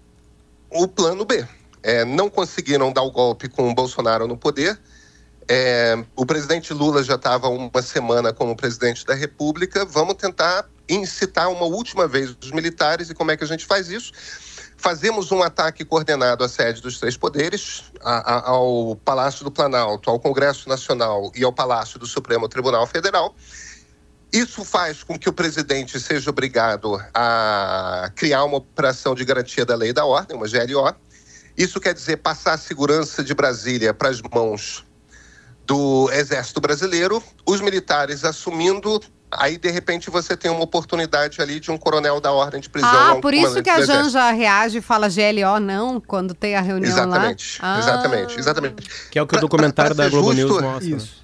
o 0.83 0.89
plano 0.89 1.25
B. 1.25 1.47
É, 1.83 2.05
não 2.05 2.29
conseguiram 2.29 2.93
dar 2.93 3.03
o 3.03 3.11
golpe 3.11 3.49
com 3.49 3.71
o 3.71 3.75
Bolsonaro 3.75 4.27
no 4.27 4.37
poder. 4.37 4.79
É, 5.49 5.97
o 6.15 6.27
presidente 6.27 6.73
Lula 6.73 7.03
já 7.03 7.15
estava 7.17 7.49
uma 7.49 7.83
semana 7.83 8.33
como 8.33 8.55
presidente 8.55 9.05
da 9.05 9.15
República. 9.15 9.85
Vamos 9.85 10.15
tentar 10.15 10.69
incitar 10.89 11.51
uma 11.51 11.65
última 11.65 12.07
vez 12.07 12.37
os 12.43 12.53
militares. 12.53 13.11
E 13.11 13.15
como 13.15 13.31
é 13.31 13.37
que 13.37 13.45
a 13.45 13.47
gente 13.47 13.65
faz 13.67 13.89
isso? 13.89 14.13
Fazemos 14.77 15.31
um 15.33 15.43
ataque 15.43 15.85
coordenado 15.85 16.45
à 16.45 16.49
sede 16.49 16.81
dos 16.81 16.99
três 16.99 17.17
poderes, 17.17 17.85
a- 18.01 18.35
a- 18.37 18.49
ao 18.51 18.97
Palácio 18.97 19.45
do 19.45 19.51
Planalto, 19.51 20.09
ao 20.09 20.19
Congresso 20.21 20.69
Nacional 20.69 21.31
e 21.35 21.45
ao 21.45 21.53
Palácio 21.53 21.99
do 21.99 22.07
Supremo 22.07 22.49
Tribunal 22.49 22.87
Federal. 22.87 23.35
Isso 24.33 24.65
faz 24.65 25.03
com 25.03 25.19
que 25.19 25.29
o 25.29 25.33
presidente 25.33 25.99
seja 25.99 26.31
obrigado 26.31 27.01
a 27.13 28.11
criar 28.15 28.45
uma 28.45 28.59
operação 28.59 29.15
de 29.15 29.25
garantia 29.25 29.65
da 29.65 29.75
lei 29.75 29.91
e 29.91 29.93
da 29.93 30.05
ordem, 30.05 30.37
uma 30.37 30.47
GLO. 30.47 30.95
Isso 31.59 31.81
quer 31.81 31.93
dizer 31.95 32.19
passar 32.19 32.55
a 32.55 32.59
segurança 32.59 33.25
de 33.25 33.35
Brasília 33.35 33.93
para 33.93 34.09
as 34.09 34.23
mãos 34.23 34.85
do 35.67 36.09
Exército 36.13 36.61
Brasileiro, 36.61 37.23
os 37.47 37.61
militares 37.61 38.25
assumindo. 38.25 39.01
Aí, 39.33 39.57
de 39.57 39.71
repente, 39.71 40.11
você 40.11 40.37
tem 40.37 40.51
uma 40.51 40.63
oportunidade 40.65 41.41
ali 41.41 41.61
de 41.61 41.71
um 41.71 41.79
coronel 41.79 42.21
da 42.21 42.33
ordem 42.33 42.61
de 42.61 42.69
prisão. 42.69 42.91
Ah, 42.93 43.17
por 43.21 43.33
isso 43.33 43.63
que 43.63 43.71
a. 43.71 43.81
Janja 43.85 44.31
reage 44.33 44.79
e 44.79 44.81
fala 44.81 45.09
GLO 45.09 45.61
não 45.61 46.01
quando 46.01 46.35
tem 46.35 46.57
a 46.57 46.61
reunião 46.61 46.91
Exatamente, 46.91 47.61
lá. 47.63 47.77
Ah. 47.77 47.79
exatamente, 47.79 48.39
exatamente. 48.41 48.91
Que 49.11 49.19
é 49.19 49.23
o 49.23 49.27
que 49.27 49.35
o 49.35 49.39
Pra- 49.39 49.41
documentário 49.41 49.95
pra- 49.95 50.05
da 50.07 50.11
pra 50.11 50.19
ser 50.19 50.23
Globo 50.23 50.33
News 50.33 50.49
justo, 50.51 50.65
mostra. 50.65 50.91
né? 50.91 50.97
Isso. 50.97 51.20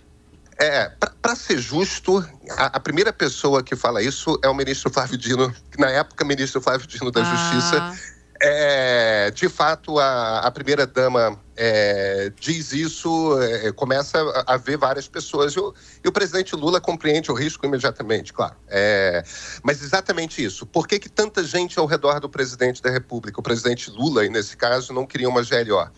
É, 0.59 0.91
para 1.21 1.37
ser 1.37 1.59
justo, 1.59 2.25
a, 2.57 2.67
a 2.67 2.81
primeira 2.81 3.13
pessoa 3.13 3.63
que 3.63 3.77
fala 3.77 4.03
isso 4.03 4.39
é 4.43 4.49
o 4.49 4.55
ministro 4.55 4.91
Flávio 4.91 5.19
Dino, 5.19 5.55
que 5.71 5.79
na 5.79 5.91
época 5.91 6.25
ministro 6.25 6.61
Flávio 6.61 6.87
Dino 6.87 7.11
da 7.11 7.21
Ah. 7.23 7.25
Justiça. 7.25 8.17
É, 8.41 9.31
de 9.31 9.49
fato, 9.49 9.99
a, 9.99 10.41
a 10.41 10.51
primeira-dama 10.51 11.41
é, 11.57 12.31
diz 12.39 12.71
isso, 12.73 13.41
é, 13.41 13.73
começa 13.73 14.19
a, 14.19 14.55
a 14.55 14.57
ver 14.59 14.77
várias 14.77 15.09
pessoas. 15.09 15.55
E 15.55 15.61
o, 15.61 15.75
e 16.05 16.09
o 16.09 16.13
presidente 16.13 16.55
Lula 16.55 16.81
compreende 16.81 17.31
o 17.31 17.35
risco 17.35 17.65
imediatamente, 17.65 18.33
claro. 18.33 18.55
É, 18.69 19.23
mas 19.63 19.83
exatamente 19.83 20.45
isso. 20.45 20.67
Por 20.67 20.87
que, 20.87 20.99
que 20.99 21.09
tanta 21.09 21.43
gente 21.43 21.79
ao 21.79 21.87
redor 21.87 22.21
do 22.21 22.29
presidente 22.29 22.83
da 22.83 22.91
República, 22.91 23.41
o 23.41 23.43
presidente 23.43 23.91
Lula, 23.91 24.25
e 24.25 24.29
nesse 24.29 24.57
caso, 24.57 24.93
não 24.93 25.07
queria 25.07 25.29
uma 25.29 25.43
GLO? 25.43 25.91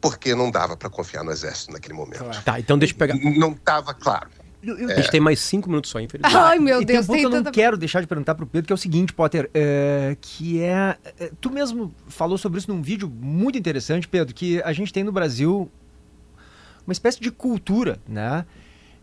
Porque 0.00 0.34
não 0.34 0.50
dava 0.50 0.76
para 0.76 0.88
confiar 0.88 1.22
no 1.24 1.30
Exército 1.30 1.72
naquele 1.72 1.94
momento. 1.94 2.18
Claro. 2.24 2.42
Tá, 2.42 2.58
então 2.58 2.78
deixa 2.78 2.94
eu 2.94 2.98
pegar. 2.98 3.14
Não 3.14 3.52
estava 3.52 3.92
claro. 3.94 4.30
Eu- 4.62 4.76
eu- 4.78 4.90
A 4.90 4.94
gente 4.94 5.10
tem 5.10 5.20
mais 5.20 5.40
cinco 5.40 5.68
minutos 5.70 5.90
só, 5.90 5.98
infelizmente. 6.00 6.36
Ai, 6.36 6.58
meu 6.58 6.82
e 6.82 6.84
Deus, 6.84 6.86
tem 6.86 6.98
um 7.00 7.06
ponto 7.06 7.18
que 7.18 7.24
eu 7.26 7.30
não 7.30 7.38
tanta- 7.38 7.50
quero 7.50 7.76
deixar 7.78 8.00
de 8.02 8.06
perguntar 8.06 8.34
pro 8.34 8.46
Pedro, 8.46 8.66
que 8.66 8.72
é 8.72 8.74
o 8.74 8.78
seguinte, 8.78 9.12
Potter, 9.12 9.48
é, 9.54 10.16
que 10.20 10.60
é, 10.62 10.98
é, 11.18 11.30
Tu 11.40 11.50
mesmo 11.50 11.94
falou 12.08 12.36
sobre 12.36 12.58
isso 12.58 12.70
num 12.70 12.82
vídeo 12.82 13.08
muito 13.08 13.56
interessante, 13.58 14.06
Pedro, 14.06 14.34
que 14.34 14.62
a 14.62 14.72
gente 14.74 14.92
tem 14.92 15.02
no 15.02 15.12
Brasil 15.12 15.70
uma 16.86 16.92
espécie 16.92 17.20
de 17.20 17.30
cultura, 17.30 17.98
né? 18.06 18.44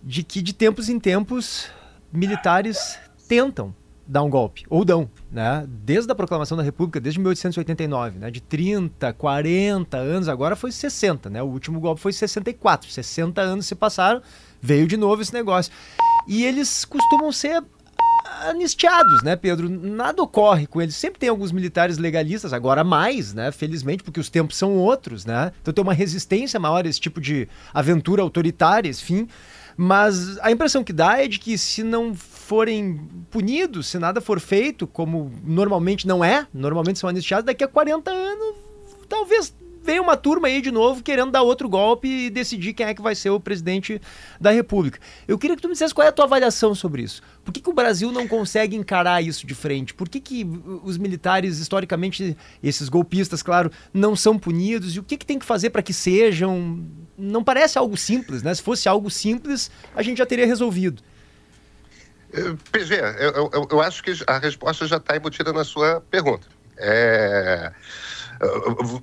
De 0.03 0.21
que 0.23 0.41
de 0.43 0.53
tempos 0.53 0.89
em 0.89 0.99
tempos 0.99 1.67
militares 2.13 2.97
tentam 3.27 3.73
dar 4.07 4.23
um 4.23 4.29
golpe, 4.29 4.65
ou 4.69 4.85
dão, 4.85 5.09
né? 5.31 5.65
Desde 5.67 6.11
a 6.11 6.15
proclamação 6.15 6.57
da 6.57 6.63
República, 6.63 6.99
desde 6.99 7.19
1889, 7.19 8.19
né? 8.19 8.31
De 8.31 8.41
30, 8.41 9.11
40 9.13 9.97
anos, 9.97 10.29
agora 10.29 10.55
foi 10.55 10.71
60, 10.71 11.29
né? 11.29 11.43
O 11.43 11.47
último 11.47 11.79
golpe 11.79 12.01
foi 12.01 12.13
64, 12.13 12.89
60 12.89 13.41
anos 13.41 13.65
se 13.65 13.75
passaram, 13.75 14.21
veio 14.61 14.87
de 14.87 14.95
novo 14.95 15.21
esse 15.21 15.33
negócio. 15.33 15.71
E 16.27 16.45
eles 16.45 16.85
costumam 16.85 17.31
ser 17.31 17.63
anistiados, 18.41 19.23
né, 19.23 19.35
Pedro? 19.35 19.69
Nada 19.69 20.21
ocorre 20.21 20.67
com 20.67 20.81
eles. 20.81 20.95
Sempre 20.95 21.19
tem 21.19 21.29
alguns 21.29 21.51
militares 21.51 21.97
legalistas, 21.97 22.53
agora 22.53 22.83
mais, 22.83 23.33
né? 23.33 23.51
Felizmente, 23.51 24.03
porque 24.03 24.19
os 24.19 24.29
tempos 24.29 24.57
são 24.57 24.75
outros, 24.75 25.25
né? 25.25 25.51
Então 25.61 25.73
tem 25.73 25.83
uma 25.83 25.93
resistência 25.93 26.59
maior 26.59 26.85
a 26.85 26.89
esse 26.89 26.99
tipo 26.99 27.19
de 27.19 27.47
aventura 27.73 28.21
autoritária, 28.21 28.89
enfim. 28.89 29.27
Mas 29.77 30.39
a 30.39 30.51
impressão 30.51 30.83
que 30.83 30.91
dá 30.91 31.21
é 31.21 31.27
de 31.27 31.37
que 31.37 31.55
se 31.55 31.83
não 31.83 32.15
forem 32.15 32.99
punidos, 33.29 33.87
se 33.87 33.99
nada 33.99 34.19
for 34.19 34.39
feito, 34.39 34.87
como 34.87 35.31
normalmente 35.43 36.07
não 36.07 36.25
é, 36.25 36.47
normalmente 36.51 36.97
são 36.97 37.07
anistiados, 37.07 37.45
daqui 37.45 37.63
a 37.63 37.67
40 37.67 38.09
anos, 38.09 38.55
talvez 39.07 39.53
venha 39.87 40.01
uma 40.01 40.15
turma 40.17 40.47
aí 40.49 40.61
de 40.61 40.69
novo 40.69 41.01
querendo 41.01 41.31
dar 41.31 41.41
outro 41.41 41.67
golpe 41.69 42.07
e 42.07 42.29
decidir 42.29 42.73
quem 42.73 42.85
é 42.85 42.93
que 42.93 43.01
vai 43.01 43.15
ser 43.15 43.29
o 43.31 43.39
presidente 43.39 43.99
da 44.39 44.51
República. 44.51 44.99
Eu 45.27 45.37
queria 45.39 45.55
que 45.55 45.61
tu 45.61 45.67
me 45.69 45.73
dissesse 45.73 45.93
qual 45.93 46.05
é 46.05 46.09
a 46.09 46.11
tua 46.11 46.25
avaliação 46.25 46.75
sobre 46.75 47.01
isso. 47.01 47.23
Por 47.43 47.53
que, 47.53 47.61
que 47.61 47.69
o 47.69 47.73
Brasil 47.73 48.11
não 48.11 48.27
consegue 48.27 48.75
encarar 48.75 49.23
isso 49.23 49.47
de 49.47 49.55
frente? 49.55 49.93
Por 49.93 50.09
que, 50.09 50.19
que 50.19 50.45
os 50.83 50.97
militares, 50.97 51.57
historicamente, 51.59 52.35
esses 52.61 52.89
golpistas, 52.89 53.41
claro, 53.41 53.71
não 53.93 54.15
são 54.15 54.37
punidos? 54.37 54.95
E 54.95 54.99
o 54.99 55.03
que, 55.03 55.15
que 55.17 55.25
tem 55.25 55.39
que 55.39 55.45
fazer 55.45 55.69
para 55.69 55.81
que 55.81 55.93
sejam? 55.93 56.85
Não 57.17 57.43
parece 57.43 57.77
algo 57.77 57.95
simples, 57.95 58.43
né? 58.43 58.53
Se 58.53 58.61
fosse 58.61 58.89
algo 58.89 59.09
simples, 59.09 59.71
a 59.95 60.03
gente 60.03 60.17
já 60.17 60.25
teria 60.25 60.45
resolvido. 60.45 61.01
Eh, 62.33 62.55
PG, 62.71 62.93
eu, 63.19 63.49
eu- 63.53 63.67
eu 63.71 63.81
acho 63.81 64.03
que 64.03 64.13
a 64.27 64.37
resposta 64.37 64.85
já 64.85 64.97
está 64.97 65.15
embutida 65.15 65.53
na 65.53 65.63
sua 65.63 66.01
pergunta. 66.11 66.45
É, 66.77 67.71
eh, 68.41 68.47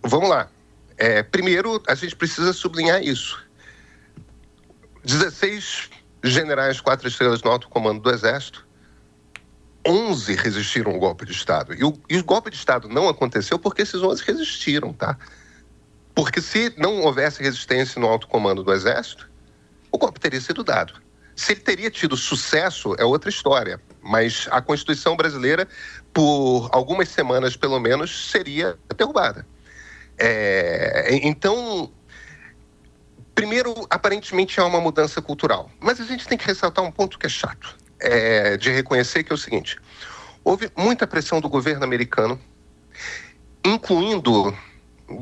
vamos 0.02 0.28
lá. 0.28 0.48
É, 0.96 1.22
primeiro, 1.22 1.82
a 1.86 1.94
gente 1.94 2.14
precisa 2.14 2.52
sublinhar 2.52 3.02
isso. 3.02 3.42
16 5.04 5.90
generais 6.22 6.80
quatro 6.80 7.06
estrelas 7.06 7.42
no 7.42 7.50
alto 7.50 7.68
comando 7.68 8.00
do 8.00 8.10
Exército, 8.10 8.66
11 9.86 10.34
resistiram 10.34 10.92
ao 10.92 10.98
golpe 10.98 11.26
de 11.26 11.32
Estado. 11.32 11.74
E 11.74 11.84
o, 11.84 11.92
e 12.08 12.16
o 12.16 12.24
golpe 12.24 12.50
de 12.50 12.56
Estado 12.56 12.88
não 12.88 13.08
aconteceu 13.08 13.58
porque 13.58 13.82
esses 13.82 14.02
11 14.02 14.24
resistiram, 14.24 14.92
tá? 14.92 15.18
Porque 16.14 16.40
se 16.40 16.72
não 16.78 17.02
houvesse 17.02 17.42
resistência 17.42 18.00
no 18.00 18.08
alto 18.08 18.26
comando 18.26 18.62
do 18.62 18.72
Exército, 18.72 19.28
o 19.90 19.98
golpe 19.98 20.18
teria 20.18 20.40
sido 20.40 20.64
dado. 20.64 20.94
Se 21.36 21.52
ele 21.52 21.60
teria 21.60 21.90
tido 21.90 22.16
sucesso 22.16 22.94
é 22.98 23.04
outra 23.04 23.28
história, 23.28 23.80
mas 24.00 24.48
a 24.50 24.62
Constituição 24.62 25.16
brasileira, 25.16 25.68
por 26.12 26.70
algumas 26.72 27.08
semanas 27.08 27.56
pelo 27.56 27.78
menos, 27.80 28.30
seria 28.30 28.78
derrubada. 28.96 29.44
É, 30.18 31.08
então, 31.22 31.90
primeiro, 33.34 33.74
aparentemente 33.90 34.60
há 34.60 34.64
uma 34.64 34.80
mudança 34.80 35.20
cultural, 35.20 35.70
mas 35.80 36.00
a 36.00 36.04
gente 36.04 36.26
tem 36.26 36.38
que 36.38 36.46
ressaltar 36.46 36.84
um 36.84 36.90
ponto 36.90 37.18
que 37.18 37.26
é 37.26 37.28
chato, 37.28 37.76
é, 38.00 38.56
de 38.56 38.70
reconhecer 38.70 39.24
que 39.24 39.32
é 39.32 39.34
o 39.34 39.38
seguinte: 39.38 39.78
houve 40.42 40.70
muita 40.76 41.06
pressão 41.06 41.40
do 41.40 41.48
governo 41.48 41.84
americano, 41.84 42.40
incluindo 43.64 44.56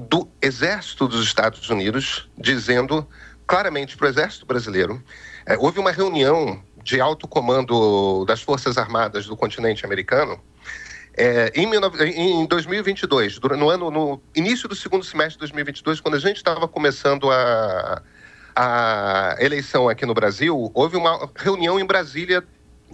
do 0.08 0.28
Exército 0.40 1.08
dos 1.08 1.24
Estados 1.24 1.68
Unidos, 1.68 2.28
dizendo 2.38 3.06
claramente 3.46 3.96
para 3.96 4.06
o 4.06 4.08
Exército 4.08 4.46
brasileiro 4.46 5.02
é, 5.46 5.56
houve 5.56 5.78
uma 5.78 5.90
reunião 5.90 6.62
de 6.82 7.00
alto 7.00 7.26
comando 7.26 8.24
das 8.24 8.42
Forças 8.42 8.78
Armadas 8.78 9.26
do 9.26 9.36
continente 9.36 9.84
americano 9.84 10.40
é, 11.14 11.52
em, 11.54 11.68
19 11.68 12.04
em 12.04 12.46
2022, 12.46 13.38
dura- 13.38 13.56
no, 13.56 13.68
ano, 13.68 13.90
no 13.90 14.22
início 14.34 14.68
do 14.68 14.74
segundo 14.74 15.04
semestre 15.04 15.34
de 15.34 15.38
2022, 15.40 16.00
quando 16.00 16.14
a 16.14 16.18
gente 16.18 16.36
estava 16.36 16.66
começando 16.66 17.30
a, 17.30 18.02
a 18.56 19.36
eleição 19.40 19.88
aqui 19.88 20.06
no 20.06 20.14
Brasil, 20.14 20.70
houve 20.74 20.96
uma 20.96 21.30
reunião 21.36 21.78
em 21.78 21.84
Brasília 21.84 22.42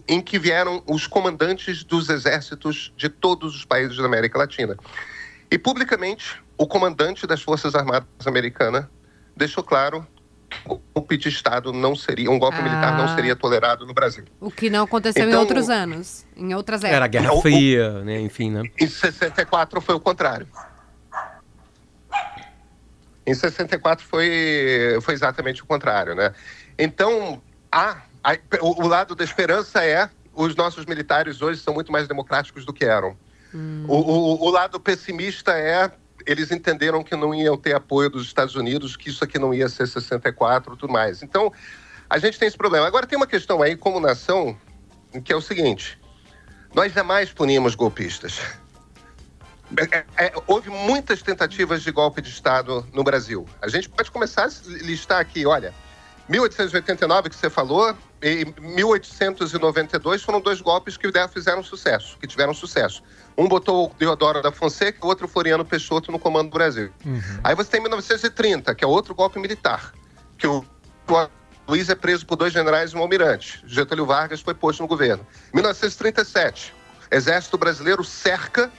em 0.07 0.21
que 0.21 0.39
vieram 0.39 0.83
os 0.87 1.07
comandantes 1.07 1.85
dos 1.85 2.09
exércitos 2.09 2.93
de 2.97 3.09
todos 3.09 3.55
os 3.55 3.65
países 3.65 3.97
da 3.97 4.05
América 4.05 4.39
Latina. 4.39 4.77
E 5.51 5.59
publicamente, 5.59 6.43
o 6.57 6.67
comandante 6.67 7.27
das 7.27 7.43
Forças 7.43 7.75
Armadas 7.75 8.27
americanas 8.27 8.87
deixou 9.37 9.63
claro 9.65 10.07
golpe 10.95 11.17
de 11.17 11.29
Estado 11.29 11.73
não 11.73 11.95
seria, 11.95 12.31
um 12.31 12.39
golpe 12.39 12.57
Ah. 12.59 12.63
militar 12.63 12.97
não 12.97 13.15
seria 13.15 13.37
tolerado 13.37 13.87
no 13.87 13.93
Brasil. 13.95 14.25
O 14.41 14.51
que 14.51 14.69
não 14.71 14.85
aconteceu 14.85 15.25
em 15.25 15.29
Então- 15.29 15.41
outros 15.41 15.69
anos, 15.69 16.27
em 16.37 16.55
outras 16.55 16.83
Era 16.85 17.05
a 17.05 17.07
épocas. 17.07 17.21
Guerra 17.23 17.33
o- 17.35 17.43
Fria, 17.43 18.05
né? 18.05 18.21
Enfim, 18.21 18.51
né? 18.51 18.63
Em 18.79 18.87
64 18.87 19.81
foi 19.81 19.95
o 19.95 20.01
contrário. 20.01 20.47
Em 23.27 23.35
64 23.35 24.05
foi, 24.07 24.99
foi 25.03 25.13
exatamente 25.15 25.63
o 25.63 25.67
contrário, 25.67 26.15
né? 26.15 26.33
Então, 26.79 27.43
há, 27.71 27.99
há- 28.25 28.39
o, 28.63 28.85
o 28.85 28.87
lado 28.89 29.15
da 29.15 29.23
esperança 29.23 29.85
é 29.85 30.09
os 30.35 30.55
nossos 30.57 30.87
militares 30.87 31.43
hoje 31.43 31.61
são 31.61 31.75
muito 31.75 31.93
mais 31.93 32.09
democráticos 32.09 32.65
do 32.65 32.73
que 32.73 32.85
eram. 32.85 33.17
O, 33.87 33.95
o- 33.97 34.47
o 34.47 34.51
lado 34.51 34.79
pessimista 34.79 35.53
é 35.53 35.91
eles 36.29 36.51
entenderam 36.51 37.03
que 37.03 37.17
não 37.17 37.35
iam 37.35 37.57
ter 37.57 37.75
apoio 37.75 38.11
dos 38.11 38.27
Estados 38.27 38.55
Unidos, 38.55 38.97
que 38.97 39.09
isso 39.09 39.25
aqui 39.25 39.39
não 39.39 39.55
ia 39.55 39.67
ser 39.67 39.89
64 39.89 40.75
e 40.75 40.77
tudo 40.77 40.93
mais. 40.93 41.23
Então, 41.23 41.51
a 42.09 42.19
gente 42.19 42.39
tem 42.39 42.47
esse 42.47 42.57
problema. 42.57 42.87
Agora, 42.87 43.07
tem 43.07 43.17
uma 43.17 43.27
questão 43.27 43.63
aí, 43.63 43.75
como 43.75 43.99
nação, 43.99 44.55
que 45.25 45.33
é 45.33 45.37
o 45.37 45.41
seguinte: 45.41 45.99
nós 46.75 46.93
jamais 46.93 47.33
punimos 47.33 47.75
golpistas. 47.75 48.41
É, 49.91 50.27
é, 50.27 50.33
houve 50.47 50.71
muitas 50.71 51.23
tentativas 51.23 51.83
de 51.83 51.91
golpe 51.91 52.21
de 52.21 52.29
Estado 52.29 52.87
no 52.93 53.03
Brasil. 53.03 53.47
A 53.61 53.69
gente 53.69 53.89
pode 53.89 54.11
começar 54.11 54.45
a 54.45 54.51
listar 54.83 55.21
aqui, 55.21 55.47
olha, 55.47 55.75
1889 56.29 57.31
que 57.31 57.37
você 57.37 57.51
falou 57.51 57.97
e 58.23 58.47
1892 58.61 60.23
foram 60.23 60.41
dois 60.41 60.61
golpes 60.61 60.97
que 60.97 61.11
fizeram 61.31 61.63
sucesso, 61.63 62.19
que 62.19 62.27
tiveram 62.27 62.53
sucesso. 62.53 63.03
Um 63.39 63.47
botou 63.47 63.87
o 63.87 63.95
Deodoro 63.97 64.43
da 64.43 64.51
Fonseca, 64.51 64.99
o 65.07 65.09
outro 65.09 65.27
o 65.27 65.29
Floriano 65.29 65.65
Peixoto 65.65 66.11
no 66.11 66.19
comando 66.19 66.51
do 66.51 66.55
Brasil. 66.55 66.91
Aí 67.45 67.55
você 67.55 67.71
tem 67.71 67.81
1930, 67.81 68.75
que 68.75 68.85
é 68.85 68.87
outro 68.87 69.15
golpe 69.15 69.39
militar, 69.39 69.93
que 70.37 70.49
o 70.49 70.65
Luiz 71.69 71.89
é 71.89 71.95
preso 71.95 72.27
por 72.27 72.35
dois 72.35 72.53
generais 72.53 72.91
e 72.91 72.97
um 72.97 73.01
almirante. 73.01 73.63
Getúlio 73.65 74.05
Vargas 74.05 74.41
foi 74.41 74.55
posto 74.55 74.83
no 74.83 74.89
governo. 74.89 75.25
1937, 75.55 76.75
Exército 77.13 77.57
Brasileiro 77.57 78.03
cerca 78.03 78.73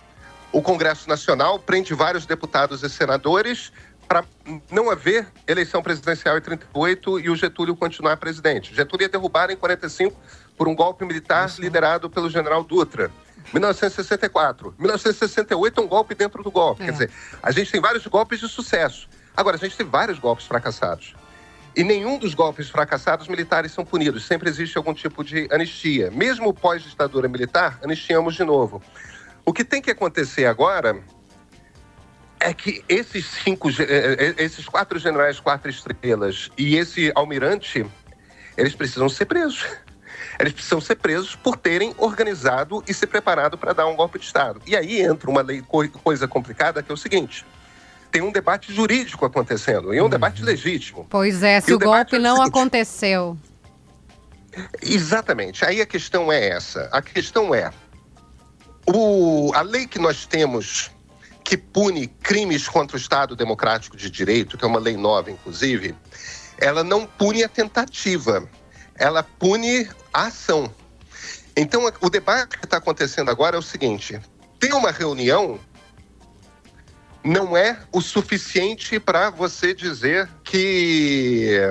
o 0.51 0.61
Congresso 0.61 1.07
Nacional, 1.07 1.57
prende 1.57 1.93
vários 1.93 2.25
deputados 2.25 2.83
e 2.83 2.89
senadores 2.89 3.71
para 4.09 4.25
não 4.71 4.89
haver 4.89 5.27
eleição 5.47 5.83
presidencial 5.83 6.37
em 6.37 6.41
38 6.41 7.19
e 7.19 7.29
o 7.29 7.35
Getúlio 7.35 7.75
continuar 7.75 8.17
presidente. 8.17 8.75
Getúlio 8.75 9.05
ia 9.05 9.09
derrubar 9.09 9.51
em 9.51 9.55
45 9.55 10.19
por 10.57 10.67
um 10.67 10.75
golpe 10.75 11.05
militar 11.05 11.49
liderado 11.59 12.09
pelo 12.09 12.29
general 12.29 12.63
Dutra. 12.63 13.11
1964. 13.53 14.75
1968 14.77 15.79
é 15.79 15.83
um 15.83 15.87
golpe 15.87 16.15
dentro 16.15 16.43
do 16.43 16.51
golpe. 16.51 16.83
É. 16.83 16.85
Quer 16.85 16.91
dizer, 16.91 17.11
a 17.41 17.51
gente 17.51 17.71
tem 17.71 17.81
vários 17.81 18.05
golpes 18.07 18.39
de 18.39 18.47
sucesso. 18.47 19.07
Agora, 19.35 19.55
a 19.55 19.59
gente 19.59 19.75
tem 19.75 19.85
vários 19.85 20.19
golpes 20.19 20.45
fracassados. 20.45 21.15
E 21.75 21.83
nenhum 21.83 22.17
dos 22.17 22.33
golpes 22.33 22.69
fracassados 22.69 23.27
militares 23.27 23.71
são 23.71 23.85
punidos. 23.85 24.25
Sempre 24.25 24.49
existe 24.49 24.77
algum 24.77 24.93
tipo 24.93 25.23
de 25.23 25.47
anistia. 25.51 26.11
Mesmo 26.11 26.53
pós-ditadura 26.53 27.27
militar, 27.27 27.79
anistiamos 27.83 28.35
de 28.35 28.43
novo. 28.43 28.81
O 29.45 29.53
que 29.53 29.63
tem 29.63 29.81
que 29.81 29.91
acontecer 29.91 30.45
agora 30.45 31.01
é 32.39 32.53
que 32.53 32.83
esses 32.87 33.25
cinco, 33.25 33.69
eh, 33.69 33.75
eh, 33.79 34.35
esses 34.37 34.65
quatro 34.65 34.97
generais 34.97 35.39
quatro 35.39 35.69
estrelas 35.69 36.49
e 36.57 36.77
esse 36.77 37.11
almirante, 37.15 37.85
eles 38.57 38.75
precisam 38.75 39.09
ser 39.09 39.25
presos. 39.25 39.65
Eles 40.39 40.53
precisam 40.53 40.81
ser 40.81 40.95
presos 40.95 41.35
por 41.35 41.57
terem 41.57 41.93
organizado 41.97 42.83
e 42.87 42.93
se 42.93 43.05
preparado 43.05 43.57
para 43.57 43.73
dar 43.73 43.87
um 43.87 43.95
golpe 43.95 44.19
de 44.19 44.25
Estado. 44.25 44.61
E 44.65 44.75
aí 44.75 45.01
entra 45.01 45.29
uma 45.29 45.41
lei, 45.41 45.63
coisa 46.03 46.27
complicada 46.27 46.81
que 46.81 46.91
é 46.91 46.93
o 46.93 46.97
seguinte: 46.97 47.45
tem 48.11 48.21
um 48.21 48.31
debate 48.31 48.73
jurídico 48.73 49.25
acontecendo, 49.25 49.93
e 49.93 49.97
é 49.97 50.01
um 50.01 50.05
uhum. 50.05 50.09
debate 50.09 50.43
legítimo. 50.43 51.05
Pois 51.09 51.43
é, 51.43 51.61
se 51.61 51.71
e 51.71 51.73
o, 51.73 51.77
o 51.77 51.79
golpe 51.79 52.15
é 52.15 52.19
não 52.19 52.41
aconteceu. 52.41 53.37
Exatamente. 54.81 55.63
Aí 55.63 55.79
a 55.79 55.85
questão 55.85 56.31
é 56.31 56.49
essa. 56.49 56.89
A 56.91 57.01
questão 57.01 57.53
é 57.53 57.71
o, 58.87 59.51
a 59.53 59.61
lei 59.61 59.85
que 59.85 59.99
nós 59.99 60.25
temos 60.25 60.91
que 61.43 61.57
pune 61.57 62.07
crimes 62.07 62.67
contra 62.67 62.95
o 62.95 62.99
Estado 62.99 63.35
Democrático 63.35 63.97
de 63.97 64.09
Direito, 64.09 64.57
que 64.57 64.63
é 64.63 64.67
uma 64.67 64.79
lei 64.79 64.95
nova, 64.95 65.31
inclusive, 65.31 65.95
ela 66.59 66.83
não 66.83 67.05
pune 67.05 67.43
a 67.43 67.49
tentativa, 67.49 68.47
ela 68.95 69.23
pune 69.23 69.89
a 70.13 70.27
ação. 70.27 70.73
Então, 71.55 71.91
o 72.01 72.09
debate 72.09 72.57
que 72.57 72.65
está 72.65 72.77
acontecendo 72.77 73.29
agora 73.29 73.55
é 73.55 73.59
o 73.59 73.63
seguinte: 73.63 74.19
ter 74.59 74.73
uma 74.73 74.91
reunião 74.91 75.59
não 77.23 77.55
é 77.55 77.77
o 77.91 78.01
suficiente 78.01 78.99
para 78.99 79.29
você 79.29 79.73
dizer 79.73 80.29
que 80.43 81.69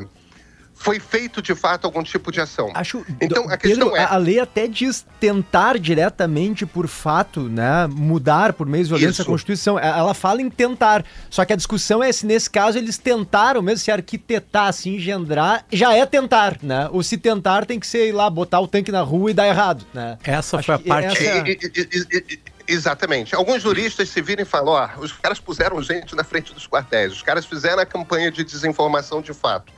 foi 0.78 1.00
feito 1.00 1.42
de 1.42 1.54
fato 1.54 1.84
algum 1.84 2.02
tipo 2.02 2.30
de 2.30 2.40
ação. 2.40 2.70
Acho, 2.72 3.04
então 3.20 3.44
a 3.44 3.58
Pedro, 3.58 3.90
questão 3.90 3.96
é 3.96 4.04
a 4.04 4.16
lei 4.16 4.38
até 4.38 4.68
diz 4.68 5.04
tentar 5.18 5.78
diretamente 5.78 6.64
por 6.64 6.86
fato, 6.86 7.42
né, 7.42 7.86
mudar 7.88 8.52
por 8.52 8.66
meio 8.66 8.84
de 8.84 8.90
violência 8.90 9.10
Isso. 9.10 9.22
a 9.22 9.24
Constituição. 9.24 9.78
Ela 9.78 10.14
fala 10.14 10.40
em 10.40 10.48
tentar. 10.48 11.04
Só 11.28 11.44
que 11.44 11.52
a 11.52 11.56
discussão 11.56 12.02
é 12.02 12.12
se 12.12 12.24
nesse 12.24 12.48
caso 12.48 12.78
eles 12.78 12.96
tentaram 12.96 13.60
mesmo 13.60 13.78
se 13.78 13.90
arquitetar, 13.90 14.72
se 14.72 14.88
engendrar, 14.88 15.64
já 15.72 15.94
é 15.94 16.06
tentar, 16.06 16.58
né? 16.62 16.88
Ou 16.92 17.02
se 17.02 17.18
tentar 17.18 17.66
tem 17.66 17.80
que 17.80 17.86
ser 17.86 18.08
ir 18.08 18.12
lá 18.12 18.30
botar 18.30 18.60
o 18.60 18.68
tanque 18.68 18.92
na 18.92 19.02
rua 19.02 19.32
e 19.32 19.34
dar 19.34 19.48
errado, 19.48 19.84
né? 19.92 20.16
Essa 20.22 20.58
Acho 20.58 20.66
foi 20.66 20.74
a 20.76 20.78
parte 20.78 21.24
essa... 21.24 22.48
Exatamente. 22.68 23.34
Alguns 23.34 23.62
juristas 23.62 24.10
se 24.10 24.20
viram 24.20 24.42
e 24.42 24.44
falam: 24.44 24.74
ó, 24.74 25.00
os 25.00 25.10
caras 25.12 25.40
puseram 25.40 25.82
gente 25.82 26.14
na 26.14 26.22
frente 26.22 26.52
dos 26.52 26.68
quartéis, 26.68 27.14
os 27.14 27.22
caras 27.22 27.46
fizeram 27.46 27.80
a 27.80 27.86
campanha 27.86 28.30
de 28.30 28.44
desinformação 28.44 29.22
de 29.22 29.32
fato. 29.32 29.72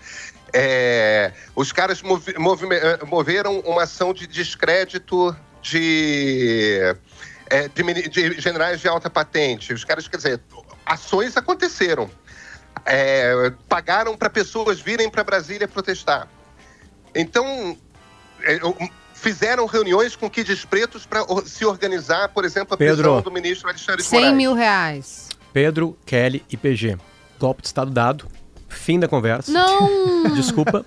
É, 0.53 1.33
os 1.55 1.73
caras 1.73 2.03
movi 2.03 2.33
eh, 2.73 2.99
moveram 3.07 3.61
uma 3.61 3.85
ação 3.85 4.13
de 4.13 4.27
descrédito 4.27 5.37
de, 5.63 6.97
é, 7.49 7.69
de, 7.69 8.09
de, 8.09 8.41
generais 8.41 8.81
de 8.81 8.89
alta 8.89 9.09
patente. 9.09 9.73
Os 9.73 9.85
caras, 9.85 10.09
quer 10.09 10.17
dizer, 10.17 10.41
ações 10.85 11.37
aconteceram. 11.37 12.11
É, 12.85 13.53
pagaram 13.69 14.17
para 14.17 14.31
pessoas 14.31 14.81
virem 14.81 15.09
para 15.11 15.23
Brasília 15.23 15.69
protestar. 15.69 16.29
Então, 17.15 17.77
é, 18.43 18.59
fizeram 19.13 19.67
reuniões 19.67 20.17
com 20.17 20.31
kids 20.31 20.65
pretos 20.65 21.05
para 21.05 21.25
se 21.45 21.65
organizar, 21.65 22.29
por 22.31 22.45
exemplo, 22.45 22.75
a 22.75 22.77
Pedro, 22.77 22.97
prisão 22.97 23.21
do 23.21 23.31
ministro 23.31 23.69
Alexandre 23.69 24.03
100 24.03 24.19
Moraes. 24.19 24.37
mil 24.37 24.55
reais. 24.55 25.29
Pedro, 25.53 25.99
Kelly 26.07 26.45
e 26.51 26.57
PG. 26.57 26.97
Golpe 27.39 27.63
de 27.63 27.69
Estado 27.69 27.91
dado. 27.91 28.40
Fim 28.71 29.01
da 29.01 29.09
conversa. 29.09 29.51
Não! 29.53 30.31
Desculpa. 30.35 30.85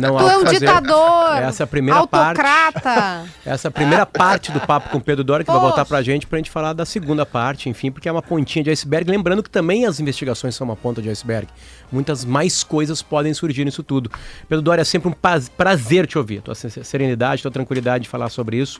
Não 0.00 0.16
tu 0.18 0.28
é 0.28 0.36
um 0.36 0.40
fazer. 0.42 0.60
ditador! 0.60 1.36
Essa 1.42 1.62
é 1.62 1.64
a 1.64 1.66
primeira 1.66 2.00
autocrata. 2.00 2.80
parte. 2.80 3.30
Essa 3.44 3.66
é 3.66 3.70
a 3.70 3.72
primeira 3.72 4.06
parte 4.06 4.52
do 4.52 4.60
papo 4.60 4.90
com 4.90 4.98
o 4.98 5.00
Pedro 5.00 5.24
Dória, 5.24 5.42
que 5.42 5.46
Poxa. 5.50 5.58
vai 5.58 5.68
voltar 5.68 5.84
pra 5.86 6.02
gente 6.02 6.26
pra 6.26 6.38
gente 6.38 6.50
falar 6.50 6.74
da 6.74 6.84
segunda 6.84 7.24
parte, 7.24 7.68
enfim, 7.70 7.90
porque 7.90 8.08
é 8.08 8.12
uma 8.12 8.22
pontinha 8.22 8.62
de 8.62 8.70
iceberg. 8.70 9.10
Lembrando 9.10 9.42
que 9.42 9.50
também 9.50 9.86
as 9.86 9.98
investigações 9.98 10.54
são 10.54 10.66
uma 10.66 10.76
ponta 10.76 11.00
de 11.00 11.08
iceberg. 11.08 11.48
Muitas 11.90 12.24
mais 12.24 12.62
coisas 12.62 13.02
podem 13.02 13.32
surgir 13.32 13.64
nisso 13.64 13.82
tudo. 13.82 14.10
Pedro 14.48 14.62
Dória, 14.62 14.82
é 14.82 14.84
sempre 14.84 15.08
um 15.08 15.14
prazer 15.56 16.06
te 16.06 16.18
ouvir. 16.18 16.42
Tua 16.42 16.54
serenidade, 16.54 17.42
tua 17.42 17.50
tranquilidade 17.50 18.04
de 18.04 18.10
falar 18.10 18.28
sobre 18.28 18.58
isso. 18.58 18.78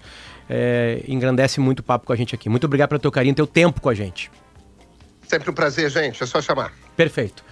É, 0.48 1.02
engrandece 1.08 1.58
muito 1.58 1.80
o 1.80 1.82
papo 1.82 2.06
com 2.06 2.12
a 2.12 2.16
gente 2.16 2.34
aqui. 2.34 2.48
Muito 2.48 2.64
obrigado 2.64 2.90
pelo 2.90 3.00
teu 3.00 3.10
carinho, 3.10 3.34
teu 3.34 3.46
tempo 3.46 3.80
com 3.80 3.88
a 3.88 3.94
gente. 3.94 4.30
Sempre 5.26 5.50
um 5.50 5.54
prazer, 5.54 5.88
gente. 5.90 6.22
É 6.22 6.26
só 6.26 6.42
chamar. 6.42 6.72
Perfeito. 6.94 7.42